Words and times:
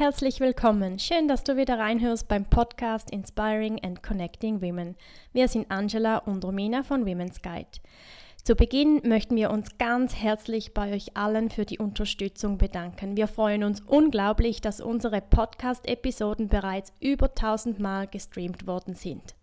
Herzlich 0.00 0.40
willkommen. 0.40 0.98
Schön, 0.98 1.28
dass 1.28 1.44
du 1.44 1.58
wieder 1.58 1.78
reinhörst 1.78 2.26
beim 2.26 2.46
Podcast 2.46 3.10
Inspiring 3.10 3.84
and 3.84 4.02
Connecting 4.02 4.62
Women. 4.62 4.96
Wir 5.34 5.46
sind 5.46 5.70
Angela 5.70 6.16
und 6.16 6.42
Romina 6.42 6.82
von 6.82 7.04
Women's 7.04 7.42
Guide. 7.42 7.68
Zu 8.42 8.54
Beginn 8.54 9.02
möchten 9.04 9.36
wir 9.36 9.50
uns 9.50 9.76
ganz 9.76 10.16
herzlich 10.16 10.72
bei 10.72 10.94
euch 10.94 11.18
allen 11.18 11.50
für 11.50 11.66
die 11.66 11.78
Unterstützung 11.78 12.56
bedanken. 12.56 13.18
Wir 13.18 13.26
freuen 13.26 13.62
uns 13.62 13.82
unglaublich, 13.82 14.62
dass 14.62 14.80
unsere 14.80 15.20
Podcast-Episoden 15.20 16.48
bereits 16.48 16.94
über 17.00 17.26
1000 17.26 17.78
Mal 17.78 18.06
gestreamt 18.06 18.66
worden 18.66 18.94
sind. 18.94 19.34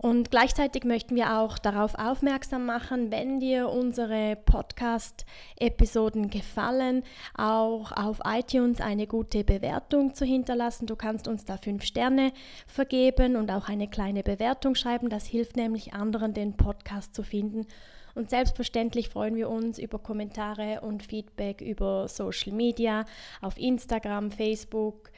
Und 0.00 0.30
gleichzeitig 0.30 0.84
möchten 0.84 1.16
wir 1.16 1.40
auch 1.40 1.58
darauf 1.58 1.96
aufmerksam 1.96 2.64
machen, 2.66 3.10
wenn 3.10 3.40
dir 3.40 3.68
unsere 3.68 4.36
Podcast-Episoden 4.36 6.30
gefallen, 6.30 7.02
auch 7.36 7.90
auf 7.90 8.20
iTunes 8.24 8.80
eine 8.80 9.08
gute 9.08 9.42
Bewertung 9.42 10.14
zu 10.14 10.24
hinterlassen. 10.24 10.86
Du 10.86 10.94
kannst 10.94 11.26
uns 11.26 11.44
da 11.44 11.56
fünf 11.56 11.82
Sterne 11.82 12.32
vergeben 12.68 13.34
und 13.34 13.50
auch 13.50 13.68
eine 13.68 13.88
kleine 13.88 14.22
Bewertung 14.22 14.76
schreiben. 14.76 15.08
Das 15.08 15.26
hilft 15.26 15.56
nämlich 15.56 15.94
anderen, 15.94 16.32
den 16.32 16.56
Podcast 16.56 17.16
zu 17.16 17.24
finden. 17.24 17.66
Und 18.14 18.30
selbstverständlich 18.30 19.08
freuen 19.08 19.34
wir 19.34 19.48
uns 19.48 19.80
über 19.80 19.98
Kommentare 19.98 20.80
und 20.80 21.02
Feedback 21.02 21.60
über 21.60 22.06
Social 22.06 22.52
Media, 22.52 23.04
auf 23.40 23.58
Instagram, 23.58 24.30
Facebook, 24.30 25.10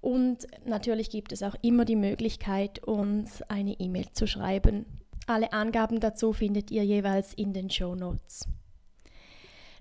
und 0.00 0.46
natürlich 0.64 1.10
gibt 1.10 1.32
es 1.32 1.42
auch 1.42 1.54
immer 1.62 1.84
die 1.84 1.96
Möglichkeit, 1.96 2.82
uns 2.84 3.42
eine 3.42 3.72
E-Mail 3.78 4.10
zu 4.12 4.26
schreiben. 4.26 4.86
Alle 5.26 5.52
Angaben 5.52 6.00
dazu 6.00 6.32
findet 6.32 6.70
ihr 6.70 6.84
jeweils 6.84 7.34
in 7.34 7.52
den 7.52 7.68
Show 7.68 7.94
Notes. 7.94 8.48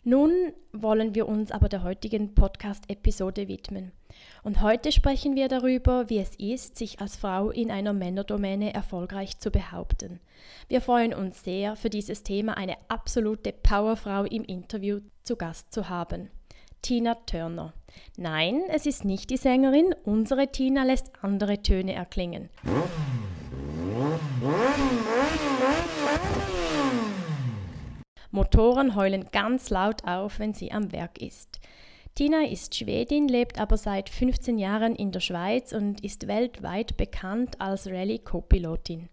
Nun 0.03 0.31
wollen 0.71 1.15
wir 1.15 1.27
uns 1.27 1.51
aber 1.51 1.67
der 1.67 1.83
heutigen 1.83 2.33
Podcast-Episode 2.33 3.49
widmen. 3.49 3.91
Und 4.41 4.61
heute 4.61 4.93
sprechen 4.93 5.35
wir 5.35 5.49
darüber, 5.49 6.09
wie 6.09 6.19
es 6.19 6.33
ist, 6.35 6.77
sich 6.77 7.01
als 7.01 7.17
Frau 7.17 7.49
in 7.51 7.71
einer 7.71 7.91
Männerdomäne 7.91 8.73
erfolgreich 8.73 9.39
zu 9.39 9.51
behaupten. 9.51 10.21
Wir 10.69 10.79
freuen 10.79 11.13
uns 11.13 11.43
sehr, 11.43 11.75
für 11.75 11.89
dieses 11.89 12.23
Thema 12.23 12.55
eine 12.55 12.77
absolute 12.87 13.51
Powerfrau 13.51 14.23
im 14.23 14.45
Interview 14.45 15.01
zu 15.23 15.35
Gast 15.35 15.73
zu 15.73 15.89
haben. 15.89 16.29
Tina 16.81 17.15
Turner. 17.25 17.73
Nein, 18.17 18.61
es 18.69 18.85
ist 18.85 19.05
nicht 19.05 19.29
die 19.29 19.37
Sängerin, 19.37 19.93
unsere 20.03 20.51
Tina 20.51 20.83
lässt 20.83 21.11
andere 21.21 21.61
Töne 21.61 21.93
erklingen. 21.93 22.49
Motoren 28.31 28.95
heulen 28.95 29.27
ganz 29.31 29.69
laut 29.69 30.03
auf, 30.05 30.39
wenn 30.39 30.53
sie 30.53 30.71
am 30.71 30.91
Werk 30.91 31.21
ist. 31.21 31.59
Tina 32.15 32.45
ist 32.45 32.75
Schwedin, 32.75 33.27
lebt 33.27 33.59
aber 33.59 33.77
seit 33.77 34.09
15 34.09 34.57
Jahren 34.57 34.95
in 34.95 35.11
der 35.11 35.19
Schweiz 35.19 35.71
und 35.71 36.03
ist 36.03 36.27
weltweit 36.27 36.97
bekannt 36.97 37.61
als 37.61 37.87
Rallye-Co-Pilotin. 37.87 39.09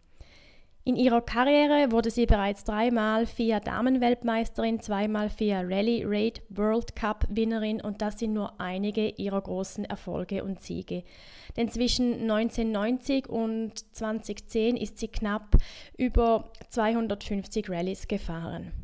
In 0.86 0.96
ihrer 0.96 1.22
Karriere 1.22 1.92
wurde 1.92 2.10
sie 2.10 2.26
bereits 2.26 2.62
dreimal 2.62 3.24
FIA 3.24 3.58
Damenweltmeisterin, 3.58 4.80
zweimal 4.80 5.30
FIA 5.30 5.62
Rally 5.62 6.04
Raid 6.04 6.42
World 6.50 6.94
Cup 6.94 7.24
Winnerin 7.30 7.80
und 7.80 8.02
das 8.02 8.18
sind 8.18 8.34
nur 8.34 8.60
einige 8.60 9.08
ihrer 9.08 9.40
großen 9.40 9.86
Erfolge 9.86 10.44
und 10.44 10.60
Siege. 10.60 11.02
Denn 11.56 11.70
zwischen 11.70 12.30
1990 12.30 13.30
und 13.30 13.72
2010 13.96 14.76
ist 14.76 14.98
sie 14.98 15.08
knapp 15.08 15.56
über 15.96 16.52
250 16.68 17.70
Rallyes 17.70 18.06
gefahren. 18.06 18.83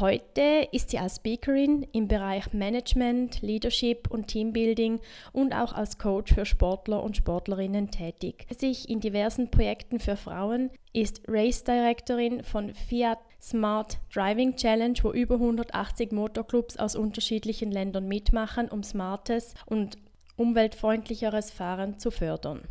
Heute 0.00 0.68
ist 0.72 0.88
sie 0.90 0.98
als 0.98 1.16
Speakerin 1.16 1.86
im 1.92 2.08
Bereich 2.08 2.54
Management, 2.54 3.42
Leadership 3.42 4.10
und 4.10 4.28
Teambuilding 4.28 5.00
und 5.32 5.52
auch 5.52 5.74
als 5.74 5.98
Coach 5.98 6.32
für 6.32 6.46
Sportler 6.46 7.02
und 7.02 7.18
Sportlerinnen 7.18 7.90
tätig. 7.90 8.46
Sich 8.56 8.88
in 8.88 9.00
diversen 9.00 9.50
Projekten 9.50 10.00
für 10.00 10.16
Frauen 10.16 10.70
ist 10.94 11.20
Race 11.28 11.62
Directorin 11.64 12.42
von 12.42 12.72
Fiat 12.72 13.18
Smart 13.40 13.98
Driving 14.14 14.56
Challenge, 14.56 14.98
wo 15.02 15.12
über 15.12 15.34
180 15.34 16.10
Motorclubs 16.10 16.78
aus 16.78 16.96
unterschiedlichen 16.96 17.70
Ländern 17.70 18.08
mitmachen, 18.08 18.70
um 18.70 18.82
smartes 18.82 19.54
und 19.66 19.98
umweltfreundlicheres 20.36 21.50
Fahren 21.50 21.98
zu 21.98 22.10
fördern. 22.10 22.62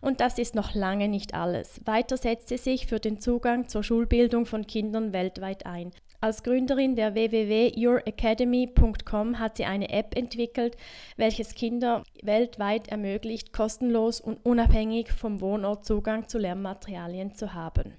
Und 0.00 0.20
das 0.20 0.38
ist 0.38 0.54
noch 0.54 0.74
lange 0.74 1.08
nicht 1.08 1.34
alles. 1.34 1.82
Weiter 1.84 2.16
setzt 2.16 2.48
sie 2.48 2.56
sich 2.56 2.86
für 2.86 3.00
den 3.00 3.20
Zugang 3.20 3.68
zur 3.68 3.82
Schulbildung 3.82 4.46
von 4.46 4.66
Kindern 4.66 5.12
weltweit 5.12 5.66
ein. 5.66 5.90
Als 6.20 6.42
Gründerin 6.42 6.96
der 6.96 7.14
www.youracademy.com 7.14 9.38
hat 9.38 9.58
sie 9.58 9.66
eine 9.66 9.90
App 9.90 10.16
entwickelt, 10.16 10.74
welches 11.16 11.54
Kinder 11.54 12.02
weltweit 12.22 12.88
ermöglicht, 12.88 13.52
kostenlos 13.52 14.22
und 14.22 14.38
unabhängig 14.44 15.12
vom 15.12 15.42
Wohnort 15.42 15.84
Zugang 15.84 16.26
zu 16.26 16.38
Lernmaterialien 16.38 17.34
zu 17.34 17.52
haben. 17.52 17.92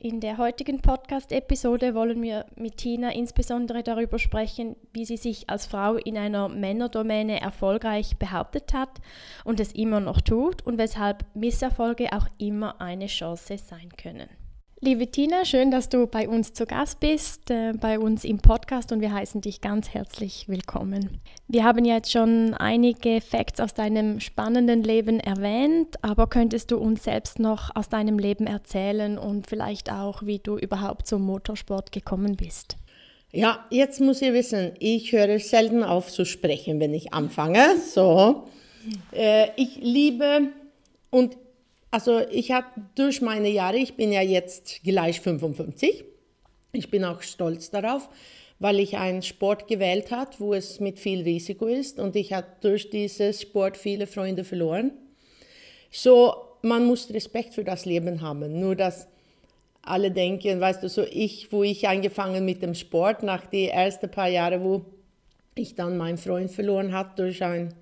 In 0.00 0.20
der 0.20 0.38
heutigen 0.38 0.80
Podcast-Episode 0.80 1.92
wollen 1.92 2.22
wir 2.22 2.46
mit 2.54 2.76
Tina 2.76 3.12
insbesondere 3.12 3.82
darüber 3.82 4.20
sprechen, 4.20 4.76
wie 4.92 5.04
sie 5.04 5.16
sich 5.16 5.50
als 5.50 5.66
Frau 5.66 5.96
in 5.96 6.16
einer 6.16 6.48
Männerdomäne 6.48 7.40
erfolgreich 7.40 8.16
behauptet 8.16 8.72
hat 8.72 9.00
und 9.42 9.58
es 9.58 9.72
immer 9.72 9.98
noch 9.98 10.20
tut 10.20 10.64
und 10.64 10.78
weshalb 10.78 11.24
Misserfolge 11.34 12.12
auch 12.12 12.28
immer 12.38 12.80
eine 12.80 13.08
Chance 13.08 13.58
sein 13.58 13.88
können. 14.00 14.28
Liebe 14.80 15.08
Tina, 15.08 15.44
schön, 15.44 15.72
dass 15.72 15.88
du 15.88 16.06
bei 16.06 16.28
uns 16.28 16.52
zu 16.52 16.64
Gast 16.64 17.00
bist, 17.00 17.50
äh, 17.50 17.72
bei 17.72 17.98
uns 17.98 18.22
im 18.22 18.38
Podcast 18.38 18.92
und 18.92 19.00
wir 19.00 19.12
heißen 19.12 19.40
dich 19.40 19.60
ganz 19.60 19.88
herzlich 19.88 20.44
willkommen. 20.46 21.20
Wir 21.48 21.64
haben 21.64 21.84
ja 21.84 21.96
jetzt 21.96 22.12
schon 22.12 22.54
einige 22.54 23.20
Facts 23.20 23.58
aus 23.58 23.74
deinem 23.74 24.20
spannenden 24.20 24.84
Leben 24.84 25.18
erwähnt, 25.18 25.96
aber 26.02 26.28
könntest 26.28 26.70
du 26.70 26.78
uns 26.78 27.02
selbst 27.02 27.40
noch 27.40 27.74
aus 27.74 27.88
deinem 27.88 28.20
Leben 28.20 28.46
erzählen 28.46 29.18
und 29.18 29.48
vielleicht 29.48 29.90
auch, 29.90 30.22
wie 30.22 30.38
du 30.38 30.56
überhaupt 30.56 31.08
zum 31.08 31.22
Motorsport 31.22 31.90
gekommen 31.90 32.36
bist? 32.36 32.76
Ja, 33.32 33.66
jetzt 33.70 34.00
muss 34.00 34.22
ihr 34.22 34.32
wissen, 34.32 34.74
ich 34.78 35.10
höre 35.10 35.40
selten 35.40 35.82
auf 35.82 36.08
zu 36.08 36.24
sprechen, 36.24 36.78
wenn 36.78 36.94
ich 36.94 37.12
anfange. 37.12 37.78
So, 37.92 38.44
äh, 39.10 39.48
ich 39.56 39.74
liebe 39.82 40.50
und 41.10 41.36
also 41.90 42.20
ich 42.30 42.50
habe 42.50 42.66
durch 42.94 43.20
meine 43.20 43.48
Jahre, 43.48 43.78
ich 43.78 43.94
bin 43.94 44.12
ja 44.12 44.22
jetzt 44.22 44.82
gleich 44.82 45.20
55, 45.20 46.04
ich 46.72 46.90
bin 46.90 47.04
auch 47.04 47.22
stolz 47.22 47.70
darauf, 47.70 48.08
weil 48.58 48.80
ich 48.80 48.96
einen 48.96 49.22
Sport 49.22 49.68
gewählt 49.68 50.10
habe, 50.10 50.30
wo 50.38 50.54
es 50.54 50.80
mit 50.80 50.98
viel 50.98 51.22
Risiko 51.22 51.66
ist 51.66 51.98
und 51.98 52.16
ich 52.16 52.32
habe 52.32 52.46
durch 52.60 52.90
diesen 52.90 53.32
Sport 53.32 53.76
viele 53.76 54.06
Freunde 54.06 54.44
verloren. 54.44 54.92
So, 55.90 56.34
man 56.62 56.84
muss 56.84 57.10
Respekt 57.10 57.54
für 57.54 57.64
das 57.64 57.84
Leben 57.84 58.20
haben. 58.20 58.60
Nur 58.60 58.74
dass 58.74 59.08
alle 59.82 60.10
denken, 60.10 60.60
weißt 60.60 60.82
du, 60.82 60.88
so 60.88 61.04
ich, 61.04 61.50
wo 61.52 61.62
ich 61.62 61.88
angefangen 61.88 62.44
mit 62.44 62.62
dem 62.62 62.74
Sport, 62.74 63.22
nach 63.22 63.46
den 63.46 63.70
ersten 63.70 64.10
paar 64.10 64.28
Jahren, 64.28 64.62
wo 64.62 64.84
ich 65.54 65.74
dann 65.74 65.96
meinen 65.96 66.18
Freund 66.18 66.50
verloren 66.50 66.92
habe 66.92 67.12
durch 67.16 67.42
einen 67.42 67.74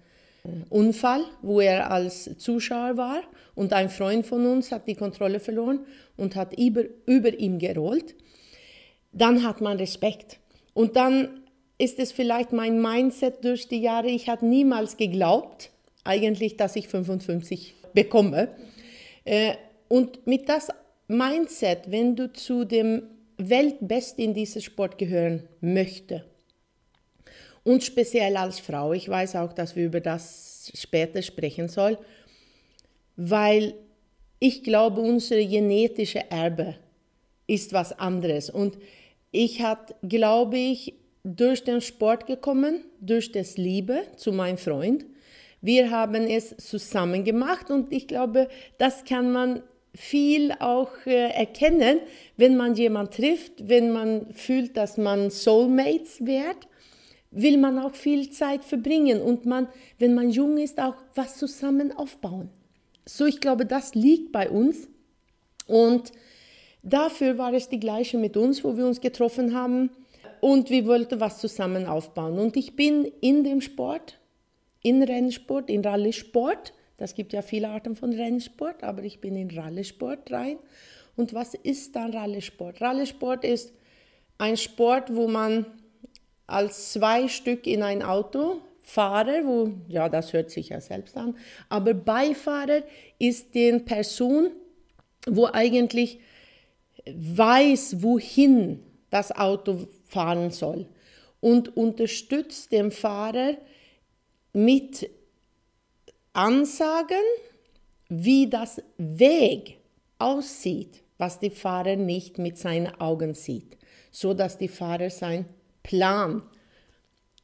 Unfall, 0.71 1.23
wo 1.43 1.61
er 1.61 1.91
als 1.91 2.31
Zuschauer 2.39 2.97
war 2.97 3.23
und 3.55 3.73
ein 3.73 3.89
Freund 3.89 4.27
von 4.27 4.47
uns 4.47 4.73
hat 4.73 4.87
die 4.87 4.95
Kontrolle 4.95 5.41
verloren 5.41 5.81
und 6.17 6.37
hat 6.37 6.59
über, 6.59 6.85
über 7.07 7.39
ihm 7.39 7.59
gerollt, 7.59 8.15
dann 9.13 9.43
hat 9.43 9.61
man 9.61 9.79
Respekt. 9.79 10.39
Und 10.75 10.97
dann 10.97 11.41
ist 11.79 11.99
es 11.99 12.13
vielleicht 12.13 12.53
mein 12.53 12.81
Mindset 12.81 13.45
durch 13.45 13.69
die 13.69 13.81
Jahre, 13.81 14.09
ich 14.09 14.29
habe 14.29 14.47
niemals 14.47 14.97
geglaubt, 14.97 15.71
eigentlich, 16.05 16.57
dass 16.57 16.77
ich 16.77 16.89
55 16.89 17.75
bekomme. 17.93 18.49
Äh, 19.25 19.55
und 19.89 20.27
mit 20.27 20.49
das 20.49 20.69
Mindset, 21.09 21.91
wenn 21.91 22.17
du 22.17 22.33
zu 22.33 22.65
dem 22.65 23.03
Weltbesten 23.39 24.25
in 24.25 24.35
diesem 24.35 24.63
Sport 24.63 24.99
gehören 24.99 25.49
möchtest, 25.61 26.25
und 27.67 27.83
speziell 27.83 28.37
als 28.37 28.61
Frau, 28.61 28.93
ich 28.93 29.09
weiß 29.09 29.37
auch, 29.37 29.53
dass 29.53 29.75
wir 29.75 29.87
über 29.87 30.01
das 30.01 30.71
später 30.75 31.21
sprechen 31.21 31.69
sollen, 31.69 31.99
weil 33.17 33.75
ich 34.39 34.63
glaube, 34.63 35.01
unsere 35.01 35.45
genetische 35.45 36.31
Erbe 36.31 36.77
ist 37.47 37.73
was 37.73 37.99
anderes. 37.99 38.51
Und 38.51 38.79
ich 39.33 39.63
habe, 39.63 39.95
glaube 40.03 40.59
ich, 40.59 40.95
durch 41.25 41.65
den 41.65 41.81
Sport 41.81 42.27
gekommen, 42.27 42.85
durch 43.01 43.33
das 43.33 43.57
Liebe 43.57 44.03
zu 44.17 44.33
meinem 44.33 44.59
Freund, 44.59 45.05
Wir 45.63 45.91
haben 45.91 46.25
es 46.29 46.57
zusammen 46.59 47.25
gemacht 47.25 47.71
und 47.71 47.93
ich 47.93 48.07
glaube, 48.07 48.49
das 48.79 49.05
kann 49.05 49.33
man 49.33 49.63
viel 49.95 50.53
auch 50.61 50.93
äh, 51.07 51.31
erkennen, 51.31 52.01
wenn 52.37 52.57
man 52.57 52.75
jemanden 52.75 53.13
trifft, 53.13 53.67
wenn 53.67 53.91
man 53.91 54.33
fühlt, 54.33 54.77
dass 54.77 54.99
man 54.99 55.31
Soulmates 55.31 56.25
wird, 56.25 56.69
will 57.37 57.59
man 57.59 57.79
auch 57.79 57.95
viel 57.95 58.31
Zeit 58.31 58.65
verbringen 58.65 59.21
und 59.21 59.45
man, 59.45 59.69
wenn 59.99 60.15
man 60.15 60.31
jung 60.31 60.57
ist, 60.57 60.81
auch 60.81 60.95
was 61.15 61.37
zusammen 61.37 61.93
aufbauen. 61.93 62.49
So, 63.05 63.27
ich 63.27 63.41
glaube, 63.41 63.67
das 63.67 63.95
liegt 63.95 64.33
bei 64.33 64.49
uns 64.49 64.89
und 65.67 66.13
dafür 66.83 67.37
war 67.37 67.53
es 67.53 67.69
die 67.69 67.79
gleiche 67.79 68.17
mit 68.17 68.37
uns, 68.37 68.65
wo 68.65 68.77
wir 68.77 68.87
uns 68.87 69.01
getroffen 69.01 69.55
haben 69.55 69.91
und 70.41 70.71
wir 70.71 70.87
wollten 70.87 71.21
was 71.21 71.39
zusammen 71.39 71.87
aufbauen. 71.87 72.39
Und 72.39 72.57
ich 72.57 72.75
bin 72.75 73.05
in 73.21 73.45
dem 73.45 73.61
Sport, 73.61 74.19
in 74.83 75.03
Rennsport, 75.03 75.69
in 75.69 75.85
Rallye-Sport, 75.85 76.73
das 76.97 77.15
gibt 77.15 77.35
ja 77.35 77.43
viele 77.43 77.69
Arten 77.69 77.97
von 77.97 78.15
Rennsport, 78.15 78.83
aber 78.83 79.03
ich 79.03 79.21
bin 79.21 79.37
in 79.37 79.51
Rallye-Sport 79.51 80.33
rein. 80.33 80.57
Und 81.17 81.35
was 81.35 81.53
ist 81.55 81.95
dann? 81.95 82.15
Rallye-Sport 82.15 83.45
ist 83.45 83.75
ein 84.39 84.57
Sport, 84.57 85.15
wo 85.15 85.29
man 85.29 85.67
als 86.47 86.93
zwei 86.93 87.29
Stück 87.29 87.67
in 87.67 87.83
ein 87.83 88.03
Auto 88.03 88.61
Fahrer, 88.83 89.45
wo, 89.45 89.73
ja, 89.89 90.09
das 90.09 90.33
hört 90.33 90.51
sich 90.51 90.69
ja 90.69 90.81
selbst 90.81 91.17
an, 91.17 91.37
aber 91.69 91.93
Beifahrer 91.93 92.83
ist 93.19 93.53
die 93.55 93.81
Person, 93.81 94.53
wo 95.27 95.47
eigentlich 95.53 96.21
weiß, 97.13 98.01
wohin 98.01 98.81
das 99.11 99.33
Auto 99.33 99.89
fahren 100.05 100.53
soll 100.53 100.87
und 101.41 101.77
unterstützt 101.77 102.71
den 102.71 102.93
Fahrer 102.93 103.57
mit 104.53 105.11
Ansagen, 106.33 107.25
wie 108.09 108.49
das 108.49 108.81
Weg 108.99 109.79
aussieht, 110.19 111.03
was 111.19 111.41
die 111.41 111.51
Fahrer 111.51 111.97
nicht 111.97 112.39
mit 112.39 112.57
seinen 112.57 112.95
Augen 113.01 113.35
sieht, 113.35 113.77
so 114.13 114.33
dass 114.33 114.59
die 114.59 114.69
Fahrer 114.69 115.11
sein 115.11 115.47
Plan 115.87 116.43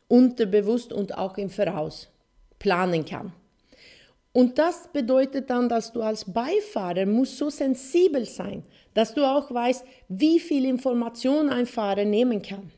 unterbewusst 0.08 0.92
und 0.92 1.16
auch 1.16 1.38
im 1.38 1.48
Voraus 1.48 2.08
planen 2.58 3.04
kann. 3.04 3.32
Und 4.32 4.58
das 4.58 4.88
bedeutet 4.92 5.48
dann, 5.48 5.68
dass 5.68 5.92
du 5.92 6.02
als 6.02 6.24
Beifahrer 6.24 7.06
musst 7.06 7.38
so 7.38 7.50
sensibel 7.50 8.24
sein, 8.24 8.64
dass 8.94 9.14
du 9.14 9.24
auch 9.24 9.52
weißt, 9.52 9.84
wie 10.08 10.40
viel 10.40 10.64
Information 10.64 11.50
ein 11.50 11.66
Fahrer 11.66 12.04
nehmen 12.04 12.42
kann. 12.42 12.72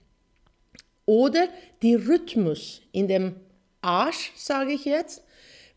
Oder 1.06 1.48
die 1.82 1.94
Rhythmus 1.94 2.82
in 2.92 3.08
dem 3.08 3.36
Arsch, 3.80 4.32
sage 4.36 4.72
ich 4.72 4.84
jetzt, 4.84 5.24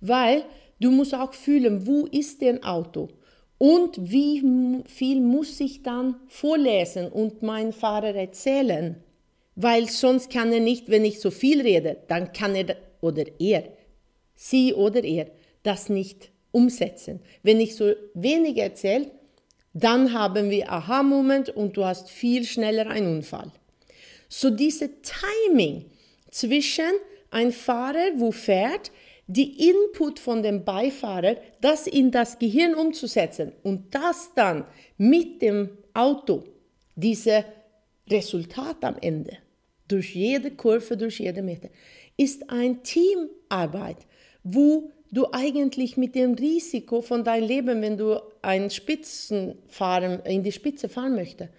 weil 0.01 0.43
du 0.79 0.91
musst 0.91 1.15
auch 1.15 1.33
fühlen, 1.33 1.87
wo 1.87 2.07
ist 2.07 2.41
dein 2.41 2.63
Auto 2.63 3.09
und 3.57 3.97
wie 3.99 4.83
viel 4.85 5.21
muss 5.21 5.59
ich 5.59 5.81
dann 5.81 6.15
vorlesen 6.27 7.07
und 7.07 7.41
mein 7.41 7.71
Fahrer 7.71 8.15
erzählen, 8.15 9.03
weil 9.57 9.89
sonst 9.89 10.29
kann 10.29 10.53
er 10.53 10.59
nicht, 10.59 10.87
wenn 10.89 11.03
ich 11.03 11.19
so 11.19 11.31
viel 11.31 11.61
rede, 11.61 11.97
dann 12.07 12.31
kann 12.31 12.55
er 12.55 12.77
oder 13.01 13.25
er, 13.39 13.63
sie 14.35 14.73
oder 14.73 15.03
er, 15.03 15.31
das 15.63 15.89
nicht 15.89 16.29
umsetzen. 16.51 17.19
Wenn 17.41 17.59
ich 17.59 17.75
so 17.75 17.91
wenig 18.13 18.57
erzähle, 18.57 19.09
dann 19.73 20.13
haben 20.13 20.51
wir 20.51 20.71
Aha-Moment 20.71 21.49
und 21.49 21.75
du 21.75 21.83
hast 21.83 22.09
viel 22.09 22.45
schneller 22.45 22.87
einen 22.87 23.17
Unfall. 23.17 23.51
So 24.29 24.51
diese 24.51 24.91
Timing 25.01 25.85
zwischen 26.29 26.91
ein 27.31 27.51
Fahrer, 27.51 28.11
wo 28.15 28.31
fährt, 28.31 28.91
die 29.25 29.69
Input 29.69 30.19
von 30.19 30.43
dem 30.43 30.65
Beifahrer, 30.65 31.35
das 31.61 31.87
in 31.87 32.11
das 32.11 32.37
Gehirn 32.37 32.75
umzusetzen 32.75 33.53
und 33.63 33.93
das 33.93 34.31
dann 34.35 34.65
mit 34.97 35.41
dem 35.41 35.69
Auto, 35.95 36.43
diese 36.95 37.43
Resultat 38.09 38.83
am 38.83 38.97
Ende, 39.01 39.37
durch 39.87 40.15
jede 40.15 40.51
Kurve, 40.51 40.97
durch 40.97 41.19
jede 41.19 41.41
Meter, 41.41 41.69
ist 42.17 42.49
ein 42.49 42.83
Teamarbeit, 42.83 43.97
wo 44.43 44.91
du 45.11 45.27
eigentlich 45.31 45.97
mit 45.97 46.15
dem 46.15 46.33
Risiko 46.33 47.01
von 47.01 47.23
deinem 47.23 47.47
Leben, 47.47 47.81
wenn 47.81 47.97
du 47.97 48.21
einen 48.41 48.69
Spitzenfahren, 48.69 50.21
in 50.25 50.43
die 50.43 50.51
Spitze 50.51 50.89
fahren 50.89 51.15
möchtest, 51.15 51.51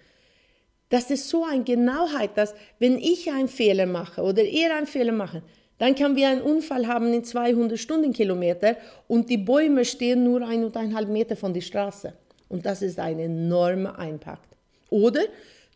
das 0.89 1.11
ist 1.11 1.29
so 1.29 1.45
eine 1.45 1.63
Genauheit, 1.63 2.31
dass 2.35 2.55
wenn 2.79 2.97
ich 2.97 3.31
einen 3.31 3.47
Fehler 3.47 3.85
mache 3.85 4.21
oder 4.21 4.43
er 4.43 4.75
einen 4.75 4.87
Fehler 4.87 5.11
macht, 5.11 5.43
dann 5.77 5.95
können 5.95 6.15
wir 6.15 6.27
einen 6.27 6.41
Unfall 6.41 6.87
haben 6.87 7.13
in 7.13 7.23
200 7.23 7.79
Stundenkilometer 7.79 8.75
und 9.07 9.29
die 9.29 9.37
Bäume 9.37 9.85
stehen 9.85 10.23
nur 10.23 10.45
ein 10.45 10.63
und 10.63 10.75
eineinhalb 10.75 11.09
Meter 11.09 11.35
von 11.35 11.53
der 11.53 11.61
Straße. 11.61 12.13
Und 12.49 12.65
das 12.65 12.81
ist 12.81 12.99
ein 12.99 13.19
enormer 13.19 13.97
Impact. 14.05 14.57
Oder 14.89 15.21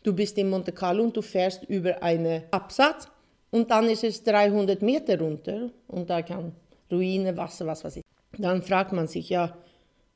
du 0.04 0.12
bist 0.12 0.38
in 0.38 0.48
Monte 0.48 0.70
Carlo 0.70 1.02
und 1.02 1.16
du 1.16 1.22
fährst 1.22 1.64
über 1.64 2.00
einen 2.00 2.44
Absatz 2.52 3.08
und 3.50 3.72
dann 3.72 3.88
ist 3.88 4.04
es 4.04 4.22
300 4.22 4.80
Meter 4.82 5.18
runter 5.18 5.70
und 5.88 6.08
da 6.08 6.22
kann 6.22 6.52
Ruine, 6.92 7.36
Wasser, 7.36 7.66
was 7.66 7.82
weiß 7.82 7.96
ich. 7.96 8.02
Dann 8.38 8.62
fragt 8.62 8.92
man 8.92 9.08
sich 9.08 9.30
ja, 9.30 9.56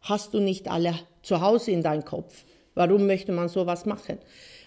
hast 0.03 0.35
du 0.35 0.39
nicht 0.39 0.71
alle 0.71 0.95
zu 1.23 1.41
Hause 1.41 1.73
in 1.73 1.83
deinem 1.83 2.05
Kopf? 2.05 2.45
Warum 2.75 3.09
möchte 3.09 3.33
man 3.33 3.49
sowas 3.49 3.87
machen? 3.87 4.19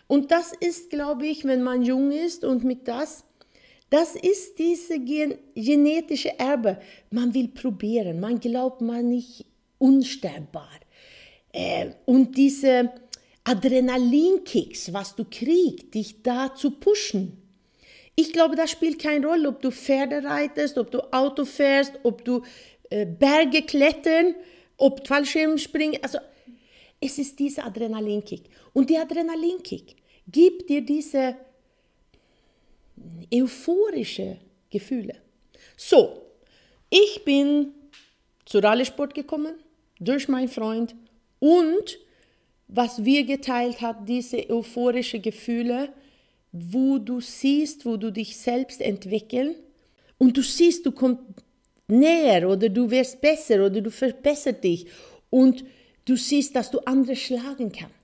Und 0.08 0.32
das 0.32 0.52
ist, 0.60 0.90
glaube 0.90 1.26
ich, 1.28 1.46
wenn 1.46 1.64
man 1.64 1.84
jung 1.84 2.12
ist 2.12 2.44
und 2.44 2.66
mit 2.66 2.90
das 2.90 3.24
das 3.92 4.16
ist 4.16 4.58
diese 4.58 5.02
gen 5.02 5.38
genetische 5.54 6.40
Erbe. 6.40 6.80
Man 7.10 7.34
will 7.34 7.50
probieren, 7.50 8.22
man 8.22 8.40
glaubt 8.40 8.80
man 8.80 9.10
nicht 9.10 9.46
unsterbbar. 9.80 10.80
Äh, 11.52 11.92
und 12.06 12.38
diese 12.38 12.90
Adrenalinkicks, 13.44 14.94
was 14.94 15.16
du 15.16 15.26
kriegst, 15.26 15.94
dich 15.94 16.22
da 16.22 16.54
zu 16.54 16.72
pushen. 16.72 17.38
Ich 18.16 18.34
glaube, 18.34 18.56
das 18.56 18.72
spielt 18.72 19.00
keine 19.00 19.26
Rolle, 19.26 19.50
ob 19.50 19.62
du 19.62 19.72
Pferde 19.72 20.24
reitest, 20.24 20.78
ob 20.78 20.92
du 20.92 21.00
Auto 21.12 21.46
fährst, 21.46 21.94
ob 22.04 22.24
du 22.24 22.44
äh, 22.90 23.06
Berge 23.06 23.64
klettern, 23.64 24.36
ob 24.78 25.08
Fallschirm 25.08 25.58
springen. 25.58 25.98
Also 26.02 26.20
es 27.00 27.18
ist 27.18 27.40
dieser 27.40 27.66
Adrenalinkick. 27.66 28.44
Und 28.74 28.90
der 28.90 29.02
Adrenalinkick 29.02 29.96
gibt 30.28 30.70
dir 30.70 30.82
diese 30.82 31.36
euphorische 33.34 34.38
Gefühle. 34.70 35.16
So, 35.76 36.22
ich 36.90 37.24
bin 37.26 37.74
zu 38.46 38.60
Rallye-Sport 38.60 39.16
gekommen 39.16 39.56
durch 40.00 40.28
meinen 40.28 40.50
Freund 40.50 40.96
und 41.40 41.98
was 42.72 43.04
wir 43.04 43.26
geteilt 43.26 43.82
hat, 43.82 44.08
diese 44.08 44.50
euphorische 44.50 45.20
Gefühle, 45.20 45.90
wo 46.54 46.98
du 46.98 47.20
siehst, 47.20 47.86
wo 47.86 47.98
du 47.98 48.12
dich 48.12 48.38
selbst 48.38 48.82
entwickeln 48.82 49.56
und 50.18 50.38
du 50.38 50.42
siehst, 50.42 50.86
du 50.86 50.92
kommst 50.92 51.22
näher 51.88 52.50
oder 52.50 52.70
du 52.70 52.90
wirst 52.90 53.20
besser 53.20 53.66
oder 53.66 53.82
du 53.82 53.92
verbesserst 53.92 54.64
dich 54.64 54.86
und 55.30 55.66
du 56.06 56.16
siehst, 56.16 56.56
dass 56.56 56.72
du 56.72 56.80
andere 56.80 57.16
schlagen 57.16 57.72
kannst. 57.72 57.96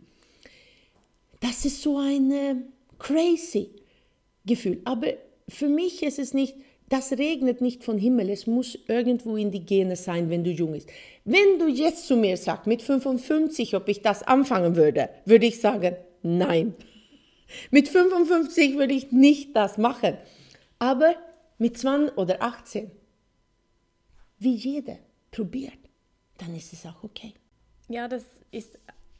Das 1.39 1.63
ist 1.63 1.81
so 1.81 1.97
eine 1.97 2.63
crazy 2.99 3.69
Gefühl. 4.45 4.81
Aber 4.83 5.13
für 5.47 5.69
mich 5.69 6.03
ist 6.03 6.19
es 6.19 6.33
nicht, 6.33 6.55
das 6.89 7.11
regnet 7.13 7.61
nicht 7.61 7.83
von 7.83 7.97
Himmel. 7.97 8.29
Es 8.29 8.47
muss 8.47 8.77
irgendwo 8.87 9.35
in 9.35 9.51
die 9.51 9.65
Gene 9.65 9.95
sein, 9.95 10.29
wenn 10.29 10.43
du 10.43 10.51
jung 10.51 10.71
bist. 10.71 10.89
Wenn 11.25 11.59
du 11.59 11.67
jetzt 11.67 12.07
zu 12.07 12.15
mir 12.15 12.37
sagst, 12.37 12.67
mit 12.67 12.81
55, 12.81 13.75
ob 13.75 13.89
ich 13.89 14.01
das 14.01 14.23
anfangen 14.23 14.75
würde, 14.75 15.09
würde 15.25 15.45
ich 15.45 15.59
sagen, 15.59 15.95
nein. 16.23 16.73
Mit 17.71 17.87
55 17.89 18.77
würde 18.77 18.93
ich 18.93 19.11
nicht 19.11 19.55
das 19.55 19.77
machen. 19.77 20.17
Aber 20.79 21.15
mit 21.57 21.77
20 21.77 22.17
oder 22.17 22.41
18, 22.41 22.91
wie 24.39 24.53
jeder 24.53 24.97
probiert, 25.31 25.79
dann 26.37 26.55
ist 26.55 26.71
es 26.71 26.85
auch 26.85 27.03
okay. 27.03 27.33
Ja, 27.89 28.07
das 28.07 28.25
ist 28.51 28.77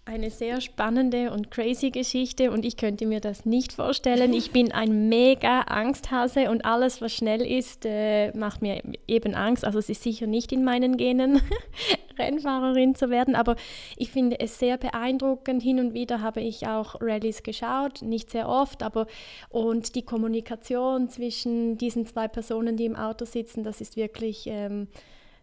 eine 0.07 0.29
sehr 0.29 0.61
spannende 0.61 1.31
und 1.31 1.51
crazy 1.51 1.91
Geschichte 1.91 2.49
und 2.51 2.63
ich 2.63 2.77
könnte 2.77 3.05
mir 3.05 3.19
das 3.19 3.45
nicht 3.45 3.73
vorstellen. 3.73 4.33
Ich 4.33 4.51
bin 4.51 4.71
ein 4.71 5.09
mega 5.09 5.63
Angsthase 5.67 6.49
und 6.49 6.63
alles, 6.63 7.01
was 7.01 7.13
schnell 7.13 7.41
ist, 7.45 7.85
äh, 7.85 8.31
macht 8.31 8.61
mir 8.61 8.81
eben 9.07 9.35
Angst. 9.35 9.65
Also 9.65 9.79
es 9.79 9.89
ist 9.89 10.03
sicher 10.03 10.25
nicht 10.25 10.53
in 10.53 10.63
meinen 10.63 10.95
Genen, 10.95 11.41
Rennfahrerin 12.17 12.95
zu 12.95 13.09
werden, 13.09 13.35
aber 13.35 13.57
ich 13.97 14.09
finde 14.09 14.39
es 14.39 14.57
sehr 14.57 14.77
beeindruckend. 14.77 15.61
Hin 15.61 15.79
und 15.79 15.93
wieder 15.93 16.21
habe 16.21 16.39
ich 16.39 16.67
auch 16.67 16.95
Rallyes 17.01 17.43
geschaut, 17.43 18.01
nicht 18.01 18.29
sehr 18.29 18.47
oft, 18.47 18.83
aber 18.83 19.07
und 19.49 19.93
die 19.95 20.03
Kommunikation 20.03 21.09
zwischen 21.09 21.77
diesen 21.77 22.05
zwei 22.05 22.29
Personen, 22.29 22.77
die 22.77 22.85
im 22.85 22.95
Auto 22.95 23.25
sitzen, 23.25 23.63
das 23.63 23.81
ist 23.81 23.97
wirklich 23.97 24.47
ähm, 24.47 24.87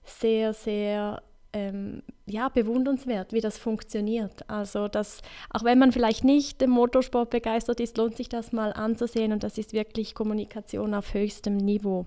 sehr, 0.04 0.54
sehr 0.54 1.22
ähm, 1.54 2.02
ja, 2.26 2.48
bewundernswert, 2.48 3.32
wie 3.32 3.40
das 3.40 3.56
funktioniert. 3.56 4.48
Also, 4.50 4.88
dass, 4.88 5.22
auch 5.50 5.64
wenn 5.64 5.78
man 5.78 5.92
vielleicht 5.92 6.24
nicht 6.24 6.60
dem 6.60 6.70
Motorsport 6.70 7.30
begeistert 7.30 7.80
ist, 7.80 7.96
lohnt 7.96 8.16
sich 8.16 8.28
das 8.28 8.52
mal 8.52 8.72
anzusehen 8.72 9.32
und 9.32 9.44
das 9.44 9.56
ist 9.56 9.72
wirklich 9.72 10.14
Kommunikation 10.14 10.94
auf 10.94 11.14
höchstem 11.14 11.56
Niveau. 11.56 12.06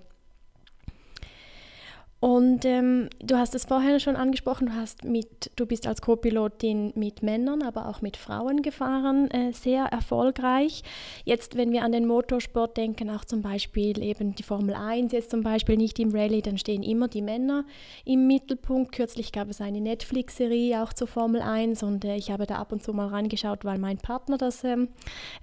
Und 2.20 2.66
ähm, 2.66 3.10
du 3.20 3.38
hast 3.38 3.54
es 3.54 3.66
vorher 3.66 4.00
schon 4.00 4.16
angesprochen, 4.16 4.68
du, 4.68 4.74
hast 4.74 5.04
mit, 5.04 5.52
du 5.56 5.68
bist 5.68 5.86
als 5.86 6.02
Co-Pilotin 6.02 6.92
mit 6.96 7.22
Männern, 7.22 7.62
aber 7.62 7.88
auch 7.88 8.02
mit 8.02 8.18
Frauen 8.18 8.64
gefahren, 8.64 9.30
äh, 9.30 9.54
sehr 9.54 9.86
erfolgreich. 9.86 10.82
Jetzt, 11.26 11.58
wenn 11.58 11.72
wir 11.72 11.84
an 11.84 11.92
den 11.92 12.08
Motorsport 12.08 12.76
denken, 12.76 13.12
auch 13.12 13.24
zum 13.24 13.44
Beispiel 13.44 14.02
eben 14.02 14.34
die 14.34 14.42
Formel 14.42 14.74
1, 14.74 15.12
jetzt 15.12 15.30
zum 15.30 15.44
Beispiel 15.44 15.78
nicht 15.78 16.00
im 16.00 16.10
Rallye, 16.10 16.42
dann 16.42 16.58
stehen 16.58 16.82
immer 16.82 17.08
die 17.08 17.22
Männer 17.22 17.66
im 18.04 18.26
Mittelpunkt. 18.26 18.94
Kürzlich 18.94 19.32
gab 19.32 19.52
es 19.52 19.62
eine 19.62 19.80
Netflix-Serie 19.80 20.82
auch 20.82 20.94
zur 20.94 21.08
Formel 21.08 21.44
1 21.44 21.84
und 21.84 22.04
äh, 22.04 22.16
ich 22.16 22.32
habe 22.32 22.48
da 22.48 22.56
ab 22.56 22.72
und 22.72 22.82
zu 22.82 22.94
mal 22.94 23.10
reingeschaut, 23.10 23.64
weil 23.64 23.78
mein 23.78 24.00
Partner 24.00 24.40
das 24.40 24.64
ähm, 24.64 24.88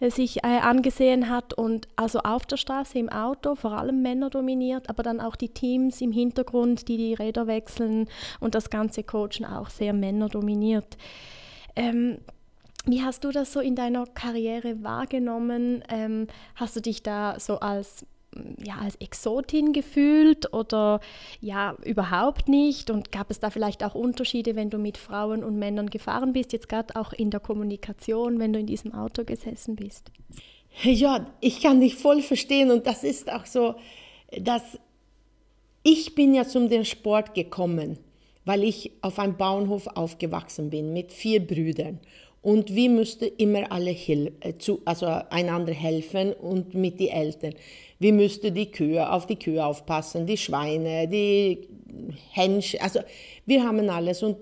äh, 0.01 0.11
sich 0.11 0.39
äh, 0.39 0.59
angesehen 0.59 1.31
hat. 1.31 1.55
Und 1.55 1.87
also 1.95 2.19
auf 2.19 2.47
der 2.47 2.57
Straße, 2.57 2.99
im 2.99 3.11
Auto, 3.11 3.55
vor 3.55 3.75
allem 3.79 4.03
Männer 4.03 4.29
dominiert, 4.29 4.91
aber 4.91 5.05
dann 5.05 5.21
auch 5.21 5.37
die 5.37 5.51
Teams 5.51 6.01
im 6.01 6.11
Hintergrund 6.11 6.64
Hintergrund, 6.65 6.89
die 6.89 6.97
die 6.97 7.15
Räder 7.15 7.47
wechseln 7.47 8.09
und 8.41 8.55
das 8.55 8.71
ganze 8.71 9.03
Coachen 9.03 9.45
auch 9.45 9.71
sehr 9.71 9.93
männerdominiert. 9.93 10.97
Ähm, 11.77 12.19
wie 12.87 13.03
hast 13.03 13.25
du 13.25 13.31
das 13.31 13.53
so 13.53 13.61
in 13.61 13.77
deiner 13.77 14.07
Karriere 14.07 14.83
wahrgenommen? 14.83 15.83
Ähm, 15.89 16.27
hast 16.55 16.77
du 16.77 16.81
dich 16.81 17.03
da 17.03 17.39
so 17.39 17.61
als 17.61 18.07
ja, 18.67 18.79
als 18.83 18.97
Exotin 18.97 19.73
gefühlt 19.73 20.53
oder 20.53 20.99
ja, 21.41 21.77
überhaupt 21.85 22.49
nicht? 22.49 22.91
Und 22.91 23.13
gab 23.13 23.31
es 23.31 23.39
da 23.39 23.49
vielleicht 23.49 23.85
auch 23.85 23.95
Unterschiede, 23.95 24.57
wenn 24.57 24.71
du 24.71 24.79
mit 24.79 24.99
Frauen 24.99 25.45
und 25.45 25.57
Männern 25.57 25.89
gefahren 25.89 26.33
bist, 26.33 26.53
jetzt 26.53 26.69
gerade 26.69 26.97
auch 26.97 27.13
in 27.13 27.31
der 27.31 27.39
Kommunikation, 27.39 28.41
wenn 28.41 28.53
du 28.53 28.59
in 28.59 28.67
diesem 28.67 28.93
Auto 28.93 29.23
gesessen 29.23 29.77
bist? 29.77 30.11
Ja, 30.83 31.27
ich 31.41 31.63
kann 31.63 31.81
dich 31.81 31.95
voll 31.95 32.23
verstehen 32.23 32.73
und 32.73 32.89
das 32.89 33.05
ist 33.05 33.31
auch 33.31 33.47
so, 33.47 33.77
dass 34.41 34.81
ich 35.85 36.15
bin 36.15 36.35
ja 36.35 36.45
zum 36.47 36.69
den 36.69 36.85
Sport 36.85 37.35
gekommen, 37.35 37.99
weil 38.45 38.65
ich 38.65 38.91
auf 39.03 39.19
einem 39.19 39.37
Bauernhof 39.37 39.87
aufgewachsen 39.87 40.71
bin 40.71 40.93
mit 40.93 41.13
vier 41.13 41.47
Brüdern. 41.47 42.01
Und 42.41 42.75
wir 42.75 42.91
mussten 42.91 43.31
immer 43.37 43.71
alle 43.71 43.91
äh, 43.91 44.31
zu, 44.59 44.81
also 44.85 45.07
einander 45.07 45.73
helfen 45.73 46.33
und 46.33 46.75
mit 46.75 47.01
den 47.01 47.09
Eltern. 47.09 47.55
Wir 47.99 48.13
mussten 48.13 48.55
die 48.55 48.71
Kühe, 48.71 49.11
auf 49.11 49.27
die 49.27 49.39
Kühe 49.39 49.65
aufpassen, 49.65 50.27
die 50.27 50.37
Schweine, 50.37 51.07
die 51.07 51.69
Händchen. 52.33 52.81
Also 52.81 53.01
wir 53.47 53.63
haben 53.63 53.89
alles. 53.89 54.23
Und 54.23 54.37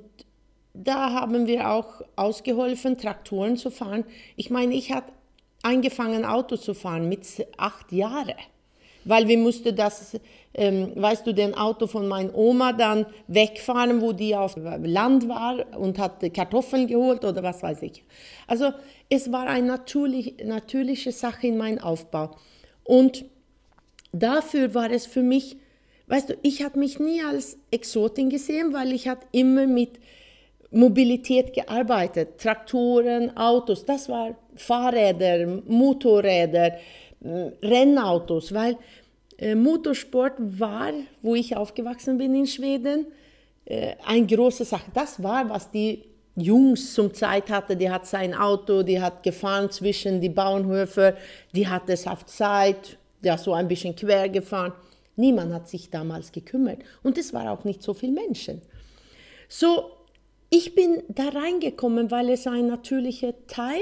da 0.74 1.12
haben 1.12 1.46
wir 1.46 1.70
auch 1.70 2.02
ausgeholfen, 2.16 2.98
Traktoren 2.98 3.56
zu 3.56 3.70
fahren. 3.70 4.04
Ich 4.36 4.50
meine, 4.50 4.74
ich 4.74 4.92
habe 4.92 5.06
angefangen, 5.62 6.24
Auto 6.24 6.56
zu 6.56 6.74
fahren 6.74 7.08
mit 7.08 7.26
acht 7.56 7.92
Jahren 7.92 8.34
weil 9.04 9.28
wir 9.28 9.38
mussten 9.38 9.74
das, 9.74 10.18
ähm, 10.54 10.92
weißt 10.94 11.26
du, 11.26 11.32
den 11.32 11.54
Auto 11.54 11.86
von 11.86 12.08
meiner 12.08 12.34
Oma 12.34 12.72
dann 12.72 13.06
wegfahren, 13.26 14.00
wo 14.00 14.12
die 14.12 14.34
auf 14.36 14.56
Land 14.56 15.28
war 15.28 15.64
und 15.78 15.98
hat 15.98 16.22
Kartoffeln 16.34 16.86
geholt 16.86 17.24
oder 17.24 17.42
was 17.42 17.62
weiß 17.62 17.82
ich. 17.82 18.04
Also 18.46 18.72
es 19.08 19.30
war 19.32 19.46
eine 19.46 19.66
natürlich, 19.66 20.36
natürliche 20.44 21.12
Sache 21.12 21.48
in 21.48 21.56
meinem 21.56 21.78
Aufbau. 21.78 22.30
Und 22.84 23.24
dafür 24.12 24.74
war 24.74 24.90
es 24.90 25.06
für 25.06 25.22
mich, 25.22 25.56
weißt 26.06 26.30
du, 26.30 26.34
ich 26.42 26.62
habe 26.62 26.78
mich 26.78 26.98
nie 26.98 27.22
als 27.22 27.58
Exotin 27.70 28.30
gesehen, 28.30 28.72
weil 28.72 28.92
ich 28.92 29.08
habe 29.08 29.20
immer 29.32 29.66
mit 29.66 29.98
Mobilität 30.72 31.52
gearbeitet, 31.52 32.38
Traktoren, 32.38 33.36
Autos, 33.36 33.84
das 33.84 34.08
war 34.08 34.34
Fahrräder, 34.56 35.60
Motorräder, 35.66 36.78
Rennautos, 37.24 38.52
weil 38.52 38.76
äh, 39.38 39.54
Motorsport 39.54 40.34
war, 40.38 40.92
wo 41.22 41.34
ich 41.34 41.56
aufgewachsen 41.56 42.18
bin 42.18 42.34
in 42.34 42.46
Schweden, 42.46 43.06
äh, 43.64 43.94
eine 44.04 44.26
große 44.26 44.64
Sache. 44.64 44.90
Das 44.92 45.22
war, 45.22 45.48
was 45.48 45.70
die 45.70 46.04
Jungs 46.36 46.94
zum 46.94 47.12
Zeit 47.12 47.50
hatten. 47.50 47.78
Die 47.78 47.90
hat 47.90 48.06
sein 48.06 48.34
Auto, 48.34 48.82
die 48.82 49.00
hat 49.00 49.22
gefahren 49.22 49.70
zwischen 49.70 50.20
die 50.20 50.28
Bauernhöfe, 50.28 51.16
die 51.54 51.68
hat 51.68 51.88
es 51.88 52.06
auf 52.06 52.26
Zeit, 52.26 52.98
ja, 53.22 53.36
so 53.38 53.52
ein 53.52 53.68
bisschen 53.68 53.94
quer 53.94 54.28
gefahren. 54.28 54.72
Niemand 55.16 55.52
hat 55.52 55.68
sich 55.68 55.90
damals 55.90 56.32
gekümmert 56.32 56.78
und 57.02 57.18
es 57.18 57.34
war 57.34 57.50
auch 57.50 57.64
nicht 57.64 57.82
so 57.82 57.92
viele 57.92 58.12
Menschen. 58.12 58.62
So, 59.48 59.90
ich 60.48 60.74
bin 60.74 61.02
da 61.08 61.28
reingekommen, 61.28 62.10
weil 62.10 62.30
es 62.30 62.46
ein 62.46 62.66
natürlicher 62.66 63.34
Teil 63.46 63.80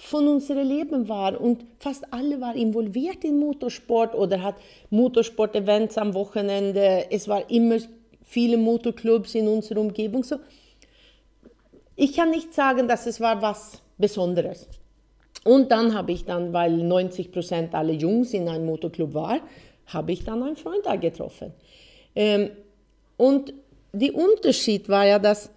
von 0.00 0.28
unserem 0.28 0.66
Leben 0.66 1.08
war 1.08 1.38
und 1.40 1.66
fast 1.78 2.04
alle 2.12 2.40
waren 2.40 2.56
involviert 2.56 3.24
in 3.24 3.38
Motorsport 3.38 4.14
oder 4.14 4.42
hat 4.42 4.54
Motorsport-Events 4.90 5.98
am 5.98 6.14
Wochenende. 6.14 7.06
Es 7.10 7.28
war 7.28 7.50
immer 7.50 7.78
viele 8.22 8.56
Motorclubs 8.56 9.34
in 9.34 9.48
unserer 9.48 9.80
Umgebung. 9.80 10.22
So, 10.22 10.36
ich 11.96 12.14
kann 12.14 12.30
nicht 12.30 12.54
sagen, 12.54 12.86
dass 12.86 13.06
es 13.06 13.20
war 13.20 13.42
was 13.42 13.82
Besonderes. 13.98 14.68
Und 15.44 15.72
dann 15.72 15.94
habe 15.94 16.12
ich 16.12 16.24
dann, 16.24 16.52
weil 16.52 16.76
90 16.76 17.32
Prozent 17.32 17.74
alle 17.74 17.92
Jungs 17.92 18.32
in 18.32 18.48
einem 18.48 18.66
Motorclub 18.66 19.14
waren, 19.14 19.40
habe 19.86 20.12
ich 20.12 20.24
dann 20.24 20.42
einen 20.42 20.56
Freund 20.56 20.86
da 20.86 20.96
getroffen. 20.96 21.52
Ähm, 22.14 22.50
und 23.16 23.52
der 23.92 24.14
Unterschied 24.14 24.88
war 24.88 25.06
ja, 25.06 25.18
dass 25.18 25.50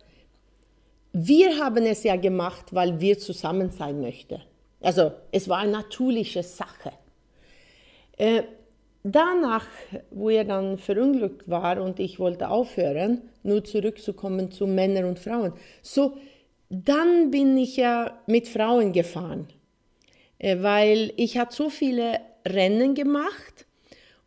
wir 1.14 1.58
haben 1.58 1.86
es 1.86 2.04
ja 2.04 2.16
gemacht, 2.16 2.74
weil 2.74 3.00
wir 3.00 3.18
zusammen 3.18 3.70
sein 3.70 4.02
möchten. 4.02 4.42
Also 4.82 5.12
es 5.32 5.48
war 5.50 5.60
eine 5.60 5.72
natürliche 5.72 6.44
Sache. 6.44 6.92
Äh, 8.18 8.44
danach, 9.04 9.68
wo 10.12 10.30
er 10.30 10.46
dann 10.46 10.78
verunglückt 10.78 11.50
war 11.50 11.82
und 11.82 12.00
ich 12.00 12.20
wollte 12.20 12.50
aufhören, 12.50 13.22
nur 13.44 13.64
zurückzukommen 13.64 14.52
zu 14.52 14.68
Männern 14.68 15.06
und 15.06 15.20
Frauen, 15.20 15.54
so 15.82 16.18
dann 16.70 17.32
bin 17.32 17.58
ich 17.58 17.78
ja 17.78 18.20
mit 18.28 18.48
Frauen 18.48 18.94
gefahren, 18.94 19.48
äh, 20.40 20.62
weil 20.62 21.12
ich 21.18 21.38
hatte 21.38 21.56
so 21.56 21.70
viele 21.70 22.20
Rennen 22.48 22.96
gemacht 22.96 23.66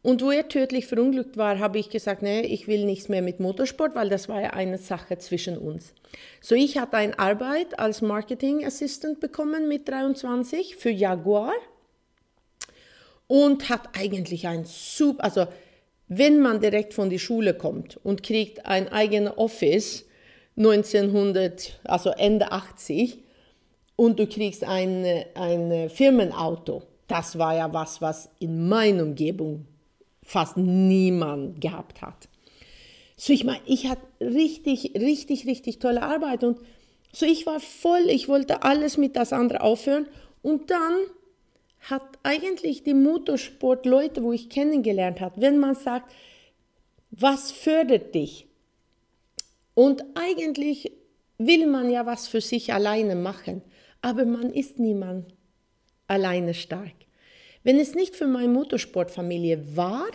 und 0.04 0.20
wo 0.20 0.30
er 0.30 0.48
tödlich 0.48 0.86
verunglückt 0.86 1.38
war, 1.38 1.58
habe 1.58 1.78
ich 1.78 1.88
gesagt, 1.88 2.20
nee, 2.20 2.42
ich 2.42 2.68
will 2.68 2.84
nichts 2.84 3.08
mehr 3.08 3.22
mit 3.22 3.40
Motorsport, 3.40 3.94
weil 3.94 4.10
das 4.10 4.28
war 4.28 4.42
ja 4.42 4.50
eine 4.50 4.76
Sache 4.76 5.16
zwischen 5.16 5.56
uns. 5.56 5.94
So, 6.42 6.54
ich 6.54 6.76
hatte 6.76 6.98
eine 6.98 7.18
Arbeit 7.18 7.78
als 7.78 8.02
Marketing 8.02 8.66
Assistant 8.66 9.18
bekommen 9.18 9.66
mit 9.66 9.88
23 9.88 10.76
für 10.76 10.90
Jaguar 10.90 11.54
und 13.28 13.70
hat 13.70 13.98
eigentlich 13.98 14.46
ein 14.46 14.66
super, 14.66 15.24
also 15.24 15.46
wenn 16.08 16.38
man 16.38 16.60
direkt 16.60 16.92
von 16.92 17.08
der 17.08 17.18
Schule 17.18 17.54
kommt 17.54 17.98
und 18.04 18.22
kriegt 18.22 18.66
ein 18.66 18.88
eigenes 18.88 19.38
Office 19.38 20.04
1900, 20.58 21.80
also 21.84 22.10
Ende 22.10 22.52
80 22.52 23.22
und 23.96 24.18
du 24.18 24.26
kriegst 24.26 24.64
ein, 24.64 25.24
ein 25.34 25.88
Firmenauto, 25.88 26.82
das 27.06 27.38
war 27.38 27.56
ja 27.56 27.72
was, 27.72 28.02
was 28.02 28.28
in 28.38 28.68
meiner 28.68 29.04
Umgebung 29.04 29.66
fast 30.24 30.56
niemand 30.56 31.60
gehabt 31.60 32.02
hat. 32.02 32.28
So, 33.16 33.32
ich 33.32 33.44
meine, 33.44 33.60
ich 33.66 33.88
hatte 33.88 34.02
richtig, 34.20 34.92
richtig, 34.96 35.46
richtig 35.46 35.78
tolle 35.78 36.02
Arbeit 36.02 36.42
und 36.42 36.58
so, 37.12 37.26
ich 37.26 37.46
war 37.46 37.60
voll, 37.60 38.06
ich 38.08 38.28
wollte 38.28 38.64
alles 38.64 38.96
mit 38.96 39.14
das 39.14 39.32
andere 39.32 39.60
aufhören 39.60 40.06
und 40.42 40.70
dann 40.70 40.94
hat 41.88 42.02
eigentlich 42.22 42.82
die 42.82 42.94
Motorsport-Leute, 42.94 44.22
wo 44.22 44.32
ich 44.32 44.48
kennengelernt 44.48 45.20
habe, 45.20 45.40
wenn 45.40 45.58
man 45.58 45.76
sagt, 45.76 46.10
was 47.10 47.52
fördert 47.52 48.14
dich? 48.14 48.48
Und 49.74 50.04
eigentlich 50.14 50.90
will 51.38 51.66
man 51.66 51.90
ja 51.90 52.06
was 52.06 52.26
für 52.26 52.40
sich 52.40 52.72
alleine 52.72 53.14
machen, 53.14 53.62
aber 54.02 54.24
man 54.24 54.52
ist 54.52 54.78
niemand 54.78 55.34
alleine 56.08 56.54
stark. 56.54 56.94
Wenn 57.64 57.80
es 57.80 57.94
nicht 57.94 58.14
für 58.14 58.26
meine 58.26 58.48
Motorsportfamilie 58.48 59.74
war, 59.74 60.06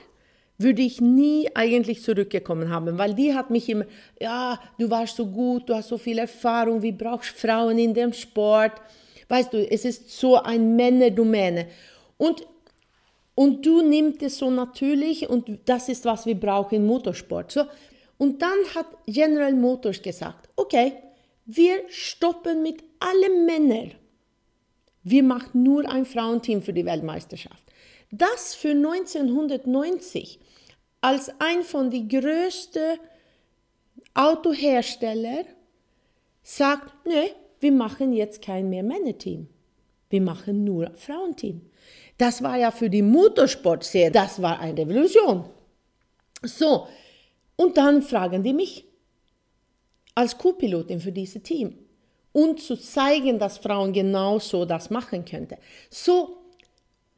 würde 0.60 0.82
ich 0.84 1.02
nie 1.02 1.50
eigentlich 1.56 2.04
zurückgekommen 2.04 2.70
haben, 2.70 2.98
weil 2.98 3.16
die 3.16 3.34
hat 3.34 3.50
mich 3.50 3.68
immer, 3.70 3.86
ja, 4.22 4.60
du 4.78 4.90
warst 4.90 5.16
so 5.16 5.26
gut, 5.26 5.68
du 5.68 5.74
hast 5.74 5.88
so 5.88 5.98
viel 5.98 6.20
Erfahrung, 6.20 6.82
wie 6.82 6.92
brauchst 6.92 7.32
Frauen 7.32 7.80
in 7.80 7.94
dem 7.94 8.14
Sport? 8.14 8.74
Weißt 9.30 9.54
du, 9.54 9.72
es 9.72 9.86
ist 9.86 10.12
so 10.12 10.36
ein 10.36 10.76
Männerdomäne. 10.76 11.68
Und, 12.18 12.46
und 13.36 13.66
du 13.66 13.82
nimmst 13.82 14.22
es 14.22 14.38
so 14.38 14.52
natürlich 14.52 15.28
und 15.28 15.60
das 15.66 15.90
ist, 15.90 16.06
was 16.06 16.26
wir 16.26 16.36
brauchen 16.36 16.76
im 16.76 16.86
Motorsport. 16.86 17.52
So, 17.52 17.64
und 18.18 18.42
dann 18.42 18.60
hat 18.76 18.86
General 19.08 19.54
Motors 19.54 20.02
gesagt, 20.02 20.50
okay, 20.56 20.94
wir 21.46 21.78
stoppen 21.88 22.62
mit 22.62 22.84
allen 23.00 23.46
Männern 23.46 23.92
wir 25.04 25.24
machen 25.24 25.64
nur 25.64 25.90
ein 25.90 26.06
Frauenteam 26.06 26.62
für 26.62 26.74
die 26.74 26.86
Weltmeisterschaft. 26.86 27.64
Das 28.12 28.56
für 28.56 28.72
1990 28.72 30.40
als 31.02 31.32
ein 31.40 31.64
von 31.64 31.90
den 31.90 32.10
größten 32.10 33.00
Autohersteller 34.14 35.46
sagt, 36.44 36.94
nee, 37.06 37.32
wir 37.60 37.72
machen 37.72 38.14
jetzt 38.14 38.42
kein 38.42 38.70
mehr 38.70 38.84
Männerteam. 38.84 39.48
Wir 40.10 40.22
machen 40.22 40.64
nur 40.64 40.92
Frauenteam. 40.96 41.62
Das 42.18 42.42
war 42.42 42.58
ja 42.58 42.72
für 42.72 42.90
die 42.90 43.02
Motorsportserie, 43.02 44.12
das 44.12 44.42
war 44.42 44.60
eine 44.60 44.78
Revolution. 44.78 45.46
So, 46.42 46.88
Und 47.56 47.78
dann 47.78 48.02
fragen 48.02 48.42
die 48.42 48.54
mich 48.54 48.86
als 50.16 50.38
Co-Pilotin 50.38 51.00
für 51.00 51.12
dieses 51.12 51.44
Team 51.44 51.76
und 52.32 52.62
zu 52.62 52.76
zeigen, 52.76 53.40
dass 53.40 53.58
Frauen 53.58 53.94
genauso 53.94 54.66
das 54.66 54.90
machen 54.90 55.26
könnten. 55.26 55.58
So, 55.90 56.38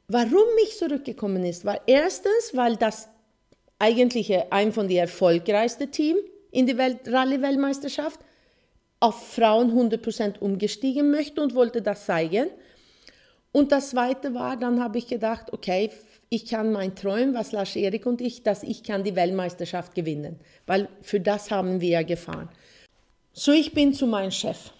warum 0.07 0.47
ich 0.63 0.77
zurückgekommen 0.77 1.43
ist, 1.45 1.65
war 1.65 1.81
erstens, 1.85 2.51
weil 2.53 2.75
das 2.77 3.09
eigentlich 3.79 4.33
ein 4.51 4.71
von 4.71 4.87
den 4.87 4.97
erfolgreichsten 4.97 5.91
Team 5.91 6.17
in 6.51 6.67
die 6.67 6.73
Rallye-Weltmeisterschaft 6.73 8.19
auf 8.99 9.33
Frauen 9.33 9.71
100% 9.71 10.39
umgestiegen 10.39 11.09
möchte 11.09 11.41
und 11.41 11.55
wollte 11.55 11.81
das 11.81 12.05
zeigen. 12.05 12.49
Und 13.51 13.71
das 13.71 13.89
Zweite 13.89 14.33
war, 14.33 14.55
dann 14.55 14.81
habe 14.81 14.97
ich 14.97 15.07
gedacht, 15.07 15.51
okay, 15.51 15.89
ich 16.29 16.45
kann 16.45 16.71
mein 16.71 16.95
Träumen, 16.95 17.33
was 17.33 17.51
Lars 17.51 17.75
Erik 17.75 18.05
und 18.05 18.21
ich, 18.21 18.43
dass 18.43 18.63
ich 18.63 18.83
kann 18.83 19.03
die 19.03 19.15
Weltmeisterschaft 19.15 19.95
gewinnen, 19.95 20.39
weil 20.67 20.87
für 21.01 21.19
das 21.19 21.51
haben 21.51 21.81
wir 21.81 21.89
ja 21.89 22.03
gefahren. 22.03 22.47
So, 23.33 23.51
ich 23.51 23.73
bin 23.73 23.93
zu 23.93 24.07
meinem 24.07 24.31
Chef 24.31 24.71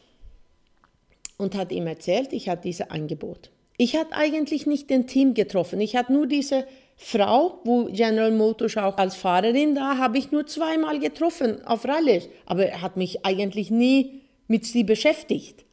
und 1.41 1.55
hat 1.55 1.71
ihm 1.71 1.87
erzählt, 1.87 2.31
ich 2.33 2.47
hatte 2.47 2.63
dieses 2.63 2.89
Angebot. 2.89 3.51
Ich 3.77 3.95
hatte 3.95 4.13
eigentlich 4.13 4.67
nicht 4.67 4.89
den 4.89 5.07
Team 5.07 5.33
getroffen, 5.33 5.81
ich 5.81 5.95
hatte 5.95 6.13
nur 6.13 6.27
diese 6.27 6.65
Frau, 6.95 7.59
wo 7.63 7.85
General 7.85 8.31
Motors 8.31 8.77
auch 8.77 8.97
als 8.97 9.15
Fahrerin 9.15 9.73
da, 9.73 9.97
habe 9.97 10.19
ich 10.19 10.31
nur 10.31 10.45
zweimal 10.45 10.99
getroffen 10.99 11.65
auf 11.65 11.85
Rallyes, 11.85 12.29
aber 12.45 12.67
er 12.67 12.81
hat 12.83 12.95
mich 12.95 13.25
eigentlich 13.25 13.71
nie 13.71 14.21
mit 14.47 14.65
sie 14.65 14.83
beschäftigt, 14.83 15.65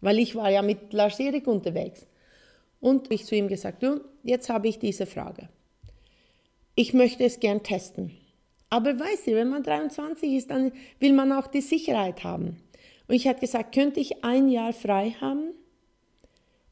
weil 0.00 0.20
ich 0.20 0.36
war 0.36 0.50
ja 0.50 0.62
mit 0.62 0.92
Lars 0.92 1.18
Erik 1.18 1.48
unterwegs. 1.48 2.06
Und 2.80 3.10
ich 3.10 3.24
zu 3.24 3.34
ihm 3.34 3.48
gesagt, 3.48 3.82
du, 3.82 4.02
jetzt 4.22 4.48
habe 4.48 4.68
ich 4.68 4.78
diese 4.78 5.06
Frage. 5.06 5.48
Ich 6.76 6.94
möchte 6.94 7.24
es 7.24 7.40
gern 7.40 7.64
testen. 7.64 8.12
Aber 8.70 9.00
weißt 9.00 9.26
du, 9.26 9.34
wenn 9.34 9.48
man 9.48 9.64
23 9.64 10.32
ist, 10.34 10.50
dann 10.50 10.70
will 11.00 11.12
man 11.12 11.32
auch 11.32 11.48
die 11.48 11.62
Sicherheit 11.62 12.22
haben. 12.22 12.58
Und 13.08 13.14
ich 13.14 13.26
habe 13.26 13.40
gesagt, 13.40 13.74
könnte 13.74 14.00
ich 14.00 14.22
ein 14.22 14.48
Jahr 14.48 14.72
frei 14.72 15.16
haben? 15.20 15.54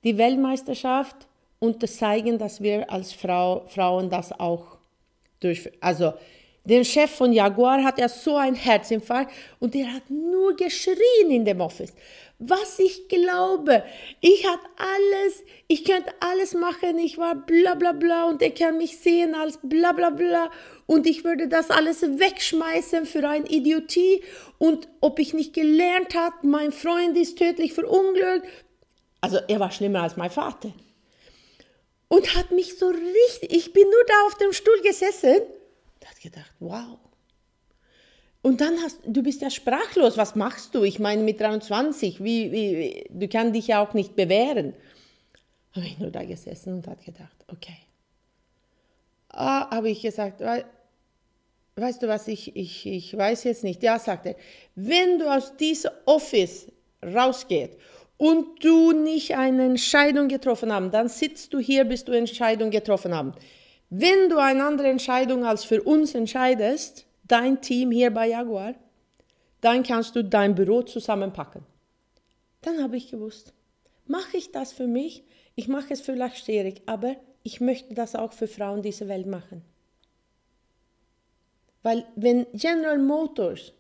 Die 0.05 0.19
Weltmeisterschaft 0.19 1.17
und 1.59 1.83
das 1.83 1.97
zeigen, 1.97 2.39
dass 2.39 2.63
wir 2.63 2.91
als 2.91 3.13
Frau, 3.13 3.65
Frauen 3.67 4.11
das 4.11 4.33
auch 4.39 4.77
durch, 5.41 5.71
also 5.81 6.13
der 6.65 6.85
Chef 6.85 7.11
von 7.11 7.33
Jaguar 7.33 7.83
hat 7.83 7.99
ja 7.99 8.09
so 8.09 8.37
einen 8.37 8.57
Herzinfarkt 8.57 9.33
und 9.61 9.75
der 9.75 9.93
hat 9.93 10.11
nur 10.11 10.55
geschrien 10.57 11.31
in 11.31 11.45
dem 11.45 11.61
Office. 11.61 11.95
Was 12.39 12.79
ich 12.79 13.09
glaube, 13.09 13.83
ich 14.21 14.47
hatte 14.47 14.69
alles, 14.77 15.43
ich 15.69 15.85
könnte 15.85 16.13
alles 16.21 16.53
machen, 16.53 16.99
ich 16.99 17.17
war 17.17 17.35
bla 17.35 17.75
bla 17.75 17.93
bla 17.93 18.29
und 18.29 18.43
er 18.43 18.51
kann 18.51 18.77
mich 18.77 18.99
sehen 18.99 19.35
als 19.35 19.59
bla 19.63 19.93
bla 19.93 20.11
bla 20.11 20.51
und 20.85 21.07
ich 21.07 21.25
würde 21.25 21.49
das 21.49 21.71
alles 21.71 22.03
wegschmeißen 22.03 23.07
für 23.07 23.27
ein 23.27 23.47
Idiotie 23.47 24.23
und 24.59 24.87
ob 25.01 25.19
ich 25.19 25.33
nicht 25.33 25.55
gelernt 25.55 26.15
habe, 26.15 26.37
mein 26.43 26.73
Freund 26.73 27.17
ist 27.17 27.39
tödlich 27.39 27.73
verunglückt. 27.73 28.47
Also 29.23 29.39
er 29.49 29.59
war 29.59 29.71
schlimmer 29.71 30.03
als 30.03 30.19
mein 30.19 30.31
Vater. 30.31 30.73
Und 32.09 32.37
hat 32.37 32.51
mich 32.51 32.79
so 32.79 32.89
richtig, 32.89 33.51
ich 33.51 33.73
bin 33.73 33.85
nur 33.85 34.05
da 34.07 34.27
auf 34.27 34.35
dem 34.37 34.53
Stuhl 34.53 34.81
gesessen 34.83 35.37
und 35.41 36.09
hat 36.09 36.21
gedacht, 36.21 36.53
wow. 36.61 36.99
Und 38.47 38.61
dann 38.61 38.81
hast 38.81 39.01
du 39.05 39.25
bist 39.25 39.43
ja 39.43 39.51
sprachlos, 39.51 40.17
was 40.17 40.37
machst 40.37 40.73
du? 40.77 40.85
Ich 40.85 41.01
meine 41.01 41.25
mit 41.25 41.41
23, 41.41 42.23
wie, 42.23 42.53
wie, 42.53 43.05
du 43.11 43.27
kannst 43.27 43.57
dich 43.57 43.67
ja 43.67 43.85
auch 43.85 43.93
nicht 43.93 44.15
bewähren. 44.15 44.73
Habe 45.73 45.87
ich 45.87 45.99
nur 45.99 46.13
da 46.13 46.23
gesessen 46.23 46.75
und 46.75 46.87
hat 46.87 47.05
gedacht, 47.05 47.35
okay. 47.49 47.79
Ah, 49.31 49.69
habe 49.75 49.89
ich 49.91 50.01
gesagt, 50.01 50.43
weißt 51.75 52.01
du 52.01 52.07
was, 52.07 52.29
ich, 52.29 52.55
ich, 52.55 52.87
ich 52.87 53.17
weiß 53.17 53.43
jetzt 53.43 53.65
nicht. 53.65 53.83
Ja, 53.83 53.99
sagt 53.99 54.27
er, 54.27 54.37
wenn 54.77 55.19
du 55.19 55.29
aus 55.29 55.57
diesem 55.57 55.91
Office 56.05 56.71
rausgehst 57.03 57.73
und 58.17 58.65
du 58.65 58.93
nicht 58.93 59.37
eine 59.37 59.65
Entscheidung 59.65 60.29
getroffen 60.29 60.73
hast, 60.73 60.93
dann 60.93 61.09
sitzt 61.09 61.53
du 61.53 61.59
hier, 61.59 61.85
bis 61.85 62.05
du 62.05 62.13
Entscheidung 62.13 62.71
getroffen 62.71 63.13
hast. 63.13 63.41
Wenn 63.91 64.29
du 64.29 64.39
eine 64.39 64.63
andere 64.65 64.87
Entscheidung 64.87 65.45
als 65.45 65.65
für 65.65 65.83
uns 65.83 66.15
entscheidest, 66.15 67.06
dein 67.29 67.61
Team 67.61 67.91
hier 67.91 68.13
bei 68.13 68.29
Jaguar, 68.29 68.75
dann 69.61 69.83
kannst 69.83 70.17
du 70.17 70.23
dein 70.23 70.55
Büro 70.55 70.83
zusammenpacken. 70.83 71.63
Dann 72.63 72.83
habe 72.83 72.97
ich 72.97 73.11
gewusst, 73.11 73.53
mache 74.07 74.37
ich 74.37 74.53
das 74.53 74.73
für 74.73 74.87
mich, 74.87 75.25
ich 75.55 75.69
mache 75.69 75.93
es 75.93 76.01
für 76.01 76.15
Lachsterig, 76.15 76.83
aber 76.87 77.17
ich 77.43 77.61
möchte 77.61 77.95
das 77.95 78.15
auch 78.15 78.33
für 78.33 78.49
Frauen 78.49 78.83
dieser 78.83 79.09
Welt 79.09 79.27
machen. 79.27 79.63
Weil 81.83 82.05
wenn 82.17 82.47
General 82.53 82.99
Motors 82.99 83.73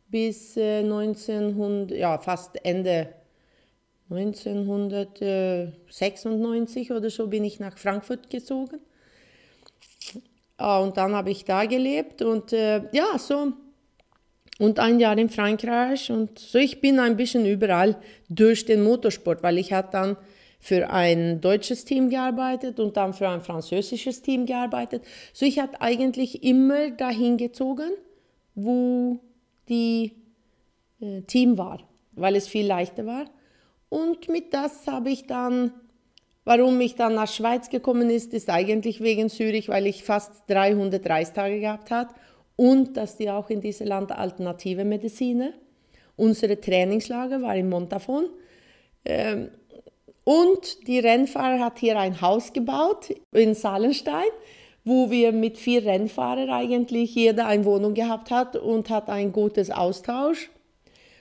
bis 0.09 0.57
1900, 0.57 1.91
äh, 1.91 2.01
ja, 2.01 2.19
fast 2.19 2.65
Ende 2.65 3.09
1996 4.11 6.93
oder 6.93 7.09
so 7.11 7.27
bin 7.29 7.45
ich 7.45 7.61
nach 7.61 7.79
Frankfurt 7.79 8.29
gezogen. 8.31 8.81
Ah, 10.57 10.81
und 10.81 10.97
dann 10.97 11.15
habe 11.15 11.31
ich 11.31 11.45
da 11.45 11.65
gelebt 11.65 12.23
und 12.23 12.53
äh, 12.53 12.83
ja, 12.93 13.19
so 13.19 13.53
und 14.61 14.79
ein 14.79 15.01
Jahr 15.01 15.19
in 15.19 15.31
Frankreich 15.31 16.13
und 16.13 16.39
so 16.39 16.59
ich 16.59 16.81
bin 16.81 17.01
ein 17.01 17.17
bisschen 17.17 17.45
überall 17.45 17.97
durch 18.29 18.65
den 18.65 18.85
Motorsport, 18.85 19.43
weil 19.43 19.59
ich 19.59 19.73
habe 19.73 19.89
dann 19.91 20.17
für 20.61 20.91
ein 20.91 21.41
deutsches 21.41 21.85
Team 21.85 22.09
gearbeitet 22.09 22.79
und 22.81 22.97
dann 22.97 23.13
für 23.13 23.29
ein 23.29 23.41
französisches 23.41 24.23
Team 24.23 24.47
gearbeitet. 24.47 25.03
So 25.33 25.45
ich 25.45 25.59
habe 25.59 25.81
eigentlich 25.81 26.45
immer 26.45 26.91
dahin 26.91 27.37
gezogen, 27.37 27.91
wo 28.55 29.19
die 29.69 30.13
äh, 31.01 31.23
Team 31.23 31.59
war, 31.59 31.81
weil 32.13 32.37
es 32.37 32.47
viel 32.47 32.67
leichter 32.67 33.05
war. 33.05 33.27
Und 33.95 34.29
mit 34.29 34.53
das 34.53 34.89
habe 34.89 35.11
ich 35.11 35.29
dann, 35.29 35.73
warum 36.45 36.81
ich 36.81 36.97
dann 36.97 37.15
nach 37.15 37.29
Schweiz 37.29 37.71
gekommen 37.71 38.11
ist, 38.11 38.35
ist 38.35 38.51
eigentlich 38.51 39.01
wegen 39.01 39.29
Zürich, 39.29 39.69
weil 39.69 39.87
ich 39.87 40.03
fast 40.03 40.33
300 40.49 41.09
Reistage 41.09 41.61
gehabt 41.61 41.93
habe 41.93 42.13
und 42.57 42.97
dass 42.97 43.17
die 43.17 43.31
auch 43.31 43.51
in 43.51 43.61
diesem 43.61 43.87
Land 43.87 44.11
alternative 44.11 44.85
Mediziner. 44.85 45.51
Unsere 46.17 46.61
Trainingslager 46.61 47.41
war 47.41 47.55
in 47.55 47.69
Montafon. 47.69 48.31
Ähm, 49.05 49.51
und 50.25 50.89
die 50.89 50.99
Rennfahrer 50.99 51.61
hat 51.61 51.79
hier 51.79 51.97
ein 51.97 52.21
Haus 52.21 52.53
gebaut 52.53 53.15
in 53.31 53.55
Salenstein, 53.55 54.27
wo 54.83 55.09
wir 55.13 55.31
mit 55.31 55.57
vier 55.57 55.85
Rennfahrern 55.85 56.51
eigentlich 56.51 57.15
jeder 57.15 57.47
eine 57.47 57.65
Wohnung 57.65 57.95
gehabt 57.95 58.33
hat 58.33 58.57
und 58.57 58.91
hat 58.91 59.09
ein 59.09 59.31
gutes 59.31 59.71
Austausch. 59.71 60.51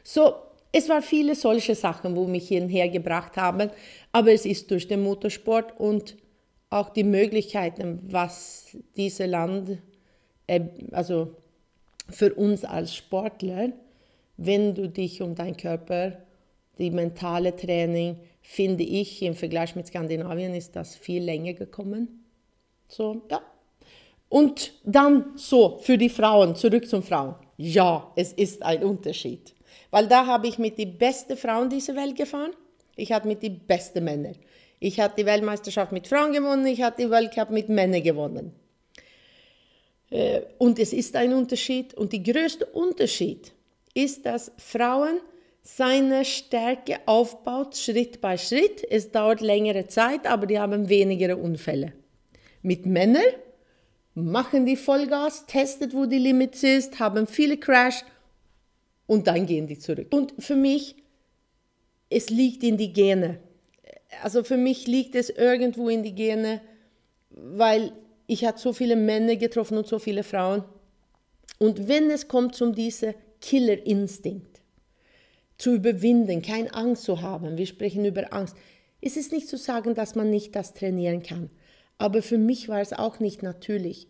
So, 0.04 0.34
es 0.74 0.90
waren 0.90 1.04
viele 1.04 1.36
solche 1.36 1.76
Sachen, 1.76 2.16
wo 2.16 2.26
mich 2.26 2.48
hierher 2.48 2.90
gebracht 2.90 3.38
haben, 3.38 3.70
aber 4.12 4.34
es 4.34 4.46
ist 4.46 4.70
durch 4.72 4.88
den 4.88 5.04
Motorsport 5.04 5.80
und 5.80 6.18
auch 6.70 6.90
die 6.90 7.04
Möglichkeiten, 7.04 8.00
was 8.10 8.76
dieses 8.98 9.28
Land 9.28 9.78
äh, 10.48 10.62
also 10.92 11.36
für 12.10 12.34
uns 12.34 12.66
als 12.66 12.96
Sportler, 12.96 13.72
wenn 14.38 14.74
du 14.74 14.90
dich 14.90 15.22
um 15.22 15.36
deinen 15.36 15.56
Körper, 15.56 16.18
die 16.80 16.90
mentale 16.90 17.56
Training, 17.56 18.18
finde 18.42 18.84
ich, 18.84 19.22
im 19.22 19.36
Vergleich 19.36 19.76
mit 19.76 19.88
Skandinavien 19.88 20.56
ist 20.56 20.76
das 20.76 20.96
viel 20.96 21.24
länger 21.24 21.54
gekommen. 21.54 22.26
So, 22.88 23.22
ja, 23.30 23.42
Und 24.28 24.74
dann 24.84 25.34
so 25.36 25.78
für 25.78 26.00
die 26.00 26.10
Frauen, 26.10 26.56
zurück 26.56 26.90
zum 26.90 27.04
Frauen. 27.04 27.36
Ja, 27.58 28.12
es 28.16 28.34
ist 28.34 28.64
ein 28.64 28.84
Unterschied. 28.84 29.54
Weil 29.92 30.08
da 30.08 30.26
habe 30.26 30.48
ich 30.48 30.58
mit 30.58 30.78
den 30.78 30.98
besten 30.98 31.38
Frauen 31.38 31.70
dieser 31.70 31.96
Welt 31.96 32.16
gefahren. 32.16 32.52
Ich 32.96 33.12
hatte 33.12 33.28
mit 33.28 33.44
den 33.44 33.60
besten 33.60 34.04
Männern. 34.04 34.36
Ich 34.80 35.00
hatte 35.00 35.16
die 35.18 35.26
Weltmeisterschaft 35.26 35.92
mit 35.92 36.08
Frauen 36.08 36.34
gewonnen, 36.34 36.66
ich 36.66 36.82
hatte 36.82 37.04
die 37.04 37.10
Weltcup 37.10 37.50
mit 37.50 37.70
Männern 37.70 38.04
gewonnen. 38.04 38.54
Äh, 40.10 40.42
und 40.58 40.78
es 40.78 40.94
ist 40.94 41.16
ein 41.16 41.34
Unterschied. 41.34 41.94
Und 41.94 42.14
der 42.14 42.20
größte 42.20 42.66
Unterschied 42.66 43.54
ist, 43.94 44.26
dass 44.26 44.52
Frauen 44.58 45.20
seine 45.64 46.26
Stärke 46.26 47.00
aufbaut, 47.06 47.78
Schritt 47.78 48.20
bei 48.22 48.38
Schritt. 48.38 48.86
Es 48.90 49.12
dauert 49.12 49.42
längere 49.42 49.88
Zeit, 49.88 50.28
aber 50.28 50.46
die 50.46 50.60
haben 50.60 50.90
weniger 50.90 51.38
Unfälle. 51.38 51.94
Mit 52.62 52.86
Männern 52.86 53.24
machen 54.14 54.66
die 54.66 54.76
Vollgas, 54.76 55.46
testet, 55.48 55.94
wo 55.94 56.06
die 56.06 56.20
Limits 56.20 56.62
ist, 56.64 57.00
haben 57.00 57.26
viele 57.26 57.58
Crash 57.58 58.04
und 59.08 59.28
dann 59.28 59.46
gehen 59.46 59.68
die 59.68 59.78
zurück. 59.78 60.08
Und 60.12 60.34
für 60.40 60.56
mich, 60.56 60.96
es 62.10 62.30
liegt 62.30 62.64
in 62.64 62.78
die 62.78 62.94
Gene. 62.94 63.40
Also 64.22 64.44
für 64.44 64.58
mich 64.58 64.88
liegt 64.88 65.16
es 65.16 65.30
irgendwo 65.30 65.90
in 65.90 66.04
die 66.04 66.16
Gene, 66.16 66.62
weil 67.30 67.92
ich 68.28 68.46
habe 68.46 68.60
so 68.60 68.74
viele 68.74 68.96
Männer 68.96 69.36
getroffen 69.36 69.78
und 69.78 69.88
so 69.88 70.00
viele 70.00 70.24
Frauen. 70.24 70.64
Und 71.60 71.88
wenn 71.88 72.10
es 72.10 72.28
kommt 72.28 72.56
zum 72.56 72.74
dieser 72.76 73.14
Killerinstinkt, 73.42 74.62
zu 75.58 75.76
überwinden, 75.76 76.42
keine 76.42 76.74
Angst 76.74 77.04
zu 77.04 77.22
haben, 77.22 77.58
wir 77.58 77.66
sprechen 77.66 78.06
über 78.06 78.34
Angst, 78.34 78.56
ist 79.02 79.18
es 79.18 79.32
nicht 79.32 79.48
zu 79.48 79.58
sagen, 79.58 79.96
dass 79.96 80.16
man 80.16 80.30
nicht 80.30 80.56
das 80.56 80.74
trainieren 80.74 81.24
kann. 81.24 81.50
Aber 81.98 82.22
für 82.22 82.38
mich 82.38 82.70
war 82.70 82.82
es 82.82 82.94
auch 82.94 83.20
nicht 83.20 83.44
natürlich. 83.44 84.08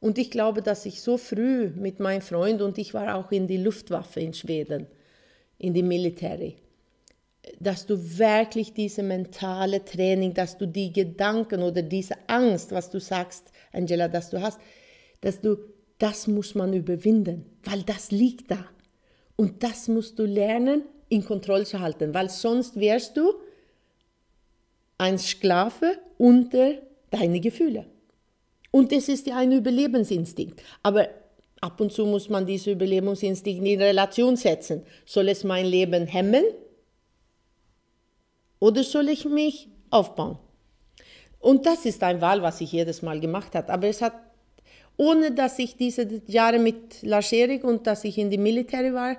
Und 0.00 0.18
ich 0.18 0.30
glaube, 0.30 0.62
dass 0.62 0.86
ich 0.86 1.02
so 1.02 1.18
früh 1.18 1.70
mit 1.74 1.98
meinem 1.98 2.20
Freund 2.20 2.62
und 2.62 2.78
ich 2.78 2.94
war 2.94 3.16
auch 3.16 3.32
in 3.32 3.46
die 3.46 3.56
Luftwaffe 3.56 4.20
in 4.20 4.32
Schweden, 4.32 4.86
in 5.58 5.74
die 5.74 5.82
Military, 5.82 6.56
dass 7.58 7.84
du 7.86 7.96
wirklich 8.18 8.72
diese 8.72 9.02
mentale 9.02 9.84
Training, 9.84 10.34
dass 10.34 10.56
du 10.56 10.66
die 10.66 10.92
Gedanken 10.92 11.62
oder 11.62 11.82
diese 11.82 12.14
Angst, 12.28 12.70
was 12.70 12.90
du 12.90 13.00
sagst, 13.00 13.50
Angela, 13.72 14.06
dass 14.06 14.30
du 14.30 14.40
hast, 14.40 14.60
dass 15.20 15.40
du, 15.40 15.56
das 15.98 16.28
muss 16.28 16.54
man 16.54 16.72
überwinden, 16.72 17.46
weil 17.64 17.82
das 17.82 18.12
liegt 18.12 18.50
da. 18.50 18.64
Und 19.34 19.62
das 19.62 19.88
musst 19.88 20.18
du 20.18 20.24
lernen, 20.24 20.82
in 21.08 21.24
Kontrolle 21.24 21.64
zu 21.64 21.80
halten, 21.80 22.12
weil 22.12 22.28
sonst 22.28 22.78
wärst 22.78 23.16
du 23.16 23.32
ein 24.98 25.18
Sklave 25.18 25.98
unter 26.18 26.74
deine 27.10 27.40
Gefühle. 27.40 27.86
Und 28.70 28.92
das 28.92 29.08
ist 29.08 29.26
ja 29.26 29.36
ein 29.36 29.52
Überlebensinstinkt. 29.52 30.62
Aber 30.82 31.08
ab 31.60 31.80
und 31.80 31.92
zu 31.92 32.06
muss 32.06 32.28
man 32.28 32.46
diesen 32.46 32.74
Überlebensinstinkt 32.74 33.66
in 33.66 33.80
Relation 33.80 34.36
setzen. 34.36 34.82
Soll 35.04 35.28
es 35.28 35.44
mein 35.44 35.66
Leben 35.66 36.06
hemmen 36.06 36.44
oder 38.58 38.82
soll 38.82 39.08
ich 39.08 39.24
mich 39.24 39.68
aufbauen? 39.90 40.38
Und 41.40 41.66
das 41.66 41.84
ist 41.86 42.02
ein 42.02 42.20
Wahl, 42.20 42.42
was 42.42 42.60
ich 42.60 42.72
jedes 42.72 43.02
Mal 43.02 43.20
gemacht 43.20 43.54
habe. 43.54 43.72
Aber 43.72 43.86
es 43.86 44.02
hat, 44.02 44.14
ohne 44.96 45.30
dass 45.30 45.58
ich 45.58 45.76
diese 45.76 46.06
Jahre 46.26 46.58
mit 46.58 47.02
Lascherik 47.02 47.64
und 47.64 47.86
dass 47.86 48.04
ich 48.04 48.18
in 48.18 48.30
die 48.30 48.38
Militär 48.38 48.92
war, 48.92 49.16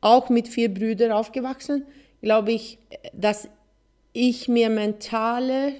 auch 0.00 0.28
mit 0.28 0.48
vier 0.48 0.72
Brüdern 0.72 1.12
aufgewachsen, 1.12 1.86
glaube 2.20 2.52
ich, 2.52 2.78
dass 3.12 3.48
ich 4.12 4.48
mir 4.48 4.68
mentale 4.68 5.74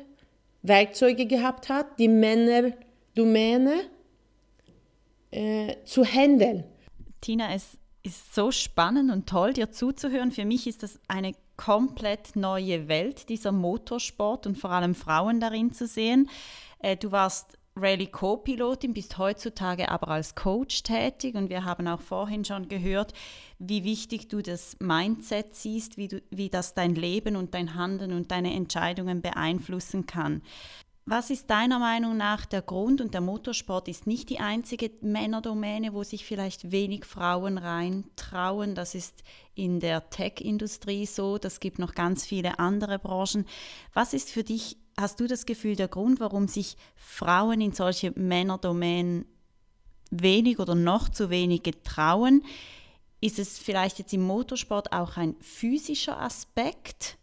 Werkzeuge 0.62 1.26
gehabt 1.26 1.68
habe, 1.68 1.88
die 1.98 2.08
Männerdomäne 3.14 3.82
äh, 5.30 5.76
zu 5.84 6.04
handeln. 6.04 6.64
Tina, 7.20 7.54
es 7.54 7.78
ist 8.02 8.34
so 8.34 8.50
spannend 8.50 9.10
und 9.10 9.28
toll, 9.28 9.54
dir 9.54 9.70
zuzuhören. 9.70 10.30
Für 10.30 10.44
mich 10.44 10.66
ist 10.66 10.82
das 10.82 11.00
eine 11.08 11.32
komplett 11.56 12.36
neue 12.36 12.88
Welt, 12.88 13.28
dieser 13.28 13.52
Motorsport 13.52 14.46
und 14.46 14.58
vor 14.58 14.70
allem 14.70 14.94
Frauen 14.94 15.40
darin 15.40 15.72
zu 15.72 15.86
sehen. 15.86 16.28
Äh, 16.80 16.96
du 16.96 17.12
warst 17.12 17.56
Rallye 17.76 18.06
Co-Pilotin, 18.06 18.94
bist 18.94 19.18
heutzutage 19.18 19.88
aber 19.88 20.08
als 20.08 20.36
Coach 20.36 20.84
tätig 20.84 21.34
und 21.34 21.50
wir 21.50 21.64
haben 21.64 21.88
auch 21.88 22.00
vorhin 22.00 22.44
schon 22.44 22.68
gehört, 22.68 23.12
wie 23.58 23.82
wichtig 23.82 24.28
du 24.28 24.42
das 24.42 24.76
Mindset 24.78 25.56
siehst, 25.56 25.96
wie, 25.96 26.06
du, 26.06 26.22
wie 26.30 26.50
das 26.50 26.74
dein 26.74 26.94
Leben 26.94 27.34
und 27.34 27.54
dein 27.54 27.74
Handeln 27.74 28.12
und 28.12 28.30
deine 28.30 28.54
Entscheidungen 28.54 29.22
beeinflussen 29.22 30.06
kann. 30.06 30.42
Was 31.06 31.28
ist 31.28 31.50
deiner 31.50 31.78
Meinung 31.78 32.16
nach 32.16 32.46
der 32.46 32.62
Grund? 32.62 33.02
Und 33.02 33.12
der 33.12 33.20
Motorsport 33.20 33.88
ist 33.88 34.06
nicht 34.06 34.30
die 34.30 34.40
einzige 34.40 34.90
Männerdomäne, 35.02 35.92
wo 35.92 36.02
sich 36.02 36.24
vielleicht 36.24 36.70
wenig 36.70 37.04
Frauen 37.04 37.58
reintrauen. 37.58 38.74
Das 38.74 38.94
ist 38.94 39.22
in 39.54 39.80
der 39.80 40.08
Tech-Industrie 40.08 41.04
so. 41.04 41.36
Das 41.36 41.60
gibt 41.60 41.78
noch 41.78 41.94
ganz 41.94 42.24
viele 42.24 42.58
andere 42.58 42.98
Branchen. 42.98 43.44
Was 43.92 44.14
ist 44.14 44.30
für 44.30 44.44
dich 44.44 44.78
hast 44.96 45.20
du 45.20 45.26
das 45.26 45.44
Gefühl, 45.44 45.76
der 45.76 45.88
Grund, 45.88 46.20
warum 46.20 46.48
sich 46.48 46.76
Frauen 46.96 47.60
in 47.60 47.72
solche 47.72 48.12
Männerdomänen 48.12 49.26
wenig 50.10 50.58
oder 50.58 50.74
noch 50.74 51.10
zu 51.10 51.28
wenig 51.28 51.64
getrauen, 51.64 52.42
ist 53.20 53.38
es 53.38 53.58
vielleicht 53.58 53.98
jetzt 53.98 54.14
im 54.14 54.22
Motorsport 54.22 54.92
auch 54.92 55.18
ein 55.18 55.36
physischer 55.40 56.18
Aspekt? 56.18 57.18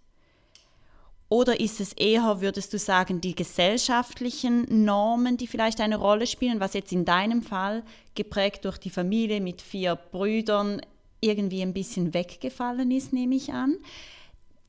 Oder 1.32 1.62
ist 1.62 1.80
es 1.80 1.94
eher, 1.94 2.42
würdest 2.42 2.74
du 2.74 2.78
sagen, 2.78 3.22
die 3.22 3.34
gesellschaftlichen 3.34 4.66
Normen, 4.84 5.38
die 5.38 5.48
vielleicht 5.48 5.80
eine 5.80 5.96
Rolle 5.96 6.28
spielen, 6.28 6.60
was 6.60 6.74
jetzt 6.74 6.92
in 6.92 7.06
deinem 7.06 7.42
Fall 7.42 7.84
geprägt 8.16 8.66
durch 8.66 8.78
die 8.78 8.90
Familie 8.90 9.40
mit 9.40 9.62
vier 9.62 9.96
Brüdern 9.96 10.82
irgendwie 11.22 11.62
ein 11.62 11.72
bisschen 11.72 12.14
weggefallen 12.14 12.92
ist, 12.92 13.14
nehme 13.14 13.36
ich 13.36 13.54
an? 13.54 13.78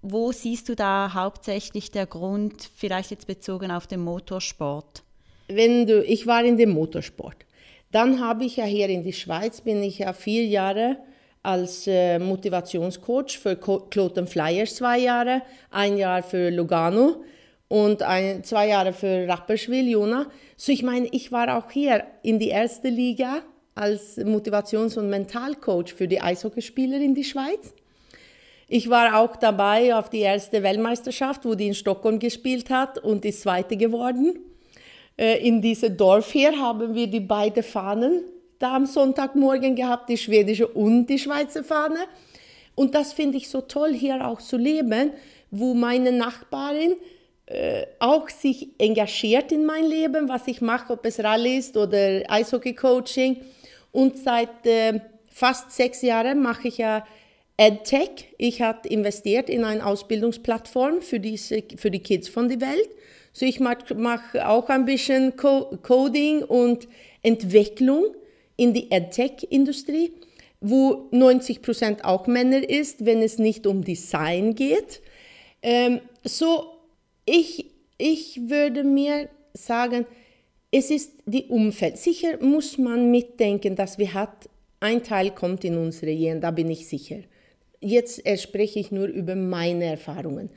Wo 0.03 0.31
siehst 0.31 0.69
du 0.69 0.77
da 0.77 1.15
hauptsächlich 1.15 1.91
der 1.91 2.07
Grund, 2.07 2.71
vielleicht 2.77 3.11
jetzt 3.11 3.27
bezogen 3.27 3.73
auf 3.73 3.89
den 3.89 4.05
Motorsport? 4.05 5.03
Wenn 5.49 5.89
du, 5.89 6.05
ich 6.05 6.29
war 6.29 6.45
in 6.45 6.59
dem 6.59 6.71
Motorsport. 6.71 7.39
Dann 7.91 8.21
habe 8.21 8.45
ich 8.45 8.59
ja 8.59 8.67
hier 8.67 8.89
in 8.89 9.03
der 9.03 9.11
Schweiz, 9.11 9.63
bin 9.63 9.83
ich 9.83 9.99
ja 9.99 10.13
vier 10.13 10.47
Jahre 10.47 10.99
als 11.43 11.87
äh, 11.87 12.19
Motivationscoach 12.19 13.39
für 13.39 13.57
Cloten 13.57 14.27
Flyers 14.27 14.77
zwei 14.77 14.99
Jahre, 14.99 15.43
ein 15.71 15.97
Jahr 15.97 16.23
für 16.23 16.51
Lugano 16.51 17.23
und 17.69 18.03
ein, 18.03 18.45
zwei 18.45 18.69
Jahre 18.69 18.93
für 18.93 19.27
Rapperswil, 19.27 19.89
Jona. 19.89 20.27
So 20.57 20.73
ich 20.73 20.83
meine, 20.83 21.09
ich 21.11 21.33
war 21.33 21.57
auch 21.57 21.71
hier 21.71 22.05
in 22.23 22.39
die 22.39 22.49
erste 22.49 22.89
Liga 22.89 23.43
als 23.75 24.19
Motivations- 24.19 24.99
und 24.99 25.09
Mentalcoach 25.09 25.95
für 25.95 26.07
die 26.07 26.21
Eishockeyspieler 26.21 26.99
in 26.99 27.15
die 27.15 27.25
Schweiz. 27.25 27.75
Ich 28.69 28.89
war 28.89 29.19
auch 29.19 29.37
dabei 29.37 29.95
auf 29.95 30.11
die 30.11 30.21
erste 30.21 30.63
Weltmeisterschaft, 30.63 31.45
wo 31.45 31.55
die 31.55 31.69
in 31.69 31.75
Stockholm 31.75 32.19
gespielt 32.19 32.71
hat 32.71 32.99
und 32.99 33.25
ist 33.25 33.43
zweite 33.43 33.77
geworden. 33.77 34.39
Äh, 35.17 35.47
in 35.47 35.61
diesem 35.61 35.97
Dorf 35.97 36.33
hier 36.33 36.59
haben 36.59 36.95
wir 36.95 37.07
die 37.07 37.21
beiden 37.21 37.63
Fahnen 37.63 38.25
da 38.63 38.77
am 38.77 38.87
Sonntagmorgen 38.87 39.75
gehabt, 39.75 40.09
die 40.09 40.17
schwedische 40.17 40.69
und 40.69 41.07
die 41.07 41.19
Schweizer 41.19 41.65
Fahne. 41.65 42.07
Und 42.75 42.95
das 42.95 43.13
finde 43.13 43.37
ich 43.37 43.49
so 43.49 43.61
toll, 43.61 43.93
hier 43.93 44.27
auch 44.27 44.41
zu 44.41 44.57
leben, 44.57 45.13
wo 45.51 45.75
meine 45.75 46.13
Nachbarin 46.13 46.95
äh, 47.47 47.87
auch 47.99 48.29
sich 48.31 48.69
engagiert 48.79 49.53
in 49.53 49.67
mein 49.67 49.85
Leben, 49.85 50.29
was 50.29 50.47
ich 50.47 50.61
mache, 50.61 50.93
ob 50.93 51.05
es 51.05 51.23
Rallye 51.23 51.59
ist 51.59 51.77
oder 51.77 52.23
Eishockey-Coaching. 52.29 53.43
Und 53.91 54.17
seit 54.19 54.65
äh, 54.65 55.01
fast 55.29 55.73
sechs 55.73 56.01
Jahren 56.03 56.41
mache 56.41 56.69
ich 56.69 56.79
ja 56.79 57.05
EdTech. 57.57 58.35
Ich 58.39 58.63
habe 58.63 58.89
investiert 58.89 59.51
in 59.51 59.65
eine 59.65 59.85
Ausbildungsplattform 59.85 61.03
für, 61.03 61.21
diese, 61.21 61.63
für 61.77 61.91
die 61.91 62.01
Kids 62.01 62.29
von 62.29 62.49
der 62.49 62.61
Welt. 62.61 62.89
So 63.33 63.45
ich 63.45 63.61
mache 63.61 63.95
mach 63.97 64.35
auch 64.37 64.69
ein 64.69 64.85
bisschen 64.85 65.37
Co 65.37 65.77
Coding 65.83 66.43
und 66.43 66.87
Entwicklung 67.23 68.15
in 68.57 68.73
die 68.73 68.91
EdTech-Industrie, 68.91 70.13
wo 70.61 71.09
90 71.11 71.63
Prozent 71.63 72.05
auch 72.05 72.27
Männer 72.27 72.69
ist, 72.69 73.05
wenn 73.05 73.23
es 73.23 73.39
nicht 73.39 73.67
um 73.67 73.83
Design 73.83 74.55
geht. 74.55 75.01
Ähm, 75.63 76.01
so 76.25 76.67
ich, 77.25 77.71
ich 77.99 78.49
würde 78.49 78.85
mir 78.85 79.29
sagen, 79.55 80.07
es 80.71 80.91
ist 80.91 81.13
die 81.27 81.45
Umfeld. 81.45 81.99
Sicher 81.99 82.43
muss 82.43 82.79
man 82.79 83.11
mitdenken, 83.11 83.77
dass 83.77 83.99
wir 83.99 84.15
hat, 84.15 84.49
ein 84.81 85.03
Teil 85.03 85.31
kommt 85.31 85.65
in 85.65 85.77
unsere 85.77 86.15
Gene, 86.15 86.41
da 86.41 86.51
bin 86.51 86.71
ich 86.71 86.89
sicher 86.89 87.19
jetzt 87.83 88.23
spreche 88.41 88.79
ich 88.79 88.91
nur 88.91 89.09
über 89.09 89.35
meine 89.35 89.85
Erfahrungen. 89.85 90.49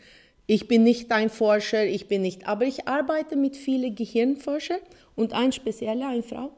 Ich 0.47 0.67
bin 0.67 0.83
nicht 0.83 1.11
ein 1.11 1.29
Forscher, 1.29 1.85
ich 1.85 2.07
bin 2.07 2.21
nicht, 2.21 2.47
aber 2.47 2.65
ich 2.65 2.87
arbeite 2.87 3.35
mit 3.35 3.57
vielen 3.57 3.95
Gehirnforschern 3.95 4.79
und 5.15 5.33
ein 5.33 5.51
spezieller, 5.51 6.09
eine 6.09 6.23
Frau. 6.23 6.51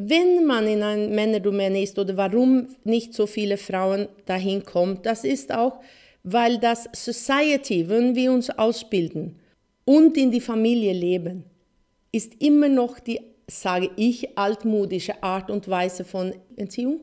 Wenn 0.00 0.46
man 0.46 0.66
in 0.66 0.82
einer 0.82 1.08
Männerdomäne 1.08 1.82
ist 1.82 1.98
oder 1.98 2.16
warum 2.16 2.68
nicht 2.84 3.12
so 3.14 3.26
viele 3.26 3.56
Frauen 3.56 4.08
dahin 4.26 4.64
kommen, 4.64 5.00
das 5.02 5.24
ist 5.24 5.52
auch, 5.52 5.80
weil 6.22 6.58
das 6.58 6.88
Society, 6.92 7.88
wenn 7.88 8.14
wir 8.14 8.32
uns 8.32 8.48
ausbilden 8.48 9.36
und 9.84 10.16
in 10.16 10.30
die 10.30 10.40
Familie 10.40 10.92
leben, 10.92 11.44
ist 12.12 12.40
immer 12.40 12.68
noch 12.68 13.00
die 13.00 13.20
sage 13.50 13.90
ich, 13.96 14.36
altmodische 14.36 15.22
Art 15.22 15.50
und 15.50 15.68
Weise 15.68 16.04
von 16.04 16.34
Erziehung. 16.56 17.00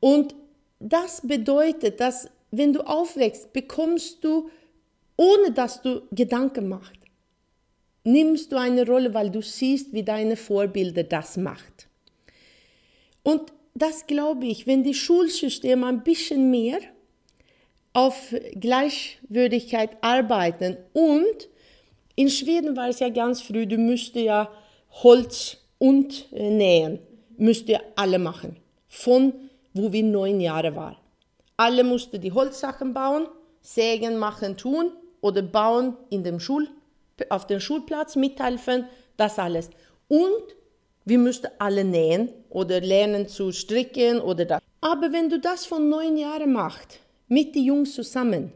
Und 0.00 0.34
das 0.78 1.20
bedeutet, 1.22 2.00
dass 2.00 2.28
wenn 2.50 2.72
du 2.72 2.80
aufwächst, 2.80 3.52
bekommst 3.52 4.24
du, 4.24 4.48
ohne 5.16 5.52
dass 5.52 5.82
du 5.82 6.02
Gedanken 6.10 6.68
machst, 6.68 6.99
nimmst 8.04 8.52
du 8.52 8.56
eine 8.56 8.86
Rolle, 8.86 9.14
weil 9.14 9.30
du 9.30 9.42
siehst, 9.42 9.92
wie 9.92 10.02
deine 10.02 10.36
Vorbilder 10.36 11.04
das 11.04 11.36
macht. 11.36 11.88
Und 13.22 13.52
das 13.74 14.06
glaube 14.06 14.46
ich, 14.46 14.66
wenn 14.66 14.82
die 14.82 14.94
Schulsysteme 14.94 15.86
ein 15.86 16.02
bisschen 16.02 16.50
mehr 16.50 16.78
auf 17.92 18.34
Gleichwürdigkeit 18.54 19.90
arbeiten 20.00 20.76
und 20.92 21.48
in 22.14 22.28
Schweden 22.28 22.76
war 22.76 22.88
es 22.88 23.00
ja 23.00 23.08
ganz 23.08 23.40
früh, 23.40 23.66
du 23.66 23.78
müsstest 23.78 24.16
ja 24.24 24.50
Holz 25.02 25.58
und 25.78 26.26
äh, 26.32 26.50
Nähen, 26.50 26.98
müsst 27.36 27.68
ihr 27.68 27.80
alle 27.96 28.18
machen, 28.18 28.56
von 28.88 29.32
wo 29.72 29.92
wir 29.92 30.02
neun 30.02 30.40
Jahre 30.40 30.76
waren. 30.76 30.96
Alle 31.56 31.84
mussten 31.84 32.20
die 32.20 32.32
Holzsachen 32.32 32.92
bauen, 32.92 33.26
sägen, 33.62 34.18
machen, 34.18 34.56
tun 34.56 34.92
oder 35.20 35.42
bauen 35.42 35.96
in 36.10 36.24
dem 36.24 36.40
Schul, 36.40 36.68
auf 37.28 37.46
dem 37.46 37.60
Schulplatz, 37.60 38.16
mithelfen, 38.16 38.86
das 39.16 39.38
alles. 39.38 39.70
Und 40.08 40.56
wir 41.04 41.18
müssten 41.18 41.48
alle 41.58 41.84
nähen 41.84 42.30
oder 42.48 42.80
lernen 42.80 43.28
zu 43.28 43.52
stricken 43.52 44.20
oder 44.20 44.44
das. 44.44 44.62
Aber 44.80 45.12
wenn 45.12 45.28
du 45.28 45.38
das 45.38 45.66
von 45.66 45.88
neun 45.88 46.16
Jahren 46.16 46.52
machst, 46.52 47.00
mit 47.28 47.54
den 47.54 47.64
Jungs 47.64 47.94
zusammen, 47.94 48.52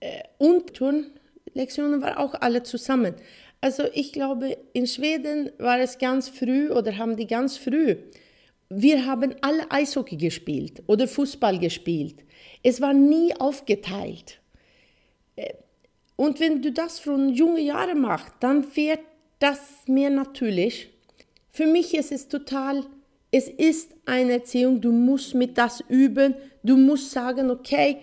äh, 0.00 0.22
und 0.38 0.74
Turnlektionen 0.74 2.00
waren 2.02 2.16
auch 2.16 2.34
alle 2.34 2.62
zusammen. 2.62 3.14
Also 3.60 3.84
ich 3.92 4.12
glaube, 4.12 4.56
in 4.72 4.86
Schweden 4.86 5.50
war 5.58 5.80
es 5.80 5.98
ganz 5.98 6.28
früh 6.28 6.70
oder 6.70 6.96
haben 6.96 7.16
die 7.16 7.26
ganz 7.26 7.56
früh, 7.56 7.96
wir 8.70 9.06
haben 9.06 9.34
alle 9.40 9.70
Eishockey 9.70 10.16
gespielt 10.16 10.82
oder 10.86 11.08
Fußball 11.08 11.58
gespielt. 11.58 12.24
Es 12.62 12.80
war 12.80 12.92
nie 12.92 13.34
aufgeteilt. 13.34 14.38
Und 16.18 16.40
wenn 16.40 16.60
du 16.62 16.72
das 16.72 16.98
von 16.98 17.28
jungen 17.28 17.64
Jahren 17.64 18.00
machst, 18.00 18.34
dann 18.40 18.74
wird 18.74 18.98
das 19.38 19.60
mehr 19.86 20.10
natürlich. 20.10 20.90
Für 21.52 21.64
mich 21.64 21.94
ist 21.94 22.10
es 22.10 22.26
total, 22.26 22.84
es 23.30 23.46
ist 23.46 23.94
eine 24.04 24.32
Erziehung, 24.32 24.80
du 24.80 24.90
musst 24.90 25.36
mit 25.36 25.56
das 25.56 25.80
üben, 25.88 26.34
du 26.64 26.76
musst 26.76 27.12
sagen, 27.12 27.52
okay, 27.52 27.98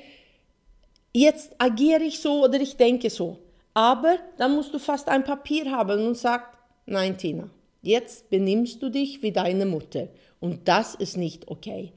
jetzt 1.11 1.55
agiere 1.57 2.03
ich 2.03 2.19
so 2.19 2.45
oder 2.45 2.61
ich 2.61 2.77
denke 2.77 3.09
so. 3.09 3.37
Aber 3.73 4.15
dann 4.37 4.55
musst 4.55 4.73
du 4.73 4.79
fast 4.79 5.09
ein 5.09 5.25
Papier 5.25 5.69
haben 5.69 6.07
und 6.07 6.15
sagst, 6.15 6.57
nein 6.85 7.17
Tina, 7.17 7.49
jetzt 7.81 8.29
benimmst 8.29 8.81
du 8.81 8.89
dich 8.89 9.23
wie 9.23 9.33
deine 9.33 9.65
Mutter 9.65 10.07
und 10.39 10.69
das 10.69 10.95
ist 10.95 11.17
nicht 11.17 11.49
okay. 11.49 11.91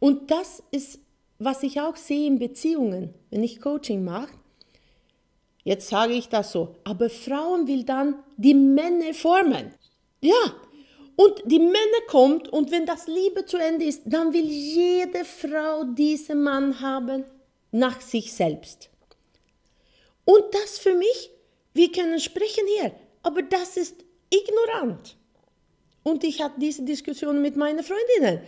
Und 0.00 0.30
das 0.30 0.62
ist, 0.70 1.00
was 1.38 1.62
ich 1.62 1.80
auch 1.80 1.96
sehe 1.96 2.26
in 2.26 2.38
Beziehungen, 2.38 3.14
wenn 3.30 3.42
ich 3.42 3.62
Coaching 3.62 4.04
mache. 4.04 4.39
Jetzt 5.64 5.88
sage 5.88 6.14
ich 6.14 6.28
das 6.28 6.52
so, 6.52 6.76
aber 6.84 7.10
Frauen 7.10 7.66
will 7.66 7.84
dann 7.84 8.22
die 8.36 8.54
Männer 8.54 9.12
formen. 9.12 9.74
Ja, 10.20 10.54
und 11.16 11.42
die 11.44 11.58
Männer 11.58 12.02
kommt 12.08 12.48
und 12.48 12.70
wenn 12.70 12.86
das 12.86 13.06
Liebe 13.06 13.44
zu 13.44 13.58
Ende 13.58 13.84
ist, 13.84 14.02
dann 14.06 14.32
will 14.32 14.46
jede 14.46 15.24
Frau 15.24 15.84
diesen 15.84 16.42
Mann 16.42 16.80
haben 16.80 17.24
nach 17.72 18.00
sich 18.00 18.32
selbst. 18.32 18.88
Und 20.24 20.44
das 20.52 20.78
für 20.78 20.94
mich, 20.94 21.30
wir 21.74 21.92
können 21.92 22.20
sprechen 22.20 22.64
hier, 22.78 22.92
aber 23.22 23.42
das 23.42 23.76
ist 23.76 24.04
ignorant. 24.32 25.16
Und 26.02 26.24
ich 26.24 26.40
hatte 26.42 26.58
diese 26.58 26.84
Diskussion 26.84 27.42
mit 27.42 27.56
meinen 27.56 27.84
Freundinnen. 27.84 28.40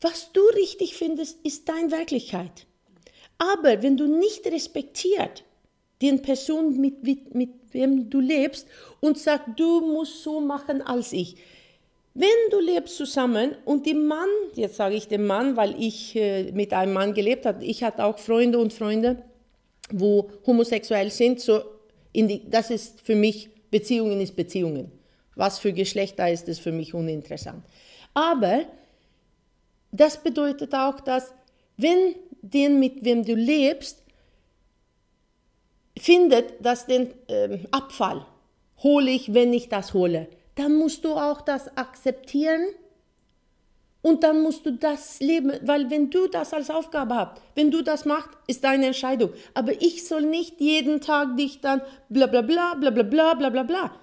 Was 0.00 0.30
du 0.32 0.42
richtig 0.54 0.94
findest, 0.94 1.44
ist 1.44 1.68
deine 1.68 1.90
Wirklichkeit. 1.90 2.66
Aber 3.38 3.82
wenn 3.82 3.96
du 3.96 4.06
nicht 4.06 4.46
respektiert 4.46 5.44
den 6.02 6.22
Person, 6.22 6.78
mit, 6.80 7.02
mit, 7.02 7.34
mit 7.34 7.50
wem 7.72 8.10
du 8.10 8.20
lebst, 8.20 8.66
und 9.00 9.18
sagst, 9.18 9.48
du 9.56 9.80
musst 9.80 10.22
so 10.22 10.40
machen 10.40 10.82
als 10.82 11.12
ich. 11.12 11.36
Wenn 12.14 12.28
du 12.50 12.60
lebst 12.60 12.96
zusammen 12.96 13.56
und 13.64 13.84
die 13.84 13.94
Mann, 13.94 14.28
jetzt 14.54 14.76
sage 14.76 14.94
ich 14.94 15.06
den 15.06 15.26
Mann, 15.26 15.56
weil 15.56 15.74
ich 15.78 16.16
äh, 16.16 16.50
mit 16.52 16.72
einem 16.72 16.94
Mann 16.94 17.12
gelebt 17.12 17.44
habe, 17.44 17.62
ich 17.64 17.82
hatte 17.82 18.04
auch 18.04 18.18
Freunde 18.18 18.58
und 18.58 18.72
Freunde, 18.72 19.22
wo 19.90 20.30
homosexuell 20.46 21.10
sind, 21.10 21.40
so 21.40 21.60
die, 22.14 22.48
das 22.48 22.70
ist 22.70 23.00
für 23.02 23.14
mich, 23.14 23.50
Beziehungen 23.70 24.20
ist 24.20 24.34
Beziehungen. 24.34 24.90
Was 25.34 25.58
für 25.58 25.72
Geschlechter 25.72 26.30
ist, 26.30 26.48
ist 26.48 26.60
für 26.60 26.72
mich 26.72 26.94
uninteressant. 26.94 27.62
Aber 28.14 28.64
das 29.92 30.16
bedeutet 30.16 30.74
auch, 30.74 31.00
dass 31.00 31.34
wenn 31.76 32.14
den, 32.40 32.80
mit 32.80 33.04
wem 33.04 33.24
du 33.24 33.34
lebst, 33.34 34.02
findet, 35.98 36.64
dass 36.64 36.86
den 36.86 37.12
äh, 37.28 37.58
Abfall 37.70 38.26
hole 38.82 39.10
ich, 39.10 39.32
wenn 39.32 39.52
ich 39.52 39.68
das 39.68 39.94
hole, 39.94 40.28
dann 40.54 40.74
musst 40.74 41.04
du 41.04 41.14
auch 41.14 41.40
das 41.40 41.76
akzeptieren 41.76 42.66
und 44.02 44.22
dann 44.22 44.40
musst 44.40 44.64
du 44.64 44.72
das 44.72 45.18
leben, 45.20 45.52
weil 45.62 45.90
wenn 45.90 46.10
du 46.10 46.28
das 46.28 46.54
als 46.54 46.70
Aufgabe 46.70 47.16
hast, 47.16 47.42
wenn 47.56 47.70
du 47.70 47.82
das 47.82 48.04
machst, 48.04 48.30
ist 48.46 48.62
deine 48.62 48.86
Entscheidung. 48.86 49.32
Aber 49.52 49.72
ich 49.82 50.06
soll 50.06 50.22
nicht 50.22 50.60
jeden 50.60 51.00
Tag 51.00 51.36
dich 51.36 51.60
dann 51.60 51.82
bla 52.08 52.26
bla 52.26 52.42
bla 52.42 52.74
bla 52.74 52.90
bla 52.90 53.02
bla 53.02 53.34
bla 53.34 53.50
bla 53.50 53.62
bla. 53.64 53.96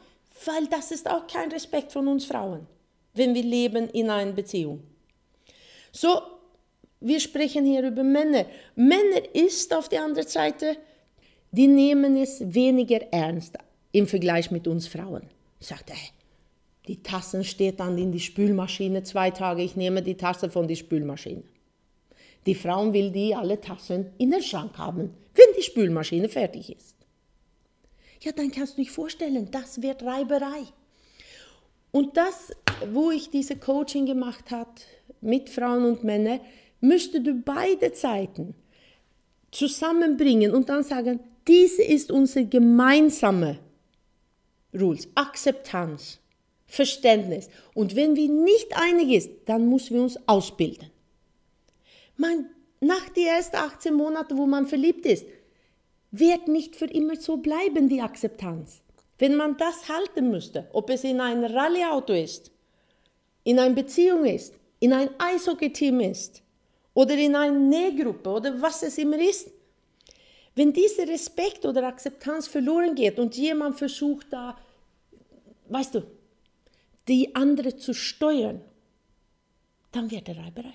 Weil 0.45 0.67
das 0.67 0.91
ist 0.91 1.09
auch 1.09 1.25
kein 1.27 1.51
Respekt 1.51 1.93
von 1.93 2.07
uns 2.09 2.25
Frauen, 2.25 2.67
wenn 3.13 3.33
wir 3.33 3.43
leben 3.43 3.87
in 3.89 4.09
einer 4.09 4.33
Beziehung. 4.33 4.83
So, 5.93 6.21
wir 6.99 7.19
sprechen 7.19 7.63
hier 7.63 7.83
über 7.83 8.03
Männer. 8.03 8.45
Männer 8.75 9.33
ist 9.33 9.73
auf 9.73 9.87
der 9.87 10.03
anderen 10.03 10.27
Seite, 10.27 10.75
die 11.53 11.67
nehmen 11.67 12.17
es 12.17 12.53
weniger 12.53 13.01
ernst 13.13 13.57
im 13.91 14.07
Vergleich 14.07 14.49
mit 14.49 14.67
uns 14.67 14.87
Frauen. 14.87 15.21
Ich 15.59 15.67
sagte, 15.67 15.93
die 16.87 17.01
Tassen 17.01 17.43
steht 17.43 17.79
dann 17.79 17.97
in 17.97 18.11
die 18.11 18.19
Spülmaschine 18.19 19.03
zwei 19.03 19.29
Tage. 19.29 19.61
Ich 19.61 19.75
nehme 19.75 20.01
die 20.01 20.17
Tasse 20.17 20.49
von 20.49 20.67
der 20.67 20.75
Spülmaschine. 20.75 21.43
Die 22.47 22.55
Frauen 22.55 22.91
will 22.91 23.11
die 23.11 23.35
alle 23.35 23.61
Tassen 23.61 24.07
in 24.17 24.31
den 24.31 24.41
Schrank 24.41 24.77
haben, 24.79 25.11
wenn 25.35 25.45
die 25.57 25.61
Spülmaschine 25.61 26.27
fertig 26.27 26.75
ist. 26.75 26.97
Ja, 28.21 28.31
dann 28.31 28.51
kannst 28.51 28.77
du 28.77 28.81
dich 28.81 28.91
vorstellen, 28.91 29.49
das 29.51 29.81
wird 29.81 30.01
Reiberei. 30.01 30.63
Und 31.91 32.17
das, 32.17 32.51
wo 32.91 33.11
ich 33.11 33.29
diese 33.29 33.57
Coaching 33.57 34.07
gemacht 34.07 34.49
habe 34.49 34.71
mit 35.21 35.51
Frauen 35.51 35.85
und 35.85 36.03
Männern, 36.03 36.39
müsste 36.81 37.21
du 37.21 37.35
beide 37.35 37.93
Zeiten 37.93 38.55
zusammenbringen 39.51 40.51
und 40.51 40.69
dann 40.69 40.83
sagen, 40.83 41.19
diese 41.47 41.83
ist 41.83 42.11
unsere 42.11 42.45
gemeinsame 42.45 43.59
Rules, 44.73 45.07
Akzeptanz. 45.15 46.19
Verständnis. 46.73 47.49
Und 47.75 47.95
wenn 47.95 48.15
wir 48.15 48.27
nicht 48.27 48.75
einig 48.75 49.11
ist, 49.15 49.29
dann 49.45 49.69
müssen 49.69 49.93
wir 49.93 50.01
uns 50.01 50.17
ausbilden. 50.27 50.89
Man, 52.17 52.49
nach 52.79 53.09
den 53.09 53.27
ersten 53.27 53.57
18 53.57 53.93
Monaten, 53.93 54.37
wo 54.39 54.47
man 54.47 54.65
verliebt 54.65 55.05
ist, 55.05 55.27
wird 56.09 56.47
nicht 56.47 56.75
für 56.75 56.85
immer 56.85 57.15
so 57.15 57.37
bleiben, 57.37 57.89
die 57.89 58.01
Akzeptanz. 58.01 58.81
Wenn 59.19 59.35
man 59.35 59.55
das 59.57 59.87
halten 59.87 60.31
müsste, 60.31 60.67
ob 60.73 60.89
es 60.89 61.03
in 61.03 61.21
ein 61.21 61.43
Rallyeauto 61.43 62.13
ist, 62.13 62.49
in 63.43 63.59
einer 63.59 63.75
Beziehung 63.75 64.25
ist, 64.25 64.55
in 64.79 64.93
ein 64.93 65.09
Eishockey-Team 65.19 65.99
ist 65.99 66.41
oder 66.95 67.15
in 67.15 67.35
einer 67.35 67.57
Nähgruppe 67.57 68.29
oder 68.31 68.59
was 68.59 68.81
es 68.81 68.97
immer 68.97 69.19
ist, 69.19 69.51
wenn 70.55 70.73
dieser 70.73 71.07
Respekt 71.07 71.65
oder 71.65 71.87
Akzeptanz 71.87 72.47
verloren 72.47 72.95
geht 72.95 73.19
und 73.19 73.35
jemand 73.35 73.77
versucht 73.77 74.27
da, 74.31 74.57
weißt 75.69 75.95
du, 75.95 76.03
die 77.07 77.35
andere 77.35 77.75
zu 77.75 77.93
steuern, 77.93 78.61
dann 79.91 80.11
wird 80.11 80.29
er 80.29 80.37
Reiberei. 80.37 80.73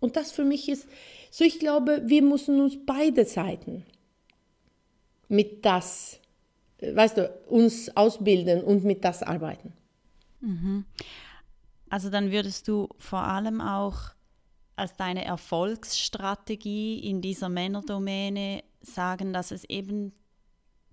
Und 0.00 0.16
das 0.16 0.32
für 0.32 0.44
mich 0.44 0.68
ist, 0.68 0.88
so 1.30 1.44
ich 1.44 1.58
glaube, 1.58 2.02
wir 2.06 2.22
müssen 2.22 2.60
uns 2.60 2.76
beide 2.86 3.24
Seiten 3.24 3.84
mit 5.28 5.64
das, 5.64 6.18
weißt 6.80 7.18
du, 7.18 7.30
uns 7.48 7.94
ausbilden 7.96 8.64
und 8.64 8.84
mit 8.84 9.04
das 9.04 9.22
arbeiten. 9.22 9.72
Mhm. 10.40 10.86
Also 11.90 12.08
dann 12.08 12.30
würdest 12.30 12.66
du 12.68 12.88
vor 12.98 13.22
allem 13.22 13.60
auch 13.60 14.14
als 14.76 14.96
deine 14.96 15.24
Erfolgsstrategie 15.24 17.00
in 17.00 17.20
dieser 17.20 17.48
Männerdomäne 17.48 18.62
sagen, 18.80 19.32
dass 19.32 19.50
es 19.50 19.64
eben 19.64 20.12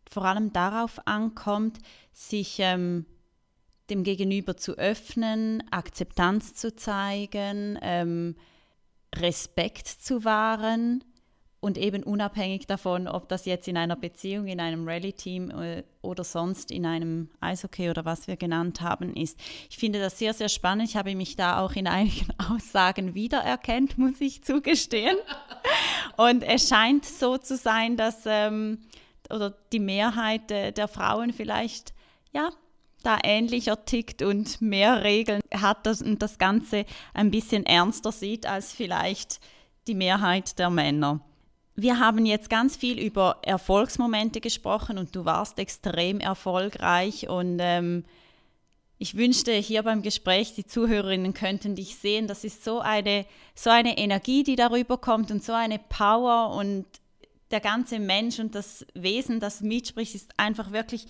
vor 0.10 0.26
allem 0.26 0.54
darauf 0.54 1.06
ankommt, 1.06 1.80
sich 2.14 2.58
ähm, 2.60 3.06
dem 3.90 4.04
Gegenüber 4.04 4.58
zu 4.58 4.78
öffnen, 4.78 5.64
Akzeptanz 5.72 6.54
zu 6.54 6.76
zeigen, 6.76 7.78
ähm, 7.82 8.36
Respekt 9.16 9.88
zu 9.88 10.26
wahren 10.26 11.04
und 11.60 11.78
eben 11.78 12.04
unabhängig 12.04 12.68
davon, 12.68 13.08
ob 13.08 13.30
das 13.30 13.46
jetzt 13.46 13.68
in 13.68 13.78
einer 13.78 13.96
Beziehung, 13.96 14.48
in 14.48 14.60
einem 14.60 14.88
Rallye-Team 14.88 15.50
äh, 15.52 15.84
oder 16.02 16.24
sonst 16.24 16.72
in 16.72 16.86
einem 16.86 17.30
Eishockey 17.40 17.90
oder 17.90 18.06
was 18.06 18.28
wir 18.28 18.38
genannt 18.38 18.82
haben, 18.82 19.16
ist. 19.16 19.40
Ich 19.70 19.78
finde 19.78 20.00
das 20.00 20.20
sehr, 20.20 20.34
sehr 20.34 20.50
spannend. 20.50 20.88
Ich 20.88 20.96
habe 20.96 21.16
mich 21.16 21.36
da 21.36 21.60
auch 21.60 21.74
in 21.74 21.88
einigen 21.88 22.28
Aussagen 22.52 23.16
wiedererkennt, 23.16 23.98
muss 23.98 24.22
ich 24.22 24.44
zugestehen. 24.44 25.18
Und 26.18 26.44
es 26.44 26.68
scheint 26.68 27.06
so 27.06 27.38
zu 27.38 27.56
sein, 27.56 27.96
dass 27.96 28.24
ähm, 28.26 28.80
oder 29.30 29.52
die 29.72 29.80
Mehrheit 29.80 30.52
äh, 30.52 30.72
der 30.72 30.88
Frauen 30.88 31.32
vielleicht 31.32 31.94
ja 32.34 32.50
da 33.04 33.20
ähnlicher 33.24 33.86
tickt 33.86 34.22
und 34.22 34.60
mehr 34.62 35.04
Regeln 35.04 35.42
hat 35.54 35.86
das, 35.86 36.02
und 36.02 36.22
das 36.22 36.38
Ganze 36.38 36.86
ein 37.14 37.32
bisschen 37.32 37.66
ernster 37.66 38.12
sieht 38.12 38.46
als 38.46 38.74
vielleicht 38.74 39.40
die 39.88 39.96
Mehrheit 39.96 40.60
der 40.60 40.70
Männer. 40.70 41.22
Wir 41.76 42.00
haben 42.00 42.26
jetzt 42.26 42.50
ganz 42.50 42.76
viel 42.76 43.00
über 43.00 43.38
Erfolgsmomente 43.44 44.42
gesprochen 44.42 44.98
und 44.98 45.16
du 45.16 45.26
warst 45.26 45.60
extrem 45.60 46.20
erfolgreich 46.20 47.30
und 47.30 47.60
ähm, 47.62 48.04
ich 49.00 49.16
wünschte 49.16 49.54
hier 49.54 49.84
beim 49.84 50.02
Gespräch, 50.02 50.56
die 50.56 50.66
Zuhörerinnen 50.66 51.34
könnten 51.34 51.76
dich 51.76 51.98
sehen. 51.98 52.28
Das 52.28 52.44
ist 52.44 52.64
so 52.64 52.80
eine, 52.80 53.26
so 53.54 53.70
eine 53.70 53.98
Energie, 53.98 54.44
die 54.44 54.56
darüber 54.56 54.98
kommt 54.98 55.30
und 55.30 55.44
so 55.44 55.54
eine 55.54 55.80
Power 55.80 56.56
und 56.56 56.86
der 57.52 57.60
ganze 57.60 58.00
Mensch 58.00 58.40
und 58.40 58.56
das 58.56 58.86
Wesen, 58.94 59.40
das 59.40 59.62
mitspricht, 59.62 60.16
ist 60.16 60.32
einfach 60.38 60.72
wirklich 60.72 61.06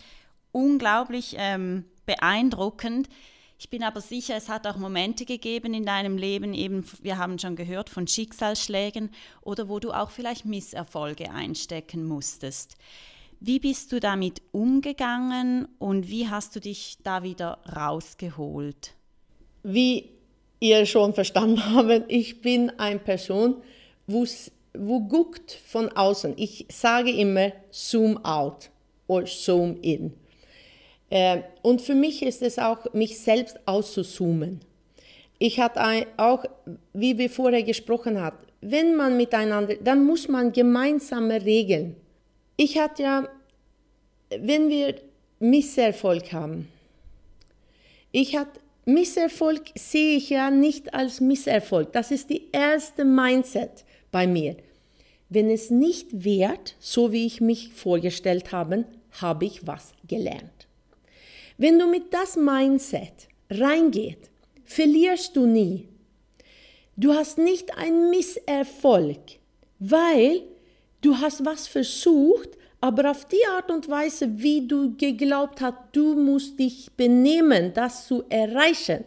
unglaublich 0.51 1.35
ähm, 1.37 1.85
beeindruckend. 2.05 3.07
Ich 3.59 3.69
bin 3.69 3.83
aber 3.83 4.01
sicher, 4.01 4.35
es 4.35 4.49
hat 4.49 4.67
auch 4.67 4.77
Momente 4.77 5.25
gegeben 5.25 5.73
in 5.73 5.85
deinem 5.85 6.17
Leben, 6.17 6.53
eben, 6.53 6.85
wir 7.01 7.17
haben 7.17 7.39
schon 7.39 7.55
gehört 7.55 7.89
von 7.89 8.05
Schicksalsschlägen 8.05 9.09
oder 9.41 9.67
wo 9.67 9.79
du 9.79 9.91
auch 9.93 10.11
vielleicht 10.11 10.45
Misserfolge 10.45 11.31
einstecken 11.31 12.05
musstest. 12.05 12.75
Wie 13.39 13.59
bist 13.59 13.91
du 13.91 13.99
damit 13.99 14.41
umgegangen 14.51 15.67
und 15.77 16.09
wie 16.09 16.27
hast 16.27 16.55
du 16.55 16.59
dich 16.59 16.97
da 17.03 17.21
wieder 17.21 17.59
rausgeholt? 17.75 18.95
Wie 19.61 20.09
ihr 20.59 20.85
schon 20.87 21.13
verstanden 21.13 21.63
habt, 21.75 22.05
ich 22.07 22.41
bin 22.41 22.71
eine 22.79 22.99
Person, 22.99 23.57
wo 24.07 24.99
guckt 25.01 25.51
von 25.67 25.89
außen. 25.89 26.33
Ich 26.37 26.65
sage 26.69 27.11
immer 27.11 27.51
Zoom 27.69 28.17
out 28.25 28.71
oder 29.05 29.27
Zoom 29.27 29.77
in. 29.81 30.13
Äh, 31.09 31.41
und 31.61 31.81
für 31.81 31.95
mich 31.95 32.23
ist 32.23 32.41
es 32.41 32.57
auch, 32.57 32.91
mich 32.93 33.19
selbst 33.19 33.59
auszuzoomen. 33.65 34.61
Ich 35.39 35.59
hatte 35.59 36.07
auch, 36.17 36.43
wie 36.93 37.17
wir 37.17 37.29
vorher 37.29 37.61
gesprochen 37.61 38.19
haben, 38.19 38.37
wenn 38.61 38.95
man 38.95 39.15
miteinander, 39.15 39.75
dann 39.75 40.03
muss 40.03 40.27
man 40.27 40.51
gemeinsame 40.51 41.45
Regeln. 41.45 41.95
Ich 42.57 42.79
hatte 42.79 43.03
ja, 43.03 43.29
wenn 44.29 44.69
wir 44.69 44.95
Misserfolg 45.39 46.33
haben, 46.33 46.67
ich 48.11 48.35
hatte 48.35 48.59
Misserfolg 48.85 49.71
sehe 49.75 50.17
ich 50.17 50.29
ja 50.29 50.49
nicht 50.49 50.93
als 50.93 51.19
Misserfolg. 51.19 51.91
Das 51.91 52.09
ist 52.09 52.29
die 52.29 52.47
erste 52.51 53.05
Mindset 53.05 53.83
bei 54.11 54.25
mir. 54.25 54.55
Wenn 55.29 55.49
es 55.49 55.69
nicht 55.69 56.23
wird, 56.23 56.75
so 56.79 57.11
wie 57.11 57.25
ich 57.25 57.41
mich 57.41 57.73
vorgestellt 57.73 58.53
habe, 58.53 58.85
habe 59.21 59.45
ich 59.45 59.67
was 59.67 59.91
gelernt. 60.07 60.67
Wenn 61.57 61.77
du 61.77 61.87
mit 61.87 62.13
das 62.13 62.37
Mindset 62.37 63.27
reingehst, 63.49 64.29
verlierst 64.63 65.35
du 65.35 65.45
nie. 65.45 65.87
Du 66.95 67.13
hast 67.13 67.37
nicht 67.37 67.77
einen 67.77 68.09
Misserfolg, 68.09 69.19
weil 69.79 70.43
du 71.01 71.17
hast 71.17 71.45
was 71.45 71.67
versucht, 71.67 72.49
aber 72.79 73.11
auf 73.11 73.25
die 73.25 73.45
Art 73.49 73.71
und 73.71 73.89
Weise, 73.89 74.39
wie 74.39 74.67
du 74.67 74.95
geglaubt 74.95 75.61
hast, 75.61 75.77
du 75.93 76.15
musst 76.15 76.59
dich 76.59 76.91
benehmen, 76.95 77.73
das 77.73 78.07
zu 78.07 78.23
erreichen, 78.29 79.03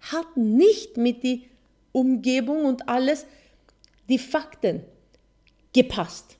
hat 0.00 0.36
nicht 0.36 0.96
mit 0.96 1.22
der 1.22 1.38
Umgebung 1.92 2.64
und 2.64 2.88
alles, 2.88 3.26
die 4.08 4.18
Fakten 4.18 4.82
gepasst. 5.72 6.36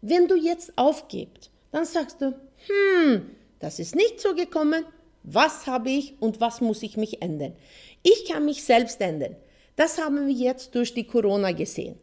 Wenn 0.00 0.26
du 0.28 0.36
jetzt 0.36 0.76
aufgibst, 0.76 1.50
dann 1.70 1.84
sagst 1.84 2.20
du, 2.20 2.34
hm, 2.66 3.30
das 3.58 3.78
ist 3.78 3.94
nicht 3.94 4.20
so 4.20 4.34
gekommen. 4.34 4.84
Was 5.22 5.66
habe 5.66 5.90
ich 5.90 6.14
und 6.20 6.40
was 6.40 6.60
muss 6.60 6.82
ich 6.82 6.96
mich 6.96 7.22
ändern? 7.22 7.54
Ich 8.02 8.26
kann 8.26 8.44
mich 8.44 8.62
selbst 8.62 9.00
ändern. 9.00 9.36
Das 9.74 9.98
haben 9.98 10.26
wir 10.26 10.34
jetzt 10.34 10.74
durch 10.74 10.94
die 10.94 11.04
Corona 11.06 11.52
gesehen. 11.52 11.98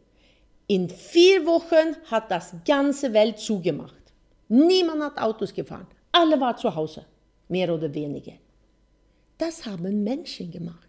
In 0.66 0.88
vier 0.88 1.44
Wochen 1.44 1.96
hat 2.10 2.30
das 2.30 2.54
ganze 2.66 3.12
Welt 3.12 3.38
zugemacht. 3.38 4.02
Niemand 4.48 5.02
hat 5.02 5.18
Autos 5.18 5.52
gefahren. 5.52 5.86
Alle 6.12 6.40
waren 6.40 6.56
zu 6.56 6.74
Hause, 6.74 7.04
mehr 7.48 7.72
oder 7.72 7.92
weniger. 7.92 8.32
Das 9.36 9.66
haben 9.66 10.02
Menschen 10.02 10.50
gemacht. 10.50 10.88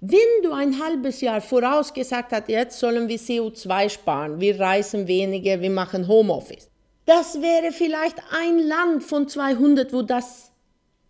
Wenn 0.00 0.42
du 0.42 0.52
ein 0.52 0.78
halbes 0.82 1.20
Jahr 1.20 1.40
vorausgesagt 1.40 2.32
hast, 2.32 2.48
jetzt 2.48 2.78
sollen 2.78 3.08
wir 3.08 3.18
CO2 3.18 3.88
sparen, 3.88 4.40
wir 4.40 4.58
reisen 4.58 5.06
weniger, 5.06 5.60
wir 5.60 5.70
machen 5.70 6.06
Homeoffice, 6.08 6.68
das 7.06 7.40
wäre 7.40 7.70
vielleicht 7.70 8.16
ein 8.32 8.58
Land 8.58 9.04
von 9.04 9.28
200, 9.28 9.92
wo 9.92 10.02
das 10.02 10.50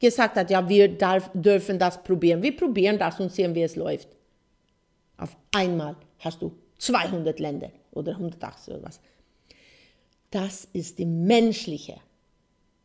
gesagt 0.00 0.37
hat, 0.37 0.50
ja, 0.50 0.68
wir 0.68 0.88
darf, 0.88 1.31
dürfen 1.33 1.79
das 1.79 2.03
probieren. 2.03 2.42
Wir 2.42 2.55
probieren 2.57 2.98
das 2.98 3.18
und 3.20 3.33
sehen, 3.33 3.55
wie 3.55 3.62
es 3.62 3.77
läuft. 3.77 4.09
Auf 5.16 5.37
einmal 5.55 5.96
hast 6.18 6.42
du 6.42 6.53
200 6.85 7.40
Länder 7.40 7.70
oder 7.92 8.12
180 8.12 8.75
oder 8.75 8.83
was. 8.85 9.01
Das 10.31 10.68
ist 10.73 10.99
die 10.99 11.07
menschliche 11.07 11.97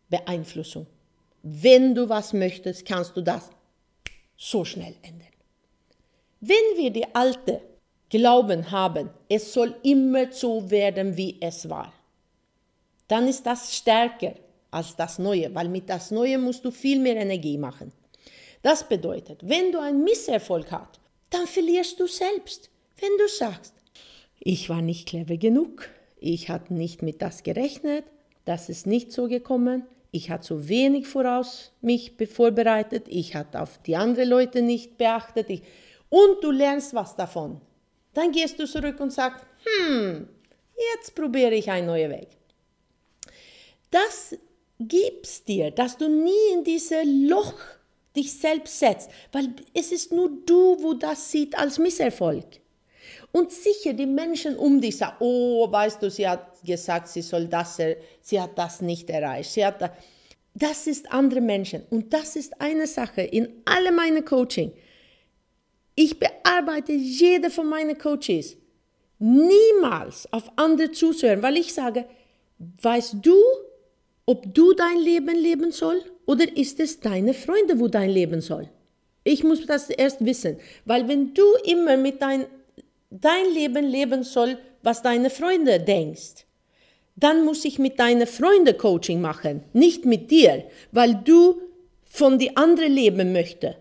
Beeinflussung. 0.09 0.87
Wenn 1.41 1.95
du 1.95 2.07
was 2.07 2.33
möchtest, 2.33 2.85
kannst 2.85 3.15
du 3.17 3.21
das 3.21 3.49
so 4.37 4.63
schnell 4.63 4.95
ändern. 5.01 5.27
Wenn 6.39 6.77
wir 6.77 6.91
die 6.91 7.13
alte 7.13 7.61
Glauben 8.09 8.71
haben, 8.71 9.09
es 9.27 9.53
soll 9.53 9.75
immer 9.83 10.31
so 10.31 10.71
werden, 10.71 11.17
wie 11.17 11.37
es 11.41 11.69
war, 11.69 11.91
dann 13.07 13.27
ist 13.27 13.45
das 13.45 13.75
stärker 13.75 14.35
als 14.71 14.95
das 14.95 15.19
Neue, 15.19 15.53
weil 15.53 15.67
mit 15.67 15.89
das 15.89 16.11
Neue 16.11 16.37
musst 16.37 16.63
du 16.63 16.71
viel 16.71 16.99
mehr 16.99 17.17
Energie 17.17 17.57
machen. 17.57 17.91
Das 18.61 18.87
bedeutet, 18.87 19.39
wenn 19.47 19.71
du 19.71 19.79
einen 19.79 20.03
Misserfolg 20.03 20.71
hast, 20.71 20.99
dann 21.29 21.47
verlierst 21.47 21.99
du 21.99 22.07
selbst. 22.07 22.69
Wenn 22.99 23.17
du 23.17 23.27
sagst, 23.27 23.73
ich 24.39 24.69
war 24.69 24.81
nicht 24.81 25.07
clever 25.07 25.37
genug, 25.37 25.89
ich 26.19 26.49
hatte 26.49 26.73
nicht 26.73 27.01
mit 27.01 27.21
das 27.21 27.43
gerechnet, 27.43 28.05
das 28.45 28.69
ist 28.69 28.87
nicht 28.87 29.11
so 29.11 29.27
gekommen, 29.27 29.83
ich 30.11 30.31
hatte 30.31 30.47
zu 30.47 30.69
wenig 30.69 31.07
voraus 31.07 31.71
mich 31.81 32.13
vorbereitet, 32.33 33.05
ich 33.07 33.35
hatte 33.35 33.61
auf 33.61 33.79
die 33.83 33.95
anderen 33.95 34.29
Leute 34.29 34.61
nicht 34.61 34.97
beachtet. 34.97 35.49
Ich, 35.49 35.61
und 36.09 36.43
du 36.43 36.49
lernst 36.49 36.95
was 36.95 37.15
davon. 37.15 37.61
Dann 38.15 38.31
gehst 38.31 38.57
du 38.57 38.65
zurück 38.65 38.99
und 38.99 39.13
sagst, 39.13 39.45
hm, 39.63 40.27
jetzt 40.95 41.13
probiere 41.13 41.53
ich 41.53 41.69
einen 41.69 41.85
neuen 41.85 42.09
Weg 42.09 42.29
das 43.91 44.35
gibst 44.79 45.47
dir, 45.47 45.71
dass 45.71 45.97
du 45.97 46.07
nie 46.07 46.53
in 46.53 46.63
dieses 46.63 47.03
Loch 47.03 47.55
dich 48.15 48.33
selbst 48.33 48.79
setzt, 48.79 49.09
weil 49.31 49.53
es 49.73 49.91
ist 49.91 50.11
nur 50.11 50.29
du, 50.45 50.81
wo 50.81 50.93
das 50.93 51.31
sieht 51.31 51.57
als 51.57 51.79
Misserfolg. 51.79 52.45
Und 53.31 53.51
sicher 53.51 53.93
die 53.93 54.05
Menschen 54.05 54.57
um 54.57 54.81
dich 54.81 54.97
sagen, 54.97 55.17
oh, 55.19 55.71
weißt 55.71 56.01
du, 56.01 56.09
sie 56.09 56.27
hat 56.27 56.63
gesagt, 56.63 57.09
sie 57.09 57.21
soll 57.21 57.45
das, 57.47 57.79
sie 58.21 58.41
hat 58.41 58.57
das 58.57 58.81
nicht 58.81 59.09
erreicht. 59.09 59.51
Sie 59.51 59.65
hat 59.65 59.81
das. 59.81 59.91
das 60.55 60.87
ist 60.87 61.11
andere 61.11 61.41
Menschen. 61.41 61.83
Und 61.89 62.13
das 62.13 62.35
ist 62.35 62.59
eine 62.59 62.87
Sache 62.87 63.21
in 63.21 63.61
alle 63.65 63.91
meine 63.91 64.23
Coaching. 64.23 64.71
Ich 65.95 66.17
bearbeite 66.17 66.93
jede 66.93 67.49
von 67.49 67.67
meinen 67.67 67.97
Coaches 67.97 68.57
niemals 69.19 70.31
auf 70.31 70.49
andere 70.55 70.91
zuzuhören, 70.91 71.43
weil 71.43 71.57
ich 71.57 71.73
sage, 71.73 72.05
weißt 72.81 73.17
du, 73.21 73.35
ob 74.25 74.53
du 74.53 74.73
dein 74.73 74.97
Leben 74.97 75.35
leben 75.35 75.71
soll 75.71 76.01
oder 76.25 76.45
ist 76.55 76.79
es 76.79 76.99
deine 76.99 77.33
Freunde, 77.33 77.79
wo 77.79 77.87
dein 77.87 78.09
Leben 78.09 78.41
soll? 78.41 78.69
Ich 79.23 79.43
muss 79.43 79.65
das 79.65 79.89
erst 79.89 80.23
wissen, 80.23 80.57
weil 80.85 81.07
wenn 81.07 81.33
du 81.33 81.43
immer 81.65 81.97
mit 81.97 82.21
dein, 82.21 82.45
dein 83.09 83.45
Leben 83.53 83.85
leben 83.85 84.23
soll, 84.23 84.57
was 84.83 85.01
deine 85.01 85.29
Freunde 85.29 85.79
denkst, 85.79 86.45
dann 87.15 87.43
muss 87.43 87.65
ich 87.65 87.79
mit 87.79 87.99
deinen 87.99 88.27
Freunden 88.27 88.77
Coaching 88.77 89.19
machen, 89.19 89.63
nicht 89.73 90.05
mit 90.05 90.31
dir, 90.31 90.63
weil 90.91 91.15
du 91.15 91.61
von 92.05 92.39
die 92.39 92.55
anderen 92.55 92.93
leben 92.93 93.33
möchte. 93.33 93.75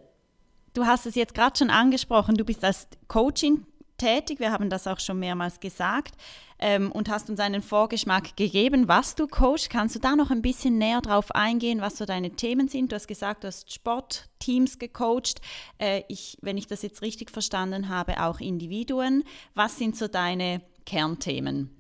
Du 0.75 0.87
hast 0.87 1.07
es 1.07 1.15
jetzt 1.15 1.35
gerade 1.35 1.57
schon 1.57 1.71
angesprochen, 1.71 2.37
du 2.37 2.45
bist 2.45 2.65
als 2.65 2.89
Coaching 3.07 3.65
tätig, 3.99 4.41
wir 4.41 4.51
haben 4.51 4.71
das 4.71 4.87
auch 4.87 5.01
schon 5.01 5.19
mehrmals 5.19 5.61
gesagt 5.61 6.15
ähm, 6.59 6.91
und 6.91 7.11
hast 7.11 7.29
uns 7.29 7.41
einen 7.41 7.61
Vorgeschmack 7.61 8.37
gegeben, 8.37 8.89
was 8.89 9.15
du 9.15 9.27
coachst. 9.27 9.69
Kannst 9.69 9.95
du 9.95 9.99
da 9.99 10.17
noch 10.17 10.31
ein 10.31 10.41
bisschen 10.43 10.79
näher 10.79 11.03
drauf 11.03 11.33
eingehen, 11.33 11.81
was 11.81 11.99
so 11.99 12.07
deine 12.07 12.31
Themen 12.31 12.69
sind? 12.69 12.93
Du 12.93 12.97
hast 12.97 13.07
gesagt, 13.09 13.45
du 13.45 13.49
hast 13.49 13.73
Sportteams 13.73 14.79
gecoacht. 14.79 15.43
Äh, 15.79 16.03
ich, 16.09 16.39
wenn 16.41 16.57
ich 16.57 16.67
das 16.67 16.83
jetzt 16.83 17.03
richtig 17.03 17.31
verstanden 17.31 17.89
habe, 17.91 18.23
auch 18.23 18.41
Individuen. 18.41 19.25
Was 19.55 19.77
sind 19.77 19.97
so 19.97 20.09
deine 20.09 20.63
Kernthemen? 20.87 21.75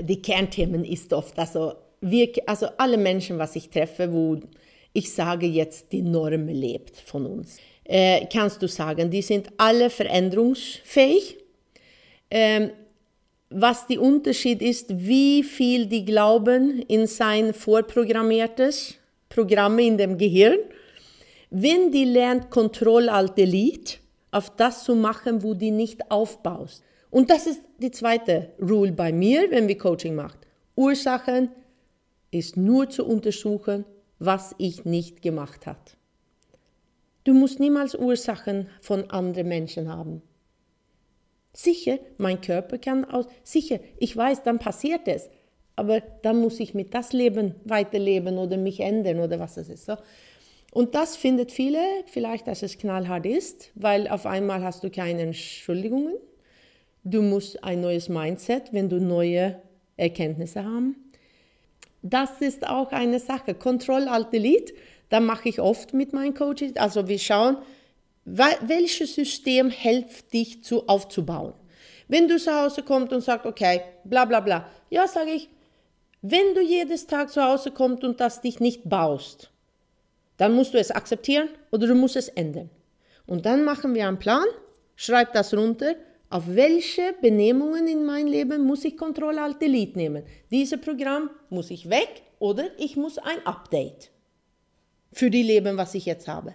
die 0.00 0.20
Kernthemen 0.20 0.84
ist 0.84 1.12
oft, 1.12 1.38
also, 1.38 1.74
wir, 2.00 2.30
also 2.46 2.66
alle 2.78 2.96
Menschen, 2.96 3.38
was 3.38 3.56
ich 3.56 3.70
treffe, 3.70 4.12
wo 4.12 4.40
ich 4.92 5.12
sage 5.12 5.46
jetzt, 5.46 5.92
die 5.92 6.02
Norm 6.02 6.48
lebt 6.48 6.96
von 6.96 7.26
uns, 7.26 7.58
äh, 7.90 8.26
kannst 8.32 8.62
du 8.62 8.68
sagen, 8.68 9.10
die 9.10 9.20
sind 9.20 9.48
alle 9.56 9.90
veränderungsfähig. 9.90 11.38
Ähm, 12.30 12.70
was 13.52 13.88
der 13.88 14.00
Unterschied 14.00 14.62
ist, 14.62 14.86
wie 14.96 15.42
viel 15.42 15.86
die 15.86 16.04
glauben 16.04 16.82
in 16.82 17.08
sein 17.08 17.52
vorprogrammiertes 17.52 18.94
Programm 19.28 19.80
in 19.80 19.98
dem 19.98 20.16
Gehirn. 20.16 20.60
Wenn 21.50 21.90
die 21.90 22.04
lernt 22.04 22.48
Kontroll 22.48 23.08
alt 23.08 23.36
Delete, 23.36 23.96
auf 24.30 24.54
das 24.54 24.84
zu 24.84 24.94
machen, 24.94 25.42
wo 25.42 25.54
die 25.54 25.72
nicht 25.72 26.12
aufbaust. 26.12 26.84
Und 27.10 27.28
das 27.28 27.48
ist 27.48 27.60
die 27.78 27.90
zweite 27.90 28.52
Rule 28.62 28.92
bei 28.92 29.12
mir, 29.12 29.50
wenn 29.50 29.66
wir 29.66 29.76
Coaching 29.76 30.14
macht. 30.14 30.38
Ursachen 30.76 31.48
ist 32.30 32.56
nur 32.56 32.88
zu 32.88 33.04
untersuchen, 33.04 33.84
was 34.20 34.54
ich 34.58 34.84
nicht 34.84 35.22
gemacht 35.22 35.66
habe. 35.66 35.80
Du 37.24 37.34
musst 37.34 37.60
niemals 37.60 37.94
Ursachen 37.94 38.68
von 38.80 39.10
anderen 39.10 39.48
Menschen 39.48 39.88
haben. 39.88 40.22
Sicher, 41.52 41.98
mein 42.16 42.40
Körper 42.40 42.78
kann 42.78 43.04
aus, 43.04 43.26
sicher, 43.42 43.80
ich 43.98 44.16
weiß, 44.16 44.44
dann 44.44 44.58
passiert 44.58 45.08
es, 45.08 45.28
aber 45.76 46.00
dann 46.22 46.40
muss 46.40 46.60
ich 46.60 46.74
mit 46.74 46.94
das 46.94 47.12
Leben 47.12 47.54
weiterleben 47.64 48.38
oder 48.38 48.56
mich 48.56 48.80
ändern 48.80 49.18
oder 49.20 49.40
was 49.40 49.56
es 49.56 49.68
ist. 49.68 49.86
So. 49.86 49.96
Und 50.72 50.94
das 50.94 51.16
findet 51.16 51.50
viele, 51.50 51.80
vielleicht, 52.06 52.46
dass 52.46 52.62
es 52.62 52.78
knallhart 52.78 53.26
ist, 53.26 53.72
weil 53.74 54.06
auf 54.08 54.26
einmal 54.26 54.62
hast 54.62 54.84
du 54.84 54.90
keine 54.90 55.22
Entschuldigungen. 55.22 56.14
Du 57.02 57.22
musst 57.22 57.64
ein 57.64 57.80
neues 57.80 58.08
Mindset, 58.08 58.72
wenn 58.72 58.88
du 58.88 59.00
neue 59.00 59.60
Erkenntnisse 59.96 60.64
haben. 60.64 60.96
Das 62.02 62.40
ist 62.40 62.66
auch 62.66 62.92
eine 62.92 63.18
Sache. 63.18 63.54
Control 63.54 64.08
Alt 64.08 64.32
Delete, 64.32 64.72
da 65.10 65.20
mache 65.20 65.48
ich 65.48 65.60
oft 65.60 65.92
mit 65.92 66.12
meinen 66.12 66.34
Coaches. 66.34 66.76
Also 66.76 67.06
wir 67.08 67.18
schauen, 67.18 67.58
welches 68.24 69.14
System 69.14 69.70
hilft 69.70 70.32
dich 70.32 70.64
zu 70.64 70.88
aufzubauen? 70.88 71.52
Wenn 72.08 72.28
du 72.28 72.38
zu 72.38 72.52
Hause 72.52 72.82
kommst 72.82 73.12
und 73.12 73.20
sagst, 73.20 73.46
okay, 73.46 73.82
bla 74.04 74.24
bla 74.24 74.40
bla, 74.40 74.66
ja, 74.88 75.06
sage 75.06 75.30
ich, 75.32 75.48
wenn 76.22 76.54
du 76.54 76.60
jedes 76.60 77.06
Tag 77.06 77.30
zu 77.30 77.42
Hause 77.42 77.70
kommst 77.70 78.04
und 78.04 78.20
das 78.20 78.40
dich 78.40 78.60
nicht 78.60 78.88
baust, 78.88 79.50
dann 80.36 80.54
musst 80.54 80.74
du 80.74 80.78
es 80.78 80.90
akzeptieren 80.90 81.48
oder 81.70 81.86
du 81.86 81.94
musst 81.94 82.16
es 82.16 82.28
ändern. 82.28 82.70
Und 83.26 83.46
dann 83.46 83.64
machen 83.64 83.94
wir 83.94 84.08
einen 84.08 84.18
Plan, 84.18 84.44
schreib 84.96 85.32
das 85.32 85.54
runter, 85.54 85.94
auf 86.28 86.44
welche 86.46 87.14
Benehmungen 87.20 87.88
in 87.88 88.04
meinem 88.04 88.28
Leben 88.28 88.64
muss 88.64 88.84
ich 88.84 88.96
Control 88.96 89.38
Alt 89.38 89.60
Delete 89.60 89.98
nehmen. 89.98 90.22
Dieses 90.50 90.80
Programm 90.80 91.30
muss 91.48 91.70
ich 91.70 91.90
weg 91.90 92.22
oder 92.38 92.64
ich 92.78 92.96
muss 92.96 93.18
ein 93.18 93.44
Update 93.44 94.10
für 95.12 95.30
die 95.30 95.42
Leben, 95.42 95.76
was 95.76 95.94
ich 95.94 96.06
jetzt 96.06 96.28
habe. 96.28 96.54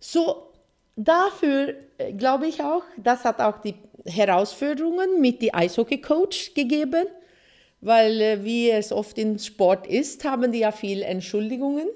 So 0.00 0.48
dafür 0.96 1.74
äh, 1.98 2.12
glaube 2.12 2.46
ich 2.46 2.62
auch, 2.62 2.82
das 2.96 3.24
hat 3.24 3.40
auch 3.40 3.58
die 3.58 3.74
Herausforderungen 4.04 5.20
mit 5.20 5.42
dem 5.42 5.54
Eishockey-Coach 5.54 6.54
gegeben, 6.54 7.06
weil 7.80 8.20
äh, 8.20 8.44
wie 8.44 8.70
es 8.70 8.92
oft 8.92 9.18
im 9.18 9.38
Sport 9.38 9.86
ist, 9.86 10.24
haben 10.24 10.52
die 10.52 10.60
ja 10.60 10.72
viele 10.72 11.04
Entschuldigungen 11.04 11.88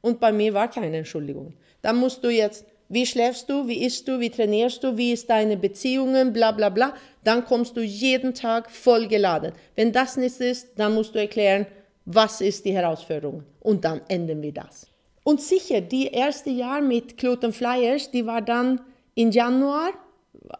und 0.00 0.20
bei 0.20 0.32
mir 0.32 0.54
war 0.54 0.68
keine 0.68 0.98
Entschuldigung. 0.98 1.54
Da 1.82 1.92
musst 1.92 2.24
du 2.24 2.28
jetzt, 2.28 2.64
wie 2.88 3.06
schläfst 3.06 3.48
du, 3.48 3.68
wie 3.68 3.84
isst 3.84 4.08
du, 4.08 4.18
wie 4.20 4.30
trainierst 4.30 4.82
du, 4.82 4.96
wie 4.96 5.12
ist 5.12 5.30
deine 5.30 5.56
Beziehungen, 5.56 6.32
bla 6.32 6.52
bla 6.52 6.68
bla, 6.68 6.94
dann 7.24 7.44
kommst 7.44 7.76
du 7.76 7.80
jeden 7.80 8.34
Tag 8.34 8.70
voll 8.70 9.06
geladen. 9.06 9.52
Wenn 9.76 9.92
das 9.92 10.16
nicht 10.16 10.40
ist, 10.40 10.68
dann 10.76 10.94
musst 10.94 11.14
du 11.14 11.20
erklären, 11.20 11.66
was 12.04 12.40
ist 12.40 12.64
die 12.64 12.72
Herausforderung 12.72 13.44
und 13.60 13.84
dann 13.84 14.00
ändern 14.08 14.42
wir 14.42 14.52
das. 14.52 14.89
Und 15.22 15.40
sicher, 15.40 15.80
die 15.80 16.06
erste 16.08 16.50
Jahr 16.50 16.80
mit 16.80 17.16
Cloton 17.16 17.52
Flyers, 17.52 18.10
die 18.10 18.26
war 18.26 18.40
dann 18.40 18.80
im 19.14 19.30
Januar, 19.30 19.90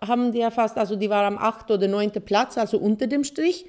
haben 0.01 0.33
die 0.33 0.39
ja 0.39 0.51
fast, 0.51 0.77
also 0.77 0.97
die 0.97 1.09
war 1.09 1.25
am 1.25 1.39
8. 1.39 1.71
oder 1.71 1.89
9. 1.89 2.13
Platz, 2.25 2.59
also 2.59 2.79
unter 2.79 3.07
dem 3.07 3.25
Strich. 3.25 3.65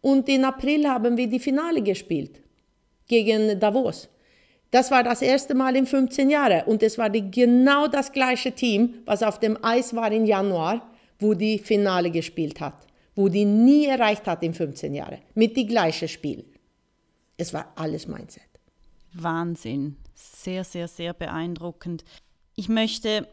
Und 0.00 0.28
im 0.28 0.44
April 0.44 0.86
haben 0.86 1.16
wir 1.16 1.26
die 1.26 1.38
Finale 1.38 1.82
gespielt 1.82 2.42
gegen 3.08 3.58
Davos. 3.58 4.08
Das 4.70 4.90
war 4.90 5.02
das 5.02 5.22
erste 5.22 5.54
Mal 5.54 5.76
in 5.76 5.86
15 5.86 6.28
Jahren 6.28 6.64
und 6.66 6.82
es 6.82 6.98
war 6.98 7.08
die, 7.08 7.30
genau 7.30 7.86
das 7.86 8.12
gleiche 8.12 8.52
Team, 8.52 8.94
was 9.04 9.22
auf 9.22 9.38
dem 9.38 9.56
Eis 9.62 9.94
war 9.94 10.10
im 10.10 10.26
Januar, 10.26 10.90
wo 11.20 11.32
die 11.32 11.58
Finale 11.58 12.10
gespielt 12.10 12.60
hat, 12.60 12.86
wo 13.14 13.28
die 13.28 13.44
nie 13.44 13.86
erreicht 13.86 14.26
hat 14.26 14.42
in 14.42 14.52
15 14.52 14.92
Jahren, 14.92 15.18
mit 15.34 15.56
die 15.56 15.66
gleichen 15.66 16.08
Spiel. 16.08 16.44
Es 17.36 17.54
war 17.54 17.72
alles 17.76 18.08
Mindset. 18.08 18.42
Wahnsinn 19.12 19.96
sehr, 20.14 20.64
sehr, 20.64 20.88
sehr 20.88 21.12
beeindruckend. 21.12 22.04
Ich 22.56 22.68
möchte 22.68 23.28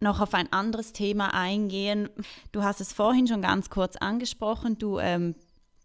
noch 0.00 0.20
auf 0.20 0.34
ein 0.34 0.52
anderes 0.52 0.92
Thema 0.92 1.34
eingehen. 1.34 2.08
Du 2.52 2.62
hast 2.62 2.80
es 2.80 2.92
vorhin 2.92 3.26
schon 3.26 3.42
ganz 3.42 3.70
kurz 3.70 3.96
angesprochen. 3.96 4.78
Du 4.78 4.98
ähm, 4.98 5.34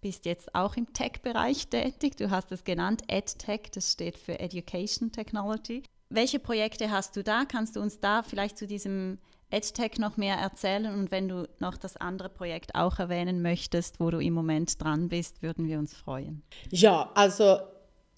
bist 0.02 0.26
jetzt 0.26 0.56
auch 0.56 0.78
im 0.78 0.94
Tech-Bereich 0.94 1.68
tätig. 1.68 2.16
Du 2.16 2.30
hast 2.30 2.52
es 2.52 2.64
genannt, 2.64 3.04
EdTech, 3.08 3.72
das 3.74 3.92
steht 3.92 4.18
für 4.18 4.40
Education 4.40 5.12
Technology. 5.12 5.84
Welche 6.10 6.40
Projekte 6.40 6.92
hast 6.92 7.16
du 7.16 7.24
da? 7.24 7.44
Kannst 7.46 7.76
du 7.76 7.82
uns 7.82 8.00
da 8.00 8.24
vielleicht 8.24 8.58
zu 8.58 8.68
diesem 8.68 9.18
EdTech 9.50 9.98
noch 9.98 10.16
mehr 10.16 10.36
erzählen? 10.36 10.94
Und 10.94 11.12
wenn 11.12 11.28
du 11.28 11.50
noch 11.60 11.76
das 11.76 11.98
andere 11.98 12.30
Projekt 12.30 12.76
auch 12.76 13.00
erwähnen 13.00 13.42
möchtest, 13.42 14.00
wo 14.00 14.12
du 14.12 14.20
im 14.20 14.34
Moment 14.34 14.82
dran 14.82 15.10
bist, 15.10 15.42
würden 15.42 15.68
wir 15.68 15.80
uns 15.80 15.94
freuen. 15.94 16.44
Ja, 16.70 17.10
also 17.16 17.58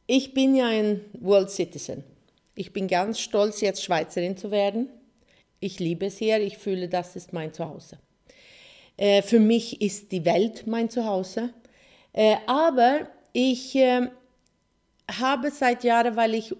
ich 0.08 0.34
bin 0.34 0.56
ja 0.56 0.68
ein 0.68 1.02
World 1.20 1.52
Citizen. 1.52 2.04
Ich 2.56 2.74
bin 2.74 2.88
ganz 2.88 3.20
stolz, 3.20 3.62
jetzt 3.62 3.84
Schweizerin 3.84 4.38
zu 4.38 4.50
werden. 4.50 4.90
Ich 5.60 5.80
liebe 5.80 6.08
es 6.08 6.18
hier, 6.18 6.40
ich 6.40 6.58
fühle, 6.58 6.88
das 6.88 7.16
ist 7.16 7.34
mein 7.34 7.54
Zuhause. 7.54 8.00
Äh, 8.96 9.22
für 9.22 9.40
mich 9.40 9.82
ist 9.82 10.12
die 10.12 10.26
Welt 10.26 10.66
mein 10.66 10.90
Zuhause. 10.90 11.54
Äh, 12.14 12.38
aber 12.48 13.08
ich 13.34 13.76
äh, 13.76 14.08
habe 15.20 15.52
seit 15.52 15.84
Jahren, 15.84 16.16
weil 16.16 16.34
ich 16.34 16.56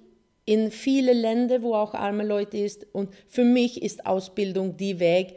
in 0.46 0.72
viele 0.72 1.14
Länder, 1.14 1.62
wo 1.62 1.74
auch 1.74 1.94
arme 1.94 2.26
Leute 2.26 2.58
ist, 2.58 2.86
und 2.94 3.14
für 3.28 3.44
mich 3.44 3.82
ist 3.82 4.06
Ausbildung 4.06 4.78
die 4.78 5.00
Weg, 5.00 5.36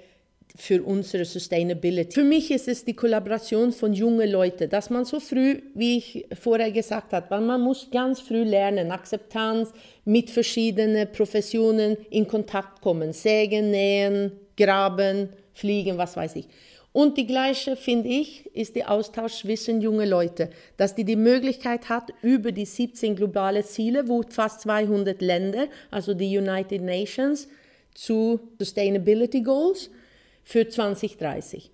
für 0.57 0.83
unsere 0.83 1.25
Sustainability. 1.25 2.13
Für 2.13 2.25
mich 2.25 2.51
ist 2.51 2.69
es 2.69 2.85
die 2.85 2.95
Kollaboration 2.95 3.73
von 3.73 3.93
jungen 3.93 4.31
Leuten, 4.31 4.69
dass 4.69 4.91
man 4.91 5.05
so 5.05 5.21
früh, 5.21 5.61
wie 5.75 5.99
ich 5.99 6.27
vorher 6.41 6.71
gesagt 6.71 7.13
habe, 7.13 7.41
man 7.41 7.61
muss 7.61 7.89
ganz 7.91 8.21
früh 8.21 8.43
lernen, 8.43 8.91
Akzeptanz 8.91 9.73
mit 10.05 10.31
verschiedenen 10.31 11.11
Professionen 11.13 11.97
in 12.11 12.27
Kontakt 12.27 12.81
kommen, 12.81 13.13
sägen, 13.13 13.71
nähen, 13.71 14.33
graben, 14.57 15.29
fliegen, 15.55 15.99
was 15.99 16.17
weiß 16.17 16.37
ich. 16.37 16.49
Und 16.93 17.17
die 17.17 17.27
gleiche, 17.27 17.77
finde 17.77 18.09
ich, 18.09 18.47
ist 18.55 18.75
der 18.75 18.91
Austausch 18.91 19.43
zwischen 19.43 19.81
jungen 19.81 20.09
Leuten, 20.09 20.49
dass 20.77 20.95
die 20.97 21.05
die 21.05 21.15
Möglichkeit 21.15 21.89
hat, 21.89 22.13
über 22.21 22.51
die 22.51 22.65
17 22.65 23.15
globale 23.15 23.65
Ziele, 23.65 24.09
wo 24.09 24.23
fast 24.29 24.63
200 24.63 25.23
Länder, 25.23 25.69
also 25.93 26.15
die 26.15 26.37
United 26.37 26.83
Nations, 26.83 27.47
zu 27.95 28.41
Sustainability 28.59 29.43
Goals, 29.43 29.91
für 30.51 30.69
2030. 30.69 31.71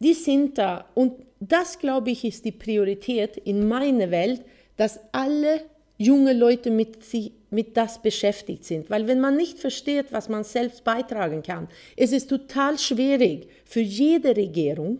Die 0.00 0.12
sind 0.12 0.58
da 0.58 0.84
und 0.94 1.14
das, 1.40 1.78
glaube 1.78 2.10
ich, 2.10 2.22
ist 2.26 2.44
die 2.44 2.52
Priorität 2.52 3.38
in 3.38 3.66
meiner 3.66 4.10
Welt, 4.10 4.42
dass 4.76 5.00
alle 5.12 5.62
junge 5.96 6.34
Leute 6.34 6.70
mit, 6.70 7.02
sich, 7.02 7.32
mit 7.48 7.78
das 7.78 8.02
beschäftigt 8.02 8.64
sind. 8.64 8.90
Weil 8.90 9.06
wenn 9.06 9.20
man 9.20 9.38
nicht 9.38 9.58
versteht, 9.58 10.06
was 10.10 10.28
man 10.28 10.44
selbst 10.44 10.84
beitragen 10.84 11.42
kann, 11.42 11.66
es 11.96 12.12
ist 12.12 12.28
total 12.28 12.78
schwierig 12.78 13.48
für 13.64 13.80
jede 13.80 14.36
Regierung 14.36 14.98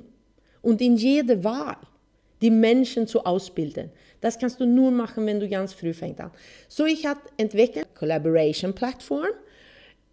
und 0.62 0.80
in 0.80 0.96
jeder 0.96 1.44
Wahl 1.44 1.76
die 2.40 2.50
Menschen 2.50 3.06
zu 3.06 3.22
ausbilden. 3.26 3.90
Das 4.22 4.38
kannst 4.38 4.60
du 4.60 4.64
nur 4.64 4.90
machen, 4.90 5.26
wenn 5.26 5.40
du 5.40 5.48
ganz 5.50 5.74
früh 5.74 5.92
fängst 5.92 6.20
an. 6.20 6.30
So, 6.68 6.86
ich 6.86 7.04
habe 7.04 7.20
entwickelt 7.36 7.86
Collaboration 7.94 8.74
Plattform 8.74 9.28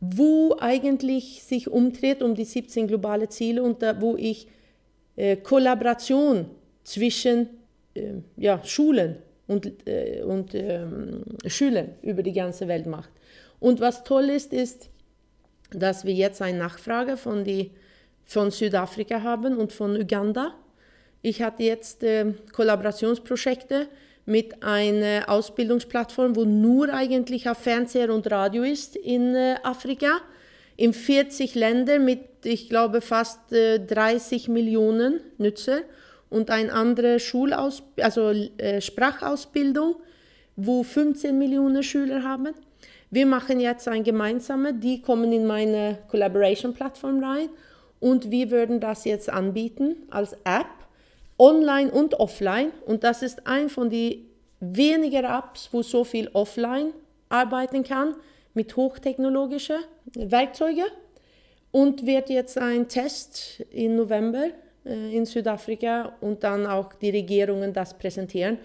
wo 0.01 0.57
eigentlich 0.59 1.43
sich 1.43 1.69
umdreht 1.69 2.23
um 2.23 2.33
die 2.33 2.43
17 2.43 2.87
globale 2.87 3.29
Ziele 3.29 3.61
und 3.61 3.83
da, 3.83 4.01
wo 4.01 4.17
ich 4.17 4.47
äh, 5.15 5.37
Kollaboration 5.37 6.47
zwischen 6.83 7.49
äh, 7.93 8.15
ja, 8.35 8.63
Schulen 8.65 9.17
und, 9.47 9.87
äh, 9.87 10.23
und 10.23 10.55
ähm, 10.55 11.23
Schülern 11.45 11.89
über 12.01 12.23
die 12.23 12.33
ganze 12.33 12.67
Welt 12.67 12.87
mache. 12.87 13.09
Und 13.59 13.79
was 13.79 14.03
toll 14.03 14.29
ist, 14.29 14.53
ist, 14.53 14.89
dass 15.69 16.03
wir 16.03 16.13
jetzt 16.13 16.41
eine 16.41 16.57
Nachfrage 16.57 17.15
von, 17.15 17.43
die, 17.43 17.69
von 18.25 18.49
Südafrika 18.49 19.21
haben 19.21 19.55
und 19.57 19.71
von 19.71 19.95
Uganda. 19.95 20.55
Ich 21.21 21.43
hatte 21.43 21.61
jetzt 21.61 22.03
äh, 22.03 22.33
Kollaborationsprojekte 22.53 23.87
mit 24.25 24.63
einer 24.63 25.29
Ausbildungsplattform, 25.29 26.35
wo 26.35 26.45
nur 26.45 26.93
eigentlich 26.93 27.49
auf 27.49 27.57
Fernseher 27.57 28.13
und 28.13 28.29
Radio 28.31 28.63
ist 28.63 28.95
in 28.95 29.35
äh, 29.35 29.55
Afrika, 29.63 30.21
in 30.77 30.93
40 30.93 31.55
Ländern 31.55 32.05
mit, 32.05 32.21
ich 32.43 32.69
glaube, 32.69 33.01
fast 33.01 33.39
30 33.51 34.47
äh, 34.47 34.51
Millionen 34.51 35.19
Nutzer. 35.37 35.81
und 36.29 36.49
eine 36.49 36.71
andere 36.71 37.19
Schulaus 37.19 37.83
also 37.99 38.31
äh, 38.31 38.81
Sprachausbildung, 38.81 39.95
wo 40.55 40.83
15 40.83 41.37
Millionen 41.37 41.83
Schüler 41.83 42.23
haben. 42.23 42.49
Wir 43.09 43.25
machen 43.25 43.59
jetzt 43.59 43.87
ein 43.89 44.03
gemeinsames, 44.03 44.75
die 44.77 45.01
kommen 45.01 45.33
in 45.33 45.45
meine 45.45 45.99
Collaboration-Plattform 46.09 47.23
rein 47.23 47.49
und 47.99 48.31
wir 48.31 48.49
würden 48.49 48.79
das 48.79 49.03
jetzt 49.03 49.29
anbieten 49.29 49.97
als 50.09 50.33
App, 50.45 50.80
online 51.37 51.91
und 51.91 52.15
offline. 52.15 52.71
Und 52.85 53.03
das 53.03 53.21
ist 53.21 53.47
ein 53.47 53.69
von 53.69 53.89
den 53.89 54.25
wenigen 54.59 55.25
Apps, 55.25 55.69
wo 55.71 55.81
so 55.81 56.03
viel 56.03 56.29
offline 56.33 56.93
arbeiten 57.29 57.83
kann 57.83 58.15
mit 58.53 58.75
hochtechnologischen 58.75 59.77
Werkzeugen. 60.13 60.85
Und 61.71 62.05
wird 62.05 62.29
jetzt 62.29 62.57
ein 62.57 62.89
Test 62.89 63.63
im 63.71 63.95
November 63.95 64.47
äh, 64.85 65.15
in 65.15 65.25
Südafrika 65.25 66.13
und 66.19 66.43
dann 66.43 66.65
auch 66.65 66.93
die 66.93 67.11
Regierungen 67.11 67.71
das 67.71 67.97
präsentieren. 67.97 68.57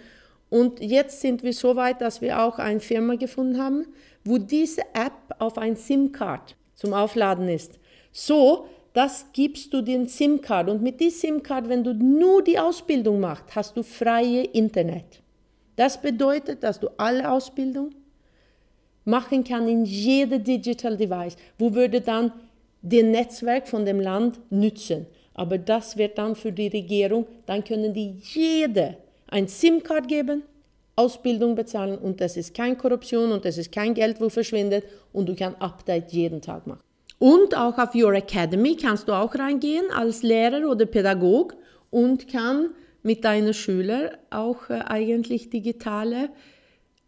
Und 0.51 0.81
jetzt 0.81 1.21
sind 1.21 1.43
wir 1.43 1.53
so 1.53 1.77
weit, 1.77 2.01
dass 2.01 2.21
wir 2.21 2.41
auch 2.41 2.59
eine 2.59 2.81
Firma 2.81 3.17
gefunden 3.17 3.61
haben, 3.61 3.87
wo 4.25 4.39
diese 4.39 4.83
App 4.93 5.13
auf 5.39 5.59
ein 5.59 5.77
SIM-Card 5.77 6.57
zum 6.75 6.95
Aufladen 6.95 7.49
ist. 7.49 7.79
So, 8.13 8.67
das 8.97 9.27
gibst 9.35 9.75
du 9.75 9.83
den 9.83 10.09
SIM-Card 10.09 10.71
und 10.71 10.83
mit 10.83 10.99
diesem 11.01 11.21
SIM-Card, 11.21 11.69
wenn 11.69 11.85
du 11.85 11.93
nur 11.93 12.43
die 12.43 12.59
Ausbildung 12.59 13.21
machst, 13.21 13.45
hast 13.55 13.77
du 13.77 13.83
freie 13.83 14.45
Internet. 14.45 15.21
Das 15.77 16.01
bedeutet, 16.01 16.63
dass 16.63 16.81
du 16.81 16.89
alle 16.97 17.31
Ausbildung 17.31 17.91
machen 19.05 19.45
kann 19.45 19.69
in 19.69 19.85
jede 19.85 20.41
Digital 20.41 20.97
Device, 20.97 21.37
wo 21.59 21.75
würde 21.75 22.01
dann 22.01 22.33
den 22.81 23.11
Netzwerk 23.11 23.69
von 23.69 23.85
dem 23.85 24.01
Land 24.01 24.41
nützen. 24.49 25.05
Aber 25.35 25.59
das 25.59 25.99
wird 25.99 26.17
dann 26.17 26.35
für 26.35 26.51
die 26.51 26.69
Regierung, 26.69 27.27
dann 27.45 27.63
können 27.63 27.93
die 27.93 28.15
jede 28.23 28.97
ein 29.29 29.47
SIM-Card 29.47 30.09
geben, 30.09 30.43
Ausbildung 30.97 31.55
bezahlen 31.55 31.99
und 31.99 32.19
das 32.23 32.39
ist 32.39 32.55
keine 32.55 32.77
Korruption 32.77 33.31
und 33.31 33.45
das 33.45 33.59
ist 33.59 33.71
kein 33.71 33.93
Geld, 33.93 34.19
wo 34.23 34.31
verschwindet 34.31 34.85
und 35.13 35.29
du 35.29 35.35
kannst 35.35 35.61
Update 35.61 36.13
jeden 36.13 36.41
Tag 36.41 36.67
machen. 36.67 36.86
Und 37.19 37.57
auch 37.57 37.79
auf 37.79 37.95
Your 37.95 38.13
Academy 38.15 38.77
kannst 38.77 39.09
du 39.09 39.13
auch 39.13 39.35
reingehen 39.35 39.91
als 39.91 40.23
Lehrer 40.23 40.69
oder 40.69 40.87
Pädagog 40.87 41.57
und 41.91 42.29
kann 42.29 42.71
mit 43.03 43.25
deinen 43.25 43.55
Schülern 43.55 44.11
auch 44.31 44.69
äh, 44.69 44.81
eigentlich 44.81 45.49
digitale 45.49 46.31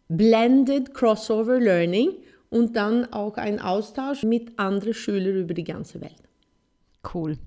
Blended 0.07 0.93
Crossover 0.93 1.59
Learning 1.59 2.13
und 2.49 2.75
dann 2.75 3.13
auch 3.13 3.37
ein 3.37 3.59
Austausch 3.59 4.23
mit 4.23 4.57
anderen 4.57 4.93
Schülern 4.93 5.35
über 5.35 5.53
die 5.53 5.63
ganze 5.63 6.01
Welt. 6.01 6.15
Cool. 7.13 7.37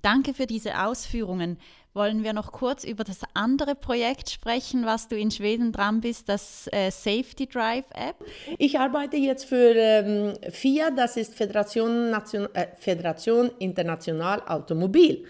Danke 0.00 0.32
für 0.32 0.46
diese 0.46 0.80
Ausführungen. 0.80 1.58
Wollen 1.94 2.24
wir 2.24 2.32
noch 2.32 2.50
kurz 2.50 2.82
über 2.82 3.04
das 3.04 3.20
andere 3.34 3.76
Projekt 3.76 4.28
sprechen, 4.28 4.84
was 4.84 5.06
du 5.06 5.16
in 5.16 5.30
Schweden 5.30 5.70
dran 5.70 6.00
bist, 6.00 6.28
das 6.28 6.68
äh, 6.72 6.90
Safety 6.90 7.46
Drive 7.46 7.84
App? 7.94 8.16
Ich 8.58 8.80
arbeite 8.80 9.16
jetzt 9.16 9.44
für 9.44 9.76
ähm, 9.76 10.34
FIA, 10.50 10.90
das 10.90 11.16
ist 11.16 11.36
Föderation, 11.36 12.10
Nation, 12.10 12.48
äh, 12.52 12.66
Föderation 12.76 13.48
International 13.60 14.42
Automobil. 14.44 15.24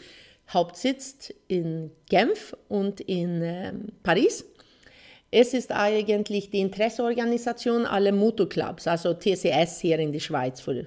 Hauptsitz 0.48 1.34
in 1.48 1.90
Genf 2.08 2.56
und 2.68 3.02
in 3.02 3.42
äh, 3.42 3.74
Paris. 4.02 4.46
Es 5.30 5.52
ist 5.52 5.70
eigentlich 5.70 6.48
die 6.48 6.60
Interesseorganisation 6.60 7.84
aller 7.84 8.12
Motorclubs, 8.12 8.86
also 8.86 9.12
TCS 9.12 9.80
hier 9.80 9.98
in 9.98 10.12
der 10.12 10.20
Schweiz 10.20 10.62
für, 10.62 10.86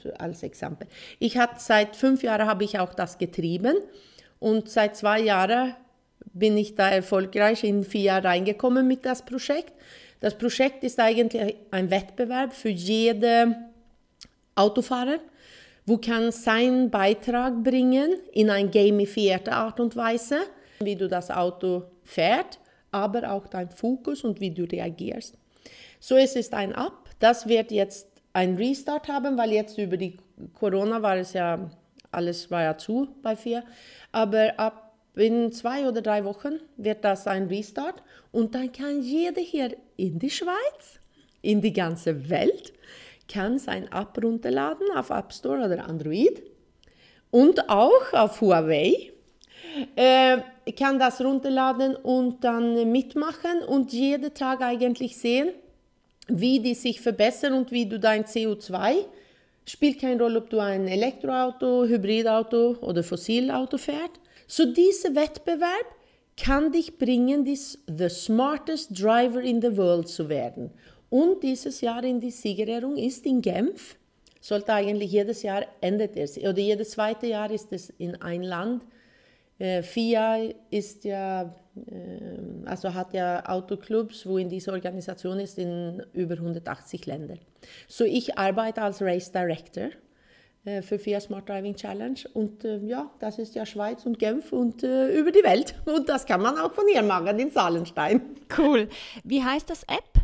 für 0.00 0.18
als 0.18 0.42
Exempel. 0.42 0.88
Ich 1.20 1.36
habe 1.36 1.52
seit 1.58 1.94
fünf 1.94 2.24
Jahren 2.24 2.48
habe 2.48 2.64
ich 2.64 2.80
auch 2.80 2.94
das 2.94 3.18
getrieben 3.18 3.76
und 4.42 4.68
seit 4.68 4.96
zwei 4.96 5.20
Jahren 5.20 5.74
bin 6.32 6.56
ich 6.56 6.74
da 6.74 6.88
erfolgreich 6.88 7.64
in 7.64 7.84
vier 7.84 8.02
Jahre 8.02 8.28
reingekommen 8.28 8.86
mit 8.86 9.04
das 9.04 9.24
Projekt. 9.24 9.72
Das 10.20 10.36
Projekt 10.36 10.84
ist 10.84 11.00
eigentlich 11.00 11.56
ein 11.70 11.90
Wettbewerb 11.90 12.52
für 12.52 12.68
jede 12.68 13.56
Autofahrer, 14.54 15.18
wo 15.86 15.98
kann 15.98 16.30
seinen 16.32 16.90
Beitrag 16.90 17.62
bringen 17.62 18.14
in 18.32 18.50
eine 18.50 18.70
gamifierte 18.70 19.52
Art 19.52 19.80
und 19.80 19.96
Weise, 19.96 20.38
wie 20.80 20.96
du 20.96 21.08
das 21.08 21.30
Auto 21.30 21.84
fährt 22.04 22.58
aber 22.92 23.32
auch 23.32 23.48
dein 23.48 23.70
Fokus 23.70 24.22
und 24.22 24.40
wie 24.40 24.50
du 24.50 24.64
reagierst. 24.64 25.36
So 25.98 26.16
es 26.16 26.36
ist 26.36 26.54
ein 26.54 26.72
App, 26.72 26.92
das 27.18 27.48
wird 27.48 27.72
jetzt 27.72 28.06
ein 28.32 28.54
Restart 28.56 29.08
haben, 29.08 29.36
weil 29.36 29.52
jetzt 29.52 29.78
über 29.78 29.96
die 29.96 30.16
Corona 30.54 31.02
war 31.02 31.16
es 31.16 31.32
ja, 31.32 31.70
alles 32.12 32.50
war 32.50 32.62
ja 32.62 32.78
zu 32.78 33.08
bei 33.22 33.36
vier, 33.36 33.64
aber 34.12 34.52
ab 34.58 34.94
in 35.14 35.52
zwei 35.52 35.86
oder 35.86 36.00
drei 36.00 36.24
Wochen 36.24 36.60
wird 36.76 37.04
das 37.04 37.26
ein 37.26 37.48
Restart 37.48 38.02
und 38.30 38.54
dann 38.54 38.72
kann 38.72 39.02
jeder 39.02 39.42
hier 39.42 39.76
in 39.96 40.18
die 40.18 40.30
Schweiz, 40.30 41.00
in 41.42 41.60
die 41.60 41.72
ganze 41.72 42.30
Welt, 42.30 42.72
kann 43.28 43.58
sein 43.58 43.90
App 43.92 44.22
runterladen 44.22 44.86
auf 44.94 45.10
App 45.10 45.32
Store 45.32 45.64
oder 45.64 45.86
Android 45.86 46.42
und 47.30 47.68
auch 47.68 48.12
auf 48.12 48.40
Huawei 48.40 49.12
äh, 49.96 50.38
kann 50.76 50.98
das 50.98 51.20
runterladen 51.20 51.96
und 51.96 52.44
dann 52.44 52.90
mitmachen 52.90 53.62
und 53.66 53.92
jeden 53.92 54.34
Tag 54.34 54.62
eigentlich 54.62 55.16
sehen, 55.16 55.50
wie 56.28 56.60
die 56.60 56.74
sich 56.74 57.00
verbessern 57.00 57.54
und 57.54 57.70
wie 57.70 57.86
du 57.86 57.98
dein 57.98 58.24
CO2 58.24 59.06
spielt 59.66 60.00
keine 60.00 60.22
Rolle, 60.22 60.38
ob 60.38 60.50
du 60.50 60.58
ein 60.58 60.88
Elektroauto, 60.88 61.84
Hybridauto 61.84 62.76
oder 62.80 63.02
Fossilauto 63.02 63.78
fährst. 63.78 64.20
So 64.46 64.66
dieser 64.72 65.14
Wettbewerb 65.14 65.86
kann 66.36 66.72
dich 66.72 66.98
bringen, 66.98 67.44
this, 67.44 67.78
the 67.86 68.08
smartest 68.08 68.90
driver 68.98 69.40
in 69.40 69.60
the 69.60 69.76
world 69.76 70.08
zu 70.08 70.28
werden. 70.28 70.70
Und 71.10 71.42
dieses 71.42 71.80
Jahr 71.80 72.02
in 72.04 72.20
die 72.20 72.30
Siegerehrung 72.30 72.96
ist 72.96 73.26
in 73.26 73.42
Genf. 73.42 73.96
Sollte 74.40 74.72
eigentlich 74.72 75.12
jedes 75.12 75.42
Jahr 75.42 75.66
endet 75.80 76.16
es 76.16 76.36
oder 76.36 76.58
jedes 76.58 76.90
zweite 76.90 77.28
Jahr 77.28 77.50
ist 77.50 77.72
es 77.72 77.90
in 77.90 78.20
ein 78.20 78.42
Land 78.42 78.82
äh, 79.62 79.82
FIA 79.82 80.50
ist 80.70 81.04
ja, 81.04 81.54
also 82.66 82.92
hat 82.92 83.14
ja 83.14 83.46
Autoclubs, 83.46 84.26
wo 84.26 84.38
in 84.38 84.48
dieser 84.48 84.72
Organisation 84.72 85.40
ist, 85.40 85.58
in 85.58 86.02
über 86.12 86.34
180 86.34 87.06
Ländern. 87.06 87.38
So 87.88 88.04
ich 88.04 88.36
arbeite 88.38 88.82
als 88.82 89.00
Race 89.00 89.32
Director 89.32 89.88
äh, 90.64 90.82
für 90.82 90.98
FIA 90.98 91.20
Smart 91.20 91.48
Driving 91.48 91.74
Challenge 91.74 92.20
und 92.34 92.64
äh, 92.64 92.78
ja, 92.78 93.10
das 93.18 93.38
ist 93.38 93.54
ja 93.54 93.66
Schweiz 93.66 94.06
und 94.06 94.18
Genf 94.18 94.52
und 94.52 94.82
äh, 94.82 95.08
über 95.18 95.32
die 95.32 95.42
Welt 95.42 95.74
und 95.86 96.08
das 96.08 96.26
kann 96.26 96.42
man 96.42 96.58
auch 96.58 96.72
von 96.72 96.84
hier 96.86 97.02
machen 97.02 97.38
in 97.38 97.50
Salenstein. 97.50 98.20
Cool. 98.56 98.88
Wie 99.24 99.42
heißt 99.42 99.70
das 99.70 99.82
App? 99.84 100.22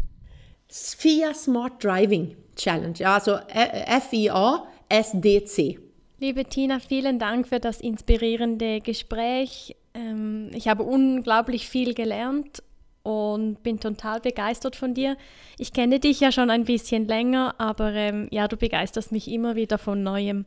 FIA 0.69 1.33
Smart 1.33 1.83
Driving 1.83 2.37
Challenge, 2.55 2.99
also 3.05 3.39
F-I-A 3.49 4.67
S-D-C. 4.89 5.79
Liebe 6.21 6.45
Tina, 6.45 6.81
vielen 6.81 7.21
Dank 7.21 7.47
für 7.47 7.61
das 7.61 7.81
inspirierende 7.81 8.81
Gespräch. 8.81 9.77
Ähm, 9.95 10.51
ich 10.53 10.67
habe 10.67 10.83
unglaublich 10.83 11.69
viel 11.69 11.95
gelernt 11.95 12.61
und 13.05 13.63
bin 13.63 13.79
total 13.79 14.19
begeistert 14.19 14.75
von 14.75 14.95
dir. 14.95 15.17
Ich 15.59 15.73
kenne 15.73 16.01
dich 16.01 16.19
ja 16.19 16.33
schon 16.33 16.51
ein 16.51 16.65
bisschen 16.65 17.07
länger, 17.07 17.55
aber 17.59 17.93
ähm, 17.93 18.27
ja, 18.33 18.49
du 18.49 18.57
begeisterst 18.57 19.13
mich 19.13 19.29
immer 19.31 19.55
wieder 19.55 19.79
von 19.79 20.03
neuem. 20.03 20.45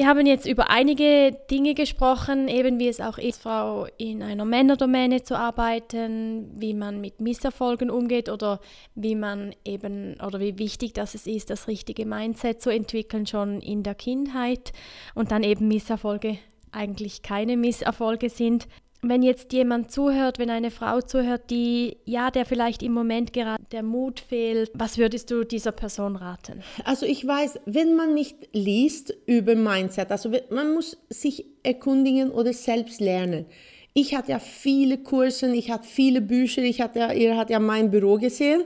Wir 0.00 0.06
haben 0.06 0.24
jetzt 0.24 0.46
über 0.46 0.70
einige 0.70 1.36
Dinge 1.50 1.74
gesprochen, 1.74 2.48
eben 2.48 2.78
wie 2.78 2.88
es 2.88 3.02
auch 3.02 3.18
ist, 3.18 3.42
Frau 3.42 3.86
in 3.98 4.22
einer 4.22 4.46
Männerdomäne 4.46 5.24
zu 5.24 5.36
arbeiten, 5.36 6.50
wie 6.58 6.72
man 6.72 7.02
mit 7.02 7.20
Misserfolgen 7.20 7.90
umgeht 7.90 8.30
oder 8.30 8.60
wie 8.94 9.14
man 9.14 9.54
eben 9.62 10.18
oder 10.26 10.40
wie 10.40 10.58
wichtig 10.58 10.94
das 10.94 11.14
es 11.14 11.26
ist, 11.26 11.50
das 11.50 11.68
richtige 11.68 12.06
Mindset 12.06 12.62
zu 12.62 12.70
entwickeln 12.70 13.26
schon 13.26 13.60
in 13.60 13.82
der 13.82 13.94
Kindheit 13.94 14.72
und 15.14 15.32
dann 15.32 15.42
eben 15.42 15.68
Misserfolge 15.68 16.38
eigentlich 16.72 17.20
keine 17.20 17.58
Misserfolge 17.58 18.30
sind 18.30 18.68
wenn 19.02 19.22
jetzt 19.22 19.52
jemand 19.52 19.90
zuhört, 19.90 20.38
wenn 20.38 20.50
eine 20.50 20.70
Frau 20.70 21.00
zuhört, 21.00 21.50
die 21.50 21.96
ja, 22.04 22.30
der 22.30 22.44
vielleicht 22.44 22.82
im 22.82 22.92
Moment 22.92 23.32
gerade 23.32 23.62
der 23.72 23.82
Mut 23.82 24.20
fehlt, 24.20 24.70
was 24.74 24.98
würdest 24.98 25.30
du 25.30 25.44
dieser 25.44 25.72
Person 25.72 26.16
raten? 26.16 26.62
Also 26.84 27.06
ich 27.06 27.26
weiß, 27.26 27.60
wenn 27.64 27.94
man 27.94 28.14
nicht 28.14 28.36
liest 28.52 29.14
über 29.26 29.54
Mindset, 29.54 30.10
also 30.10 30.30
man 30.50 30.74
muss 30.74 30.98
sich 31.08 31.46
erkundigen 31.62 32.30
oder 32.30 32.52
selbst 32.52 33.00
lernen. 33.00 33.46
Ich 33.94 34.14
hatte 34.14 34.32
ja 34.32 34.38
viele 34.38 34.98
Kurse, 34.98 35.52
ich 35.54 35.70
hatte 35.70 35.88
viele 35.88 36.20
Bücher, 36.20 36.62
ich 36.62 36.80
hatte 36.80 37.12
ihr 37.14 37.36
hat 37.36 37.50
ja 37.50 37.58
mein 37.58 37.90
Büro 37.90 38.18
gesehen. 38.18 38.64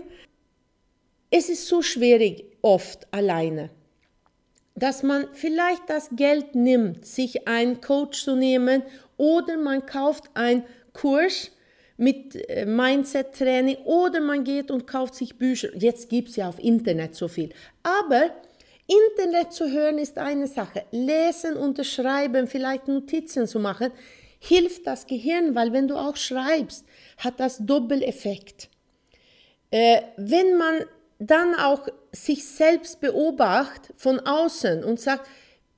Es 1.31 1.49
ist 1.49 1.67
so 1.67 1.81
schwierig 1.81 2.45
oft 2.61 3.07
alleine 3.13 3.71
dass 4.77 5.05
man 5.05 5.27
vielleicht 5.33 5.89
das 5.89 6.11
Geld 6.17 6.55
nimmt, 6.55 7.07
sich 7.07 7.47
einen 7.47 7.81
Coach 7.81 8.25
zu 8.25 8.35
nehmen 8.35 8.83
oder 9.17 9.57
man 9.57 9.87
kauft 9.87 10.25
einen 10.35 10.65
Kurs 10.93 11.51
mit 11.97 12.35
äh, 12.49 12.67
Mindset-Training 12.67 13.77
oder 13.85 14.21
man 14.21 14.45
geht 14.45 14.71
und 14.71 14.87
kauft 14.87 15.15
sich 15.15 15.37
Bücher. 15.37 15.69
Jetzt 15.77 16.09
gibt 16.09 16.31
es 16.31 16.37
ja 16.37 16.49
auf 16.49 16.59
Internet 16.59 17.15
so 17.15 17.29
viel. 17.29 17.51
Aber 17.83 18.31
Internet 18.87 19.53
zu 19.53 19.71
hören 19.71 19.99
ist 19.99 20.19
eine 20.19 20.47
Sache. 20.47 20.85
Lesen, 20.91 21.57
unterschreiben, 21.57 22.49
vielleicht 22.49 22.89
Notizen 22.89 23.47
zu 23.47 23.59
machen, 23.59 23.93
hilft 24.41 24.87
das 24.87 25.07
Gehirn, 25.07 25.55
weil 25.55 25.73
wenn 25.73 25.89
du 25.89 25.97
auch 25.97 26.17
schreibst, 26.17 26.85
hat 27.19 27.41
das 27.41 27.59
Doppeleffekt. 27.65 28.69
Äh, 29.71 30.03
wenn 30.17 30.57
man 30.57 30.85
dann 31.19 31.55
auch 31.55 31.89
sich 32.13 32.47
selbst 32.47 33.01
beobachtet 33.01 33.95
von 33.97 34.21
außen 34.21 34.85
und 34.85 35.01
sagt, 35.01 35.27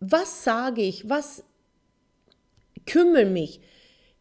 was 0.00 0.44
sage 0.44 0.82
ich, 0.82 1.08
was 1.08 1.44
kümmert 2.86 3.30
mich, 3.30 3.60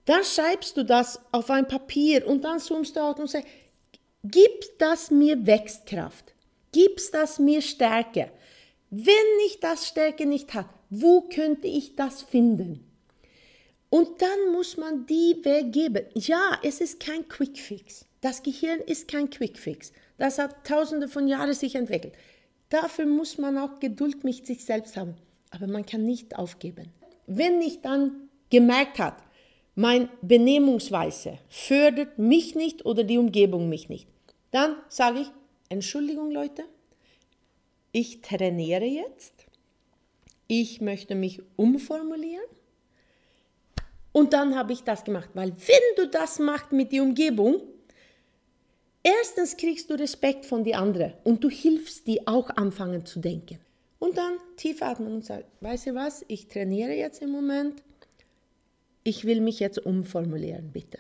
dann 0.06 0.24
schreibst 0.24 0.78
du 0.78 0.84
das 0.84 1.20
auf 1.32 1.50
ein 1.50 1.68
Papier 1.68 2.28
und 2.28 2.44
dann 2.44 2.60
zoomst 2.60 2.96
du 2.96 3.00
aus 3.00 3.20
und 3.20 3.30
sagst, 3.30 3.48
gibt 4.24 4.70
das 4.80 5.12
mir 5.12 5.46
Wächstkraft? 5.46 6.34
Gibt 6.72 7.14
das 7.14 7.40
mir 7.40 7.62
Stärke? 7.62 8.32
Wenn 8.90 9.40
ich 9.48 9.60
das 9.60 9.88
Stärke 9.88 10.26
nicht 10.26 10.54
habe, 10.54 10.70
wo 10.90 11.22
könnte 11.22 11.68
ich 11.68 11.96
das 11.96 12.22
finden? 12.22 12.86
Und 13.90 14.22
dann 14.22 14.52
muss 14.52 14.78
man 14.78 15.06
die 15.06 15.38
Weg 15.44 15.72
geben. 15.72 16.06
Ja, 16.16 16.60
es 16.64 16.82
ist 16.82 17.00
kein 17.00 17.28
Quickfix. 17.28 18.06
Das 18.22 18.44
Gehirn 18.44 18.80
ist 18.82 19.08
kein 19.08 19.30
Quickfix. 19.30 19.94
Das 20.18 20.38
hat 20.38 20.66
tausende 20.68 21.08
von 21.08 21.28
Jahren 21.28 21.54
sich 21.54 21.76
entwickelt. 21.76 22.14
Dafür 22.70 23.06
muss 23.06 23.38
man 23.38 23.58
auch 23.58 23.80
Geduld 23.80 24.24
mit 24.24 24.46
sich 24.46 24.66
selbst 24.66 24.98
haben. 24.98 25.16
Aber 25.52 25.68
man 25.68 25.86
kann 25.86 26.04
nicht 26.04 26.36
aufgeben. 26.36 26.92
Wenn 27.28 27.62
ich 27.62 27.82
dann 27.82 28.25
gemerkt 28.56 29.00
hat, 29.00 29.18
mein 29.76 30.10
Benehmungsweise 30.22 31.40
fördert 31.50 32.18
mich 32.18 32.56
nicht 32.56 32.86
oder 32.86 33.04
die 33.04 33.18
Umgebung 33.18 33.68
mich 33.70 33.90
nicht, 33.90 34.08
dann 34.52 34.78
sage 34.88 35.20
ich, 35.22 35.28
Entschuldigung 35.70 36.32
Leute, 36.32 36.64
ich 37.92 38.22
trainiere 38.22 38.86
jetzt, 38.86 39.34
ich 40.48 40.80
möchte 40.80 41.16
mich 41.16 41.42
umformulieren 41.58 42.46
und 44.14 44.32
dann 44.32 44.56
habe 44.56 44.72
ich 44.72 44.84
das 44.84 45.04
gemacht, 45.04 45.30
weil 45.34 45.52
wenn 45.52 45.96
du 45.98 46.10
das 46.10 46.40
machst 46.40 46.72
mit 46.72 46.94
der 46.94 47.04
Umgebung, 47.04 47.62
erstens 49.04 49.58
kriegst 49.58 49.90
du 49.90 49.96
Respekt 49.96 50.46
von 50.46 50.64
die 50.64 50.76
anderen 50.76 51.14
und 51.26 51.44
du 51.44 51.50
hilfst 51.50 52.08
die 52.08 52.26
auch 52.26 52.50
anfangen 52.52 53.06
zu 53.06 53.20
denken. 53.20 53.60
Und 54.00 54.18
dann 54.18 54.38
tief 54.56 54.82
atmen 54.82 55.16
und 55.16 55.26
sagen, 55.26 55.46
weißt 55.62 55.88
du 55.88 55.96
was, 55.96 56.24
ich 56.28 56.48
trainiere 56.48 56.94
jetzt 56.94 57.22
im 57.22 57.32
Moment, 57.32 57.82
ich 59.06 59.24
will 59.24 59.40
mich 59.40 59.62
jetzt 59.62 59.86
umformulieren, 59.86 60.74
bitte. 60.74 61.00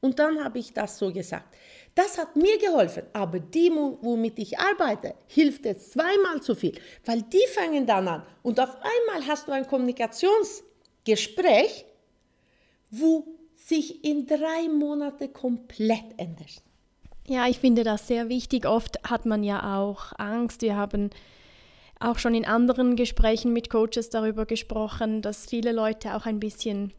Und 0.00 0.18
dann 0.18 0.42
habe 0.42 0.58
ich 0.58 0.72
das 0.72 0.98
so 0.98 1.12
gesagt. 1.12 1.54
Das 1.94 2.18
hat 2.18 2.34
mir 2.34 2.58
geholfen, 2.58 3.04
aber 3.12 3.38
die, 3.38 3.70
womit 3.70 4.38
ich 4.38 4.58
arbeite, 4.58 5.14
hilft 5.28 5.64
jetzt 5.64 5.92
zweimal 5.92 6.42
so 6.42 6.54
viel, 6.54 6.74
weil 7.04 7.22
die 7.22 7.46
fangen 7.54 7.86
dann 7.86 8.08
an 8.08 8.22
und 8.42 8.58
auf 8.58 8.76
einmal 8.76 9.26
hast 9.26 9.48
du 9.48 9.52
ein 9.52 9.66
Kommunikationsgespräch, 9.66 11.86
wo 12.90 13.26
sich 13.54 14.04
in 14.04 14.26
drei 14.26 14.68
Monaten 14.68 15.32
komplett 15.32 16.18
ändert. 16.18 16.62
Ja, 17.26 17.48
ich 17.48 17.58
finde 17.58 17.82
das 17.82 18.06
sehr 18.06 18.28
wichtig. 18.28 18.66
Oft 18.66 18.98
hat 19.08 19.26
man 19.26 19.42
ja 19.42 19.78
auch 19.78 20.12
Angst. 20.16 20.62
Wir 20.62 20.76
haben 20.76 21.10
auch 21.98 22.18
schon 22.18 22.34
in 22.34 22.44
anderen 22.44 22.94
Gesprächen 22.94 23.52
mit 23.52 23.70
Coaches 23.70 24.10
darüber 24.10 24.46
gesprochen, 24.46 25.22
dass 25.22 25.46
viele 25.46 25.72
Leute 25.72 26.14
auch 26.14 26.26
ein 26.26 26.38
bisschen 26.38 26.92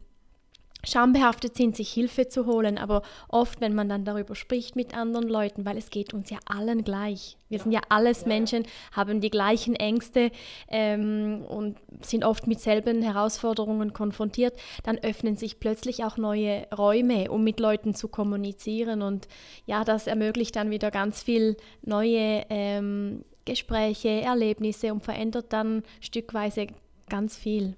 schambehaftet 0.90 1.56
sind, 1.56 1.76
sich 1.76 1.90
Hilfe 1.90 2.28
zu 2.28 2.46
holen, 2.46 2.78
aber 2.78 3.02
oft, 3.28 3.60
wenn 3.60 3.74
man 3.74 3.88
dann 3.88 4.04
darüber 4.04 4.34
spricht 4.34 4.76
mit 4.76 4.96
anderen 4.96 5.28
Leuten, 5.28 5.64
weil 5.64 5.76
es 5.76 5.90
geht 5.90 6.14
uns 6.14 6.30
ja 6.30 6.38
allen 6.46 6.84
gleich. 6.84 7.36
Wir 7.48 7.58
sind 7.58 7.72
ja 7.72 7.80
alles 7.88 8.26
Menschen, 8.26 8.64
haben 8.92 9.20
die 9.20 9.30
gleichen 9.30 9.74
Ängste 9.74 10.30
ähm, 10.68 11.44
und 11.48 11.76
sind 12.02 12.24
oft 12.24 12.46
mit 12.46 12.60
selben 12.60 13.02
Herausforderungen 13.02 13.92
konfrontiert, 13.92 14.54
dann 14.82 14.98
öffnen 14.98 15.36
sich 15.36 15.60
plötzlich 15.60 16.04
auch 16.04 16.16
neue 16.16 16.66
Räume, 16.76 17.30
um 17.30 17.44
mit 17.44 17.60
Leuten 17.60 17.94
zu 17.94 18.08
kommunizieren 18.08 19.02
und 19.02 19.28
ja, 19.66 19.84
das 19.84 20.06
ermöglicht 20.06 20.56
dann 20.56 20.70
wieder 20.70 20.90
ganz 20.90 21.22
viel 21.22 21.56
neue 21.82 22.44
ähm, 22.50 23.24
Gespräche, 23.44 24.20
Erlebnisse 24.20 24.92
und 24.92 25.02
verändert 25.02 25.46
dann 25.52 25.82
stückweise 26.00 26.66
ganz 27.08 27.36
viel. 27.36 27.76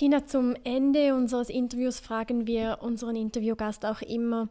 Tina, 0.00 0.24
zum 0.24 0.54
Ende 0.64 1.14
unseres 1.14 1.50
Interviews 1.50 2.00
fragen 2.00 2.46
wir 2.46 2.78
unseren 2.80 3.16
Interviewgast 3.16 3.84
auch 3.84 4.00
immer, 4.00 4.48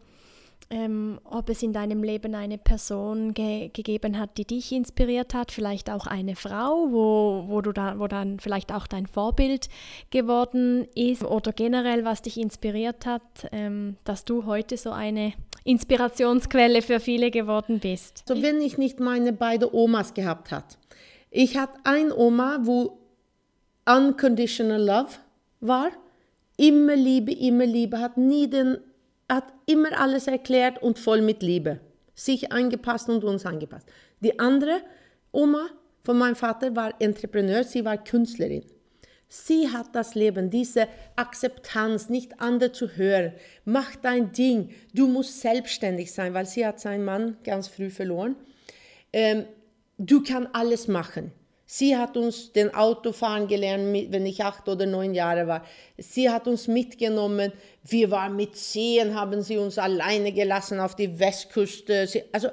ähm, 0.69 1.19
ob 1.23 1.49
es 1.49 1.63
in 1.63 1.73
deinem 1.73 2.03
Leben 2.03 2.35
eine 2.35 2.59
Person 2.59 3.33
ge 3.33 3.69
gegeben 3.69 4.19
hat, 4.19 4.37
die 4.37 4.45
dich 4.45 4.71
inspiriert 4.71 5.33
hat, 5.33 5.51
vielleicht 5.51 5.89
auch 5.89 6.05
eine 6.05 6.35
Frau, 6.35 6.91
wo, 6.91 7.45
wo, 7.47 7.61
du 7.61 7.71
da, 7.71 7.97
wo 7.97 8.05
dann 8.05 8.39
vielleicht 8.39 8.71
auch 8.71 8.85
dein 8.85 9.07
Vorbild 9.07 9.69
geworden 10.11 10.85
ist 10.93 11.23
oder 11.23 11.51
generell, 11.51 12.05
was 12.05 12.21
dich 12.21 12.37
inspiriert 12.37 13.07
hat, 13.07 13.23
ähm, 13.51 13.97
dass 14.03 14.25
du 14.25 14.45
heute 14.45 14.77
so 14.77 14.91
eine 14.91 15.33
Inspirationsquelle 15.63 16.83
für 16.83 16.99
viele 16.99 17.31
geworden 17.31 17.79
bist. 17.79 18.23
So, 18.27 18.39
wenn 18.39 18.61
ich 18.61 18.77
nicht 18.77 18.99
meine 18.99 19.33
beiden 19.33 19.69
Omas 19.71 20.13
gehabt 20.13 20.51
hat. 20.51 20.77
Ich 21.31 21.57
hatte 21.57 21.79
eine 21.85 22.15
Oma, 22.15 22.59
wo 22.65 22.99
unconditional 23.87 24.83
love 24.83 25.17
war 25.59 25.91
immer 26.57 26.95
Liebe, 26.95 27.31
immer 27.31 27.65
Liebe, 27.65 27.99
hat 27.99 28.17
nie 28.17 28.49
den, 28.49 28.77
hat 29.29 29.45
immer 29.65 29.97
alles 29.99 30.27
erklärt 30.27 30.81
und 30.81 30.99
voll 30.99 31.21
mit 31.21 31.41
Liebe. 31.41 31.79
Sich 32.15 32.51
angepasst 32.51 33.09
und 33.09 33.23
uns 33.23 33.45
angepasst. 33.45 33.87
Die 34.19 34.39
andere 34.39 34.81
Oma 35.31 35.69
von 36.03 36.17
meinem 36.17 36.35
Vater 36.35 36.75
war 36.75 36.93
Entrepreneur, 36.99 37.63
sie 37.63 37.85
war 37.85 37.97
Künstlerin. 38.03 38.63
Sie 39.31 39.69
hat 39.69 39.95
das 39.95 40.15
Leben, 40.15 40.49
diese 40.49 40.87
Akzeptanz, 41.15 42.09
nicht 42.09 42.41
andere 42.41 42.71
zu 42.71 42.89
hören. 42.97 43.33
Mach 43.63 43.95
dein 43.95 44.31
Ding. 44.31 44.71
Du 44.93 45.07
musst 45.07 45.39
selbstständig 45.39 46.11
sein, 46.11 46.33
weil 46.33 46.47
sie 46.47 46.65
hat 46.65 46.79
seinen 46.79 47.05
Mann 47.05 47.37
ganz 47.43 47.67
früh 47.67 47.91
verloren. 47.91 48.35
Ähm, 49.13 49.45
du 49.99 50.23
kannst 50.23 50.49
alles 50.53 50.87
machen. 50.87 51.31
Sie 51.71 51.95
hat 51.95 52.17
uns 52.17 52.51
den 52.51 52.73
Autofahren 52.73 53.47
gelernt, 53.47 54.11
wenn 54.11 54.25
ich 54.25 54.43
acht 54.43 54.67
oder 54.67 54.87
neun 54.87 55.13
Jahre 55.13 55.45
war. 55.45 55.63
Sie 55.99 56.27
hat 56.27 56.47
uns 56.47 56.67
mitgenommen. 56.67 57.53
Wir 57.83 58.09
waren 58.09 58.35
mit 58.35 58.55
zehn, 58.55 59.13
haben 59.13 59.43
sie 59.43 59.59
uns 59.59 59.77
alleine 59.77 60.31
gelassen 60.31 60.79
auf 60.79 60.95
die 60.95 61.19
Westküste. 61.19 62.07
Sie, 62.07 62.23
also, 62.31 62.47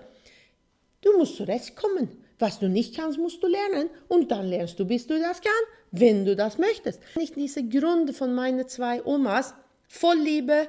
du 1.00 1.16
musst 1.16 1.36
zurechtkommen. 1.36 2.10
Was 2.38 2.58
du 2.58 2.68
nicht 2.68 2.94
kannst, 2.94 3.18
musst 3.18 3.42
du 3.42 3.46
lernen. 3.46 3.88
Und 4.08 4.30
dann 4.30 4.48
lernst 4.48 4.78
du, 4.78 4.84
bis 4.84 5.06
du 5.06 5.18
das 5.18 5.40
kannst, 5.40 5.66
wenn 5.92 6.26
du 6.26 6.36
das 6.36 6.58
möchtest. 6.58 7.00
Nicht 7.16 7.36
diese 7.36 7.66
Gründe 7.66 8.12
von 8.12 8.34
meinen 8.34 8.68
zwei 8.68 9.02
Omas, 9.02 9.54
voll 9.88 10.18
Liebe, 10.18 10.68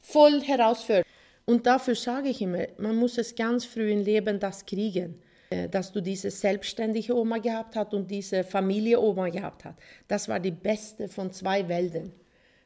voll 0.00 0.40
Herausforderung. 0.40 1.04
Und 1.44 1.66
dafür 1.66 1.96
sage 1.96 2.30
ich 2.30 2.40
immer, 2.40 2.64
man 2.78 2.96
muss 2.96 3.18
es 3.18 3.34
ganz 3.34 3.66
früh 3.66 3.92
im 3.92 4.04
Leben 4.04 4.40
das 4.40 4.64
kriegen. 4.64 5.20
Äh, 5.54 5.68
dass 5.68 5.92
du 5.92 6.00
diese 6.00 6.30
selbstständige 6.30 7.16
Oma 7.16 7.38
gehabt 7.38 7.76
hast 7.76 7.94
und 7.94 8.10
diese 8.10 8.44
Familie-Oma 8.44 9.28
gehabt 9.28 9.64
hast. 9.64 9.76
Das 10.08 10.28
war 10.28 10.40
die 10.40 10.50
beste 10.50 11.08
von 11.08 11.30
zwei 11.32 11.68
Welten, 11.68 12.12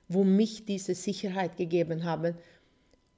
wo 0.09 0.24
mich 0.24 0.64
diese 0.64 0.95
Sicherheit 0.95 1.57
gegeben 1.57 2.05
haben. 2.05 2.34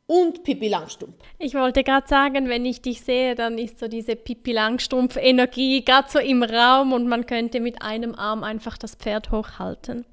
Und 0.07 0.43
Pippi 0.43 0.67
Langstrumpf. 0.67 1.15
Ich 1.39 1.55
wollte 1.55 1.85
gerade 1.85 2.09
sagen, 2.09 2.49
wenn 2.49 2.65
ich 2.65 2.83
dich 2.83 3.01
sehe, 3.03 3.37
dann 3.37 3.59
ist 3.59 3.79
so 3.79 3.87
diese 3.87 4.17
Pippi 4.17 4.51
Langstrumpf-Energie 4.51 5.85
gerade 5.85 6.11
so 6.11 6.19
im 6.19 6.43
Raum 6.43 6.93
und 6.93 7.07
man 7.07 7.27
könnte 7.27 7.61
mit 7.61 7.81
einem 7.81 8.17
Arm 8.17 8.43
einfach 8.43 8.77
das 8.77 8.97
Pferd 8.97 9.31
hochhalten. 9.31 10.05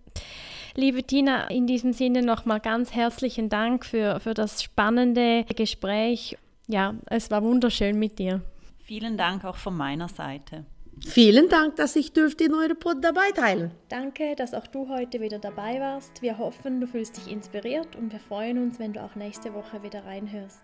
Liebe 0.76 1.02
Tina, 1.02 1.50
in 1.50 1.66
diesem 1.66 1.94
Sinne 1.94 2.22
nochmal 2.22 2.60
ganz 2.60 2.94
herzlichen 2.94 3.50
Dank 3.50 3.86
für, 3.86 4.20
für 4.20 4.36
das 4.36 4.62
spannende 4.62 5.46
Gespräch. 5.56 6.38
Ja, 6.68 6.94
es 7.08 7.32
war 7.32 7.42
wunderschön 7.42 7.98
mit 7.98 8.20
dir. 8.20 8.44
Vielen 8.88 9.18
Dank 9.18 9.44
auch 9.44 9.58
von 9.58 9.76
meiner 9.76 10.08
Seite. 10.08 10.64
Vielen 11.06 11.50
Dank, 11.50 11.76
dass 11.76 11.98
ich 11.98 12.14
dürfte 12.14 12.46
in 12.46 12.54
eure 12.54 12.74
Pod 12.74 13.04
dabei 13.04 13.32
teilen. 13.36 13.72
Danke, 13.90 14.34
dass 14.38 14.54
auch 14.54 14.66
du 14.66 14.88
heute 14.88 15.20
wieder 15.20 15.40
dabei 15.40 15.82
warst. 15.82 16.22
Wir 16.22 16.38
hoffen, 16.38 16.80
du 16.80 16.88
fühlst 16.88 17.18
dich 17.18 17.30
inspiriert 17.30 17.98
und 17.98 18.14
wir 18.14 18.22
freuen 18.22 18.58
uns, 18.58 18.80
wenn 18.80 18.94
du 18.94 19.04
auch 19.04 19.16
nächste 19.16 19.54
Woche 19.54 19.84
wieder 19.84 20.06
reinhörst. 20.06 20.64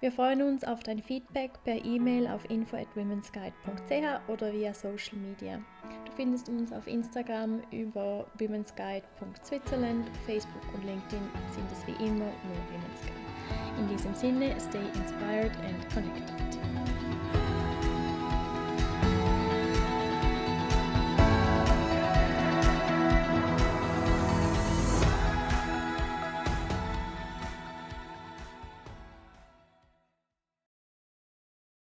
Wir 0.00 0.10
freuen 0.10 0.40
uns 0.40 0.64
auf 0.64 0.82
dein 0.82 1.00
Feedback 1.02 1.62
per 1.64 1.84
E-Mail 1.84 2.26
auf 2.28 2.48
info 2.48 2.76
at 2.78 2.88
womensguide.ch 2.94 4.28
oder 4.30 4.50
via 4.54 4.72
Social 4.72 5.18
Media. 5.18 5.58
Du 6.06 6.12
findest 6.16 6.48
uns 6.48 6.72
auf 6.72 6.86
Instagram 6.86 7.60
über 7.70 8.26
womensguide.switzerland, 8.38 10.08
Facebook 10.24 10.62
und 10.72 10.86
LinkedIn 10.86 11.20
sind 11.52 11.70
es 11.70 11.86
wie 11.86 12.02
immer 12.02 12.24
nur 12.24 12.56
Women's 12.72 13.02
Guide. 13.02 13.78
In 13.78 13.88
diesem 13.88 14.14
Sinne, 14.14 14.58
stay 14.58 14.86
inspired 14.94 15.52
and 15.66 15.92
connected. 15.92 16.97